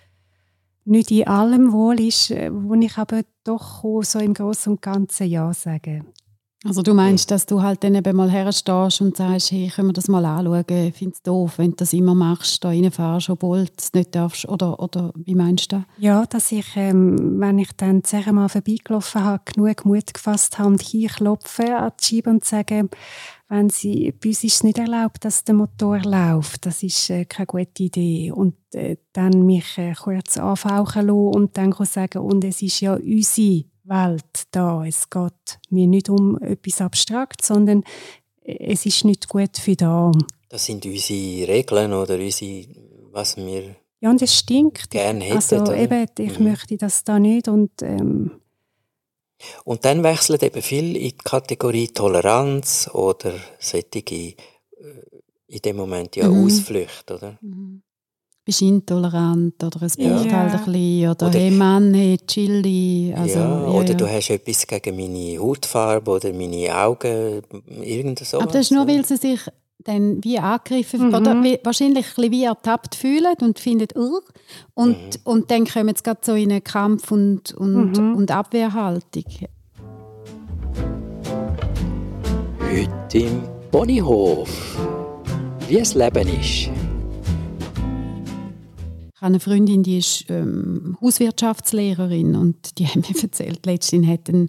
nicht 0.85 1.11
in 1.11 1.27
allem 1.27 1.73
wohl 1.73 2.01
ist, 2.01 2.31
äh, 2.31 2.51
wo 2.53 2.75
ich 2.75 2.97
aber 2.97 3.23
doch 3.45 3.85
so 4.03 4.19
im 4.19 4.35
Großen 4.35 4.73
und 4.73 4.83
Ganzen 4.83 5.29
Ja 5.29 5.53
sage. 5.53 6.05
Also 6.63 6.83
du 6.83 6.93
meinst, 6.93 7.31
dass 7.31 7.47
du 7.47 7.63
halt 7.63 7.83
dann 7.83 7.95
eben 7.95 8.15
mal 8.15 8.31
herstehst 8.31 9.01
und 9.01 9.17
sagst, 9.17 9.51
hey, 9.51 9.73
können 9.75 9.89
wir 9.89 9.93
das 9.95 10.09
mal 10.09 10.27
anschauen, 10.27 10.65
ich 10.69 10.95
finde 10.95 11.15
es 11.15 11.23
doof, 11.23 11.55
wenn 11.57 11.71
du 11.71 11.77
das 11.77 11.95
immer 11.95 12.15
machst, 12.15 12.63
da 12.63 12.69
reinfährst, 12.69 13.31
obwohl 13.31 13.65
du 13.65 13.73
es 13.79 13.95
nicht 13.95 14.15
darfst, 14.15 14.47
oder, 14.47 14.79
oder 14.79 15.11
wie 15.15 15.35
meinst 15.35 15.73
du 15.73 15.77
das? 15.77 15.85
Ja, 15.97 16.27
dass 16.27 16.53
ich, 16.53 16.67
ähm, 16.77 17.41
wenn 17.41 17.59
ich 17.59 17.73
dann 17.79 18.05
zuerst 18.05 18.31
mal 18.31 18.51
vorbeigelaufen 18.51 19.25
habe, 19.25 19.43
genug 19.47 19.87
Mut 19.87 20.13
gefasst 20.13 20.59
habe 20.59 20.69
und 20.69 20.83
hinklopfe 20.83 21.77
an 21.79 21.93
die 21.99 22.05
Scheibe 22.05 22.29
und 22.29 22.45
sage, 22.45 22.91
wenn 23.49 23.69
sie, 23.69 24.13
bei 24.13 24.29
uns 24.29 24.45
ist 24.45 24.55
es 24.55 24.63
nicht 24.63 24.79
erlaubt, 24.79 25.25
dass 25.25 25.45
der 25.45 25.55
Motor 25.55 25.99
läuft, 26.01 26.67
das 26.67 26.83
ist 26.83 27.11
äh, 27.11 27.25
keine 27.25 27.47
gute 27.47 27.83
Idee. 27.83 28.31
Und 28.33 28.55
äh, 28.75 28.97
dann 29.13 29.45
mich 29.45 29.77
äh, 29.77 29.95
kurz 29.95 30.37
anfauchen 30.37 31.09
lassen 31.09 31.11
und 31.11 31.57
dann 31.57 31.73
sagen, 31.73 32.21
und 32.21 32.45
es 32.45 32.63
ist 32.63 32.81
ja 32.81 32.95
unsere 32.95 33.65
Welt 33.85 34.47
da. 34.51 34.85
Es 34.85 35.09
geht 35.11 35.59
mir 35.71 35.87
nicht 35.87 36.09
um 36.09 36.41
etwas 36.43 36.81
abstrakt, 36.81 37.45
sondern 37.45 37.85
es 38.43 38.87
ist 38.87 39.05
nicht 39.05 39.29
gut 39.29 39.57
für 39.59 39.77
da. 39.77 40.13
Das 40.49 40.67
sind 40.67 40.85
unsere 40.85 41.49
Regeln 41.49 41.93
oder 41.93 42.17
unsere, 42.17 42.67
was 43.13 43.37
wir 43.37 43.77
ja, 44.01 44.11
und 44.11 44.23
es 44.23 44.35
stinkt. 44.35 44.91
gerne 44.91 45.25
hätten. 45.25 45.37
Also 45.37 45.73
eben, 45.73 46.07
ich 46.19 46.39
mhm. 46.39 46.45
möchte 46.47 46.77
das 46.79 47.05
da 47.05 47.19
nicht 47.19 47.49
und 47.49 47.71
ähm, 47.83 48.41
und 49.65 49.85
dann 49.87 50.03
wechselt 50.03 50.43
eben 50.43 50.61
viel 50.61 50.97
in 50.97 51.03
die 51.03 51.17
Kategorie 51.17 51.89
Toleranz 51.89 52.91
oder 52.93 53.33
solche 53.59 53.95
äh, 54.07 54.35
in 55.47 55.61
dem 55.65 55.77
Moment 55.77 56.17
ja 56.17 56.29
mhm. 56.29 56.45
Ausflüchte, 56.45 57.15
oder? 57.15 57.39
Mhm 57.41 57.83
bist 58.51 58.63
intolerant 58.63 59.63
oder 59.63 59.83
es 59.83 59.97
braucht 59.97 60.27
ja. 60.27 60.33
halt 60.33 60.55
ein 60.55 60.65
bisschen, 60.65 61.11
oder, 61.11 61.27
oder 61.29 61.39
hey 61.39 61.51
Mann, 61.53 61.95
hey 61.95 62.19
Chili. 62.27 63.15
Also, 63.17 63.39
ja, 63.39 63.65
oder 63.69 63.91
ja. 63.91 63.95
du 63.95 64.09
hast 64.09 64.31
etwas 64.31 64.67
gegen 64.67 64.97
meine 64.97 65.39
Hautfarbe 65.39 66.11
oder 66.11 66.33
meine 66.33 66.75
Augen, 66.77 67.43
irgend 67.81 68.19
so. 68.19 68.41
Aber 68.41 68.51
das 68.51 68.63
ist 68.63 68.73
nur, 68.73 68.89
weil 68.89 69.05
sie 69.07 69.17
sich 69.17 69.41
dann 69.85 70.23
wie 70.25 70.39
angegriffen 70.39 71.09
mhm. 71.09 71.15
oder 71.15 71.43
wie, 71.45 71.61
wahrscheinlich 71.63 72.07
ein 72.07 72.15
bisschen 72.17 72.33
wie 72.33 72.45
ertappt 72.45 72.97
fühlen 72.97 73.35
und 73.41 73.61
finden, 73.61 73.87
uh, 73.97 74.21
und, 74.75 74.97
mhm. 74.97 75.11
und 75.25 75.51
dann 75.53 75.65
kommen 75.65 75.95
sie 75.95 76.03
gerade 76.03 76.21
so 76.23 76.35
in 76.35 76.51
einen 76.51 76.65
Kampf 76.65 77.13
und, 77.13 77.55
und, 77.55 77.93
mhm. 77.93 78.17
und 78.17 78.31
Abwehrhaltung. 78.33 79.25
Heute 82.61 83.19
im 83.19 83.43
Ponyhof. 83.71 84.77
Wie 85.69 85.79
es 85.79 85.95
Leben 85.95 86.29
ist. 86.41 86.69
Ich 89.21 89.23
habe 89.23 89.35
eine 89.35 89.41
Freundin, 89.41 89.83
die 89.83 89.99
ist 89.99 90.25
ähm, 90.31 90.97
Hauswirtschaftslehrerin 91.03 92.35
und 92.37 92.79
die 92.79 92.87
hat 92.89 92.97
mir 92.97 93.23
erzählt, 93.23 93.67
letztens 93.67 94.07
hat 94.07 94.31
ein, 94.31 94.49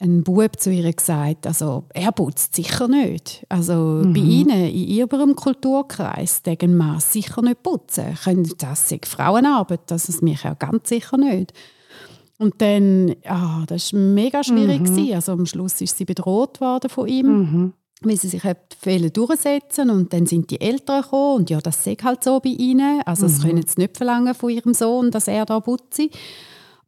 ein 0.00 0.22
Bub 0.22 0.60
zu 0.60 0.70
ihr 0.70 0.92
gesagt, 0.92 1.46
also 1.46 1.86
er 1.94 2.12
putzt 2.12 2.54
sicher 2.54 2.88
nicht. 2.88 3.46
Also 3.48 4.02
mhm. 4.04 4.12
bei 4.12 4.20
ihnen, 4.20 4.66
in 4.66 4.86
ihrem 4.86 5.34
Kulturkreis, 5.34 6.42
degen 6.42 6.76
man 6.76 7.00
sicher 7.00 7.40
nicht 7.40 7.62
putzen. 7.62 8.18
Das 8.58 8.90
sind 8.90 9.06
Frauenarbeit, 9.06 9.80
das 9.86 10.10
ist 10.10 10.20
mich 10.20 10.44
auch 10.44 10.58
ganz 10.58 10.90
sicher 10.90 11.16
nicht. 11.16 11.54
Und 12.36 12.60
dann, 12.60 13.14
ah, 13.24 13.64
das 13.66 13.94
war 13.94 14.00
mega 14.00 14.44
schwierig. 14.44 14.90
Mhm. 14.90 15.14
Also 15.14 15.32
am 15.32 15.46
Schluss 15.46 15.80
ist 15.80 15.96
sie 15.96 16.04
bedroht 16.04 16.60
worden 16.60 16.90
von 16.90 17.08
ihm. 17.08 17.26
Mhm 17.26 17.72
sie 18.16 18.28
sich 18.28 18.42
durchsetzen 19.12 19.90
und 19.90 20.12
dann 20.12 20.26
sind 20.26 20.50
die 20.50 20.60
Eltern 20.60 21.02
gekommen 21.02 21.36
und 21.36 21.50
ja, 21.50 21.60
das 21.60 21.84
sehe 21.84 21.96
halt 22.02 22.24
so 22.24 22.40
bei 22.40 22.50
ihnen. 22.50 23.02
Also 23.04 23.26
mhm. 23.26 23.40
können 23.40 23.66
sie 23.66 23.80
nicht 23.80 23.96
verlangen 23.96 24.34
von 24.34 24.50
ihrem 24.50 24.74
Sohn, 24.74 25.10
dass 25.10 25.28
er 25.28 25.44
da 25.46 25.60
putzt. 25.60 26.02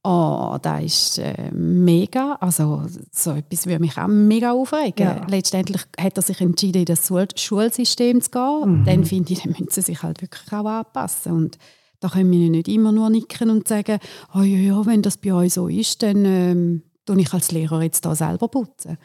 Oh, 0.07 0.59
das 0.61 0.85
ist 0.85 1.19
äh, 1.19 1.51
mega. 1.51 2.35
Also 2.35 2.83
so 3.11 3.31
etwas 3.31 3.67
würde 3.67 3.81
mich 3.81 3.97
auch 3.97 4.07
mega 4.07 4.53
aufregen. 4.53 5.07
Ja. 5.07 5.27
Letztendlich 5.29 5.81
hat 5.99 6.19
er 6.19 6.23
sich 6.23 6.43
entschieden, 6.43 6.81
in 6.81 6.85
das 6.85 7.11
Schulsystem 7.37 8.21
zu 8.21 8.31
gehen. 8.31 8.81
Mhm. 8.81 8.85
Dann 8.85 9.05
finde 9.07 9.33
ich, 9.33 9.43
dann 9.43 9.53
müssen 9.53 9.71
sie 9.71 9.81
sich 9.81 10.03
halt 10.03 10.21
wirklich 10.21 10.53
auch 10.53 10.67
anpassen. 10.67 11.33
Und 11.33 11.59
da 12.01 12.11
können 12.11 12.31
wir 12.31 12.51
nicht 12.51 12.69
immer 12.69 12.93
nur 12.93 13.09
nicken 13.09 13.49
und 13.49 13.67
sagen, 13.67 13.99
oh 14.35 14.43
ja, 14.43 14.59
ja, 14.59 14.85
wenn 14.85 15.01
das 15.01 15.17
bei 15.17 15.33
euch 15.33 15.55
so 15.55 15.69
ist, 15.69 16.03
dann 16.03 16.27
ähm, 16.27 16.83
tue 17.07 17.21
ich 17.23 17.33
als 17.33 17.51
Lehrer 17.51 17.83
jetzt 17.83 18.05
da 18.05 18.15
selber 18.15 18.49
putzen. 18.49 18.99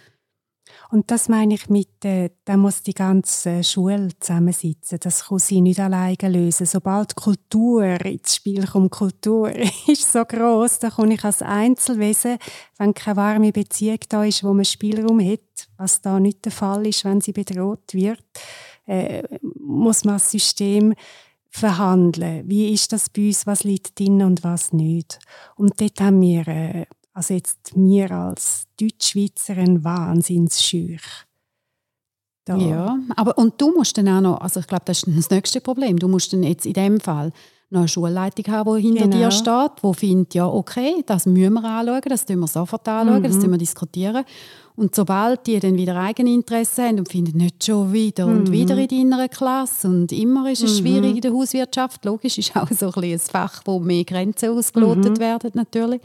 Und 0.91 1.11
das 1.11 1.29
meine 1.29 1.53
ich 1.53 1.69
mit, 1.69 2.03
äh, 2.03 2.31
da 2.45 2.57
muss 2.57 2.81
die 2.81 2.95
ganze 2.95 3.63
Schule 3.63 4.09
zusammensitzen. 4.19 4.97
Das 4.99 5.27
kann 5.27 5.37
sie 5.37 5.61
nicht 5.61 5.79
alleine 5.79 6.17
lösen. 6.29 6.65
Sobald 6.65 7.15
Kultur 7.15 7.83
ins 8.03 8.35
Spiel 8.35 8.65
kommt, 8.65 8.91
Kultur 8.91 9.51
ist 9.87 10.11
so 10.11 10.25
groß, 10.25 10.79
da 10.79 10.89
kann 10.89 11.11
ich 11.11 11.23
als 11.23 11.43
Einzelwesen, 11.43 12.39
wenn 12.79 12.95
keine 12.95 13.17
warme 13.17 13.51
Beziehung 13.51 13.99
da 14.09 14.23
ist, 14.23 14.43
wo 14.43 14.51
man 14.51 14.65
Spielraum 14.65 15.19
hat, 15.19 15.69
was 15.77 16.01
da 16.01 16.19
nicht 16.19 16.43
der 16.45 16.51
Fall 16.51 16.87
ist, 16.87 17.05
wenn 17.05 17.21
sie 17.21 17.33
bedroht 17.33 17.93
wird, 17.93 18.23
äh, 18.87 19.21
muss 19.59 20.05
man 20.05 20.15
das 20.15 20.31
System 20.31 20.95
verhandeln. 21.51 22.49
Wie 22.49 22.73
ist 22.73 22.93
das 22.93 23.09
bei 23.09 23.27
uns? 23.27 23.45
Was 23.45 23.63
liegt 23.63 23.99
drin 23.99 24.23
und 24.23 24.43
was 24.43 24.73
nicht? 24.73 25.19
Und 25.55 25.79
dort 25.79 26.01
haben 26.01 26.21
wir 26.21 26.47
äh, 26.47 26.85
also 27.19 27.33
jetzt 27.33 27.75
mir 27.75 28.11
als 28.11 28.63
Deutschschweizer 28.79 29.57
ein 29.57 29.83
Wahnsinnsschüch. 29.83 31.01
Ja, 32.47 32.97
aber 33.15 33.37
und 33.37 33.59
du 33.61 33.75
musst 33.75 33.97
dann 33.97 34.07
auch 34.07 34.21
noch, 34.21 34.41
also 34.41 34.61
ich 34.61 34.67
glaube, 34.67 34.85
das 34.85 35.03
ist 35.03 35.17
das 35.17 35.29
nächste 35.29 35.59
Problem, 35.59 35.99
du 35.99 36.07
musst 36.07 36.31
dann 36.31 36.43
jetzt 36.43 36.65
in 36.65 36.73
dem 36.73 36.99
Fall 37.01 37.31
noch 37.69 37.81
eine 37.81 37.87
Schulleitung 37.89 38.51
haben, 38.51 38.75
die 38.77 38.83
hinter 38.83 39.03
genau. 39.03 39.17
dir 39.17 39.31
steht, 39.31 39.71
die 39.83 39.93
findet, 39.93 40.33
ja 40.33 40.47
okay, 40.47 41.03
das 41.05 41.25
müssen 41.25 41.53
wir 41.53 41.63
anschauen, 41.65 42.01
das 42.07 42.25
tun 42.25 42.39
wir 42.39 42.47
sofort 42.47 42.87
anschauen, 42.87 43.19
mhm. 43.19 43.23
das 43.23 43.37
tun 43.37 43.51
wir 43.51 43.57
diskutieren. 43.57 44.23
Und 44.77 44.95
sobald 44.95 45.45
die 45.45 45.59
dann 45.59 45.75
wieder 45.75 45.97
Eigeninteresse 45.97 46.83
haben 46.83 46.99
und 46.99 47.11
finden, 47.11 47.37
nicht 47.37 47.65
schon 47.65 47.91
wieder 47.91 48.27
mhm. 48.27 48.37
und 48.37 48.51
wieder 48.51 48.77
in 48.77 48.87
deiner 48.87 49.27
Klasse 49.27 49.89
und 49.89 50.11
immer 50.13 50.49
ist 50.49 50.63
es 50.63 50.75
mhm. 50.75 50.85
schwierig 50.85 51.15
in 51.15 51.21
der 51.21 51.33
Hauswirtschaft, 51.33 52.05
logisch 52.05 52.37
ist 52.37 52.55
auch 52.55 52.71
so 52.71 52.93
ein, 52.93 53.03
ein 53.03 53.19
Fach, 53.19 53.61
wo 53.65 53.77
mehr 53.79 54.05
Grenzen 54.05 54.57
ausgelotet 54.57 55.17
mhm. 55.17 55.19
werden 55.19 55.51
natürlich 55.53 56.01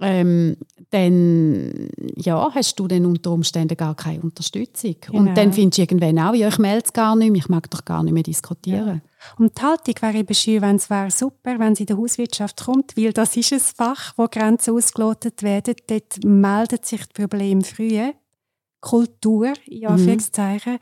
ähm, 0.00 0.56
dann 0.90 1.88
ja, 2.16 2.50
hast 2.52 2.78
du 2.78 2.88
dann 2.88 3.06
unter 3.06 3.30
Umständen 3.30 3.76
gar 3.76 3.94
keine 3.94 4.22
Unterstützung. 4.22 4.96
Genau. 5.00 5.18
Und 5.18 5.34
dann 5.36 5.52
findest 5.52 5.78
du 5.78 5.82
irgendwann 5.82 6.18
auch, 6.18 6.34
ja, 6.34 6.48
ich 6.48 6.58
melde 6.58 6.84
es 6.86 6.92
gar 6.92 7.14
nicht 7.16 7.30
mehr, 7.30 7.40
ich 7.40 7.48
mag 7.48 7.70
doch 7.70 7.84
gar 7.84 8.02
nicht 8.02 8.12
mehr 8.12 8.22
diskutieren. 8.22 9.02
Ja. 9.04 9.34
Und 9.38 9.58
die 9.58 9.62
Haltung 9.62 9.94
wäre 10.00 10.18
eben 10.18 10.34
schön, 10.34 10.62
wenn 10.62 10.76
es 10.76 10.90
wäre 10.90 11.10
super, 11.10 11.58
wenn 11.58 11.74
sie 11.74 11.82
in 11.82 11.88
der 11.88 11.98
Hauswirtschaft 11.98 12.64
kommt, 12.64 12.96
weil 12.96 13.12
das 13.12 13.36
ist 13.36 13.52
ein 13.52 13.60
Fach, 13.60 14.14
wo 14.16 14.26
Grenzen 14.26 14.74
ausgelotet 14.74 15.42
werden. 15.42 15.74
Dort 15.86 16.24
meldet 16.24 16.86
sich 16.86 17.00
das 17.00 17.08
Problem 17.08 17.62
früh. 17.62 18.12
Kultur, 18.80 19.52
in 19.66 19.80
mhm. 19.80 19.86
Anführungszeichen. 19.86 20.74
Mhm. 20.74 20.78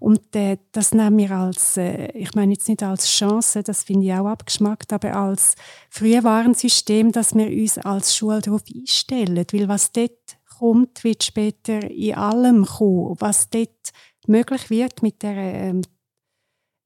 Und 0.00 0.36
äh, 0.36 0.58
das 0.72 0.92
nehmen 0.92 1.18
wir 1.18 1.30
als, 1.32 1.76
äh, 1.76 2.10
ich 2.12 2.34
meine 2.34 2.52
jetzt 2.52 2.68
nicht 2.68 2.82
als 2.82 3.08
Chance, 3.08 3.62
das 3.62 3.84
finde 3.84 4.06
ich 4.06 4.12
auch 4.14 4.26
abgeschmackt, 4.26 4.92
aber 4.92 5.14
als 5.14 5.54
Frühwarnsystem, 5.90 7.12
dass 7.12 7.34
wir 7.34 7.46
uns 7.46 7.78
als 7.78 8.16
Schule 8.16 8.40
darauf 8.40 8.62
einstellen. 8.74 9.44
Weil 9.52 9.68
was 9.68 9.92
dort 9.92 10.38
kommt, 10.58 11.04
wird 11.04 11.24
später 11.24 11.90
in 11.90 12.14
allem 12.14 12.64
kommen. 12.64 13.16
Was 13.18 13.50
dort 13.50 13.92
möglich 14.26 14.70
wird 14.70 15.02
mit 15.02 15.22
der 15.22 15.36
äh, 15.36 15.80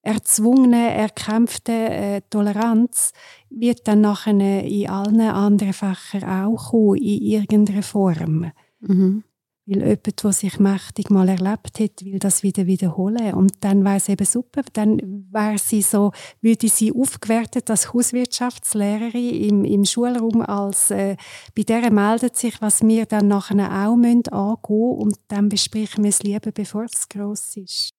erzwungenen, 0.02 0.88
erkämpften 0.88 1.74
äh, 1.74 2.22
Toleranz, 2.30 3.12
wird 3.50 3.86
dann 3.88 4.02
nachher 4.02 4.64
in 4.64 4.88
allen 4.88 5.20
anderen 5.20 5.72
Fächern 5.72 6.24
auch 6.24 6.70
kommen, 6.70 6.96
in 6.96 7.22
irgendeiner 7.22 7.82
Form. 7.82 8.52
Mhm. 8.80 9.24
Weil 9.68 9.80
jemand, 9.80 10.22
der 10.22 10.32
sich 10.32 10.60
mächtig 10.60 11.10
mal 11.10 11.28
erlebt 11.28 11.80
hat, 11.80 12.04
will 12.04 12.20
das 12.20 12.44
wieder 12.44 12.66
wiederholen. 12.66 13.34
Und 13.34 13.52
dann 13.60 13.84
wäre 13.84 13.96
es 13.96 14.08
eben 14.08 14.24
super. 14.24 14.62
Dann 14.72 15.26
wäre 15.32 15.58
sie 15.58 15.82
so, 15.82 16.12
würde 16.40 16.68
sie 16.68 16.92
aufgewertet 16.92 17.68
als 17.68 17.92
Hauswirtschaftslehrerin 17.92 19.34
im, 19.34 19.64
im 19.64 19.84
Schulraum 19.84 20.42
als, 20.42 20.92
äh, 20.92 21.16
bei 21.56 21.64
der 21.64 21.90
meldet 21.90 22.36
sich, 22.36 22.60
was 22.62 22.82
wir 22.82 23.06
dann 23.06 23.26
nachher 23.26 23.88
auch 23.88 23.96
müssen 23.96 24.28
angehen 24.28 24.98
und 24.98 25.16
dann 25.28 25.48
besprechen 25.48 26.04
wir 26.04 26.10
es 26.10 26.22
lieber, 26.22 26.52
bevor 26.52 26.84
es 26.84 27.08
gross 27.08 27.56
ist. 27.56 27.90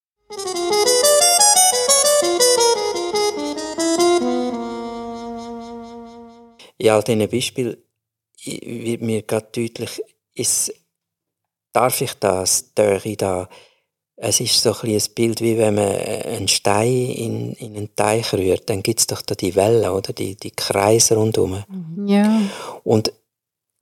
Ja, 6.80 6.98
an 6.98 7.04
diesen 7.04 7.30
Beispielen 7.30 7.78
wird 8.46 9.02
mir 9.02 9.24
gerade 9.24 9.48
deutlich, 9.54 10.02
ist 10.34 10.74
darf 11.78 12.02
ich 12.02 12.16
das, 12.16 12.74
Döri 12.74 13.16
da? 13.16 13.48
Es 14.16 14.40
ist 14.40 14.64
so 14.64 14.74
ein, 14.82 14.90
ein 14.90 15.04
Bild, 15.14 15.42
wie 15.42 15.60
wenn 15.60 15.76
man 15.76 15.90
einen 15.90 16.48
Stein 16.48 16.92
in, 16.92 17.54
in 17.54 17.78
einen 17.78 17.96
Teich 17.96 18.34
rührt, 18.34 18.68
dann 18.68 18.82
gibt 18.82 19.00
es 19.00 19.08
doch 19.08 19.22
da 19.22 19.36
die 19.36 19.56
Wellen, 19.56 19.92
oder? 19.92 20.12
Die, 20.12 20.36
die 20.36 20.52
Kreise 20.52 21.16
rundherum. 21.16 21.64
Mhm. 21.70 22.08
Ja. 22.08 22.42
Und, 22.84 23.14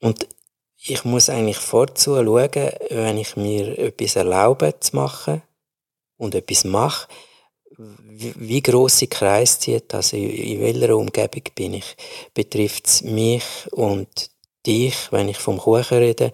und 0.01 0.27
ich 0.75 1.05
muss 1.05 1.29
eigentlich 1.29 1.57
vorzu 1.57 2.15
schauen, 2.15 2.69
wenn 2.89 3.17
ich 3.17 3.37
mir 3.37 3.79
etwas 3.79 4.17
erlaube 4.17 4.77
zu 4.81 4.97
machen 4.97 5.41
und 6.17 6.35
etwas 6.35 6.65
mache, 6.65 7.07
wie, 7.77 8.33
wie 8.35 8.61
grosse 8.61 9.07
Kreis 9.07 9.59
zieht 9.59 9.93
das, 9.93 10.11
in, 10.11 10.29
in 10.29 10.59
welcher 10.59 10.97
Umgebung 10.97 11.43
bin 11.55 11.75
ich, 11.75 11.95
betrifft 12.33 12.87
es 12.87 13.03
mich 13.03 13.45
und 13.71 14.29
dich, 14.65 14.95
wenn 15.11 15.29
ich 15.29 15.37
vom 15.37 15.57
Kuchen 15.57 15.97
rede, 15.97 16.33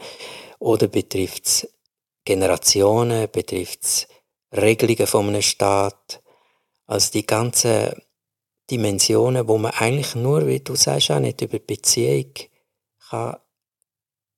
oder 0.61 0.87
betrifft 0.87 1.47
es 1.47 1.67
Generationen, 2.23 3.27
betrifft 3.31 3.83
es 3.83 4.07
Regelungen 4.55 5.07
von 5.07 5.27
einem 5.27 5.41
Staat, 5.41 6.21
also 6.85 7.11
die 7.13 7.25
ganzen 7.25 7.93
Dimensionen, 8.69 9.47
wo 9.47 9.57
man 9.57 9.71
eigentlich 9.71 10.15
nur, 10.15 10.45
wie 10.45 10.59
du 10.59 10.75
sagst, 10.75 11.11
auch 11.11 11.19
nicht 11.19 11.41
über 11.41 11.57
Beziehung 11.57 12.31
kann 13.09 13.37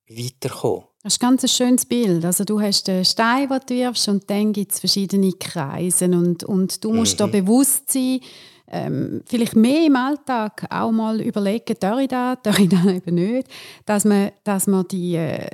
weiterkommen. 0.08 0.86
Das 1.04 1.14
ist 1.14 1.22
ein 1.22 1.30
ganz 1.30 1.52
schönes 1.52 1.86
Bild. 1.86 2.24
Also 2.24 2.46
du 2.46 2.62
hast 2.62 2.88
den 2.88 3.04
Stein, 3.04 3.50
den 3.50 3.60
du 3.68 3.76
wirfst 3.76 4.08
und 4.08 4.30
dann 4.30 4.54
gibt 4.54 4.72
es 4.72 4.80
verschiedene 4.80 5.34
Kreise 5.34 6.06
und, 6.06 6.46
und 6.46 6.84
du 6.84 6.94
musst 6.94 7.16
mhm. 7.16 7.18
da 7.18 7.28
bewusst 7.28 7.92
sein, 7.92 8.22
ähm, 8.68 9.22
vielleicht 9.26 9.56
mehr 9.56 9.86
im 9.86 9.96
Alltag 9.98 10.66
auch 10.70 10.92
mal 10.92 11.20
überlegen, 11.20 11.76
darf 11.80 12.00
ich 12.00 12.08
das, 12.08 12.38
darf 12.44 12.58
ich 12.60 12.70
das 12.70 12.86
eben 12.86 13.16
nicht, 13.16 13.48
dass 13.86 14.06
man, 14.06 14.32
dass 14.46 14.68
man 14.68 14.88
die, 14.88 15.16
äh, 15.16 15.48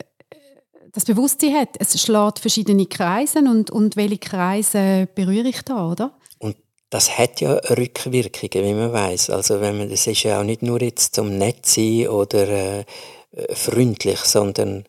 das 0.94 1.06
Bewusstsein 1.06 1.56
hat, 1.56 1.70
es 1.80 2.00
schlägt 2.02 2.40
verschiedene 2.40 2.86
Kreise 2.86 3.40
und, 3.40 3.70
und 3.72 3.96
welche 3.96 4.18
Kreise 4.18 5.08
berühre 5.14 5.50
ich 5.50 5.62
da, 5.62 5.92
oder? 5.92 6.18
Und 6.40 6.58
das 6.90 7.18
hat 7.18 7.42
ja 7.42 7.54
Rückwirkungen, 7.54 8.66
wie 8.66 8.74
man 8.74 8.92
weiß. 8.92 9.30
Also 9.30 9.62
wenn 9.62 9.78
man, 9.78 9.90
das 9.90 10.08
ist 10.08 10.24
ja 10.24 10.40
auch 10.40 10.44
nicht 10.44 10.62
nur 10.62 10.82
jetzt 10.82 11.16
zum 11.16 11.38
nett 11.38 11.66
sein 11.66 12.08
oder 12.08 12.48
äh, 12.48 12.86
freundlich, 13.54 14.20
sondern 14.20 14.86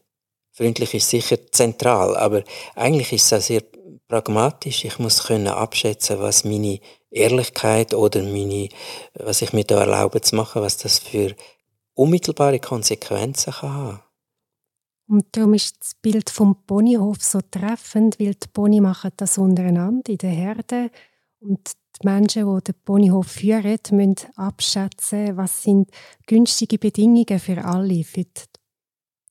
freundlich 0.52 0.94
ist 0.94 1.10
sicher 1.10 1.36
zentral, 1.50 2.16
aber 2.16 2.42
eigentlich 2.74 3.12
ist 3.12 3.26
es 3.26 3.32
auch 3.32 3.46
sehr 3.46 3.62
pragmatisch. 4.08 4.84
Ich 4.84 4.98
muss 4.98 5.24
können 5.24 5.48
abschätzen, 5.48 6.20
was 6.20 6.44
meine 6.44 6.80
Ehrlichkeit 7.10 7.94
oder 7.94 8.22
meine, 8.22 8.68
was 9.14 9.42
ich 9.42 9.52
mir 9.52 9.64
da 9.64 9.80
erlaube 9.80 10.20
zu 10.20 10.36
machen, 10.36 10.62
was 10.62 10.76
das 10.76 10.98
für 10.98 11.34
unmittelbare 11.94 12.58
Konsequenzen 12.58 13.52
kann 13.52 13.74
haben. 13.74 14.00
Und 15.10 15.26
darum 15.32 15.54
ist 15.54 15.80
das 15.80 15.94
Bild 15.96 16.30
vom 16.30 16.54
Ponyhof 16.66 17.20
so 17.20 17.40
treffend, 17.40 18.20
weil 18.20 18.34
die 18.34 18.46
Pony 18.46 18.80
machen 18.80 19.10
das 19.16 19.38
untereinander 19.38 20.12
in 20.12 20.18
der 20.18 20.30
Herde 20.30 20.90
und 21.40 21.58
die 22.00 22.06
Menschen, 22.06 22.46
die 22.46 22.62
den 22.62 22.80
Ponyhof 22.84 23.26
führen, 23.26 23.76
müssen 23.90 24.16
abschätzen, 24.36 25.36
was 25.36 25.64
sind 25.64 25.90
günstige 26.28 26.78
Bedingungen 26.78 27.40
für 27.40 27.64
alle, 27.64 28.04
für 28.04 28.22
die, 28.22 28.42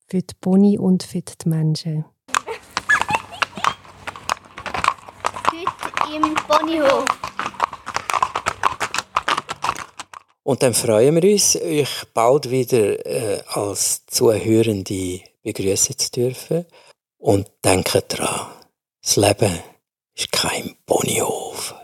für 0.06 0.22
die 0.22 0.36
Pony 0.42 0.78
und 0.78 1.04
für 1.04 1.22
die 1.22 1.48
Menschen. 1.48 2.04
Heute 5.50 6.14
im 6.14 6.36
Ponyhof. 6.36 7.06
Und 10.44 10.62
dann 10.62 10.74
freuen 10.74 11.16
wir 11.16 11.32
uns, 11.32 11.56
euch 11.56 12.04
bald 12.14 12.52
wieder 12.52 13.06
äh, 13.06 13.42
als 13.48 14.06
Zuhörende 14.08 15.29
begrüßen 15.44 15.98
zu 15.98 16.12
dürfen. 16.12 16.66
Und 17.18 17.50
denke 17.64 18.02
daran, 18.02 18.52
das 19.02 19.16
Leben 19.18 19.60
ist 20.16 20.32
kein 20.32 20.76
Ponyhof. 20.86 21.76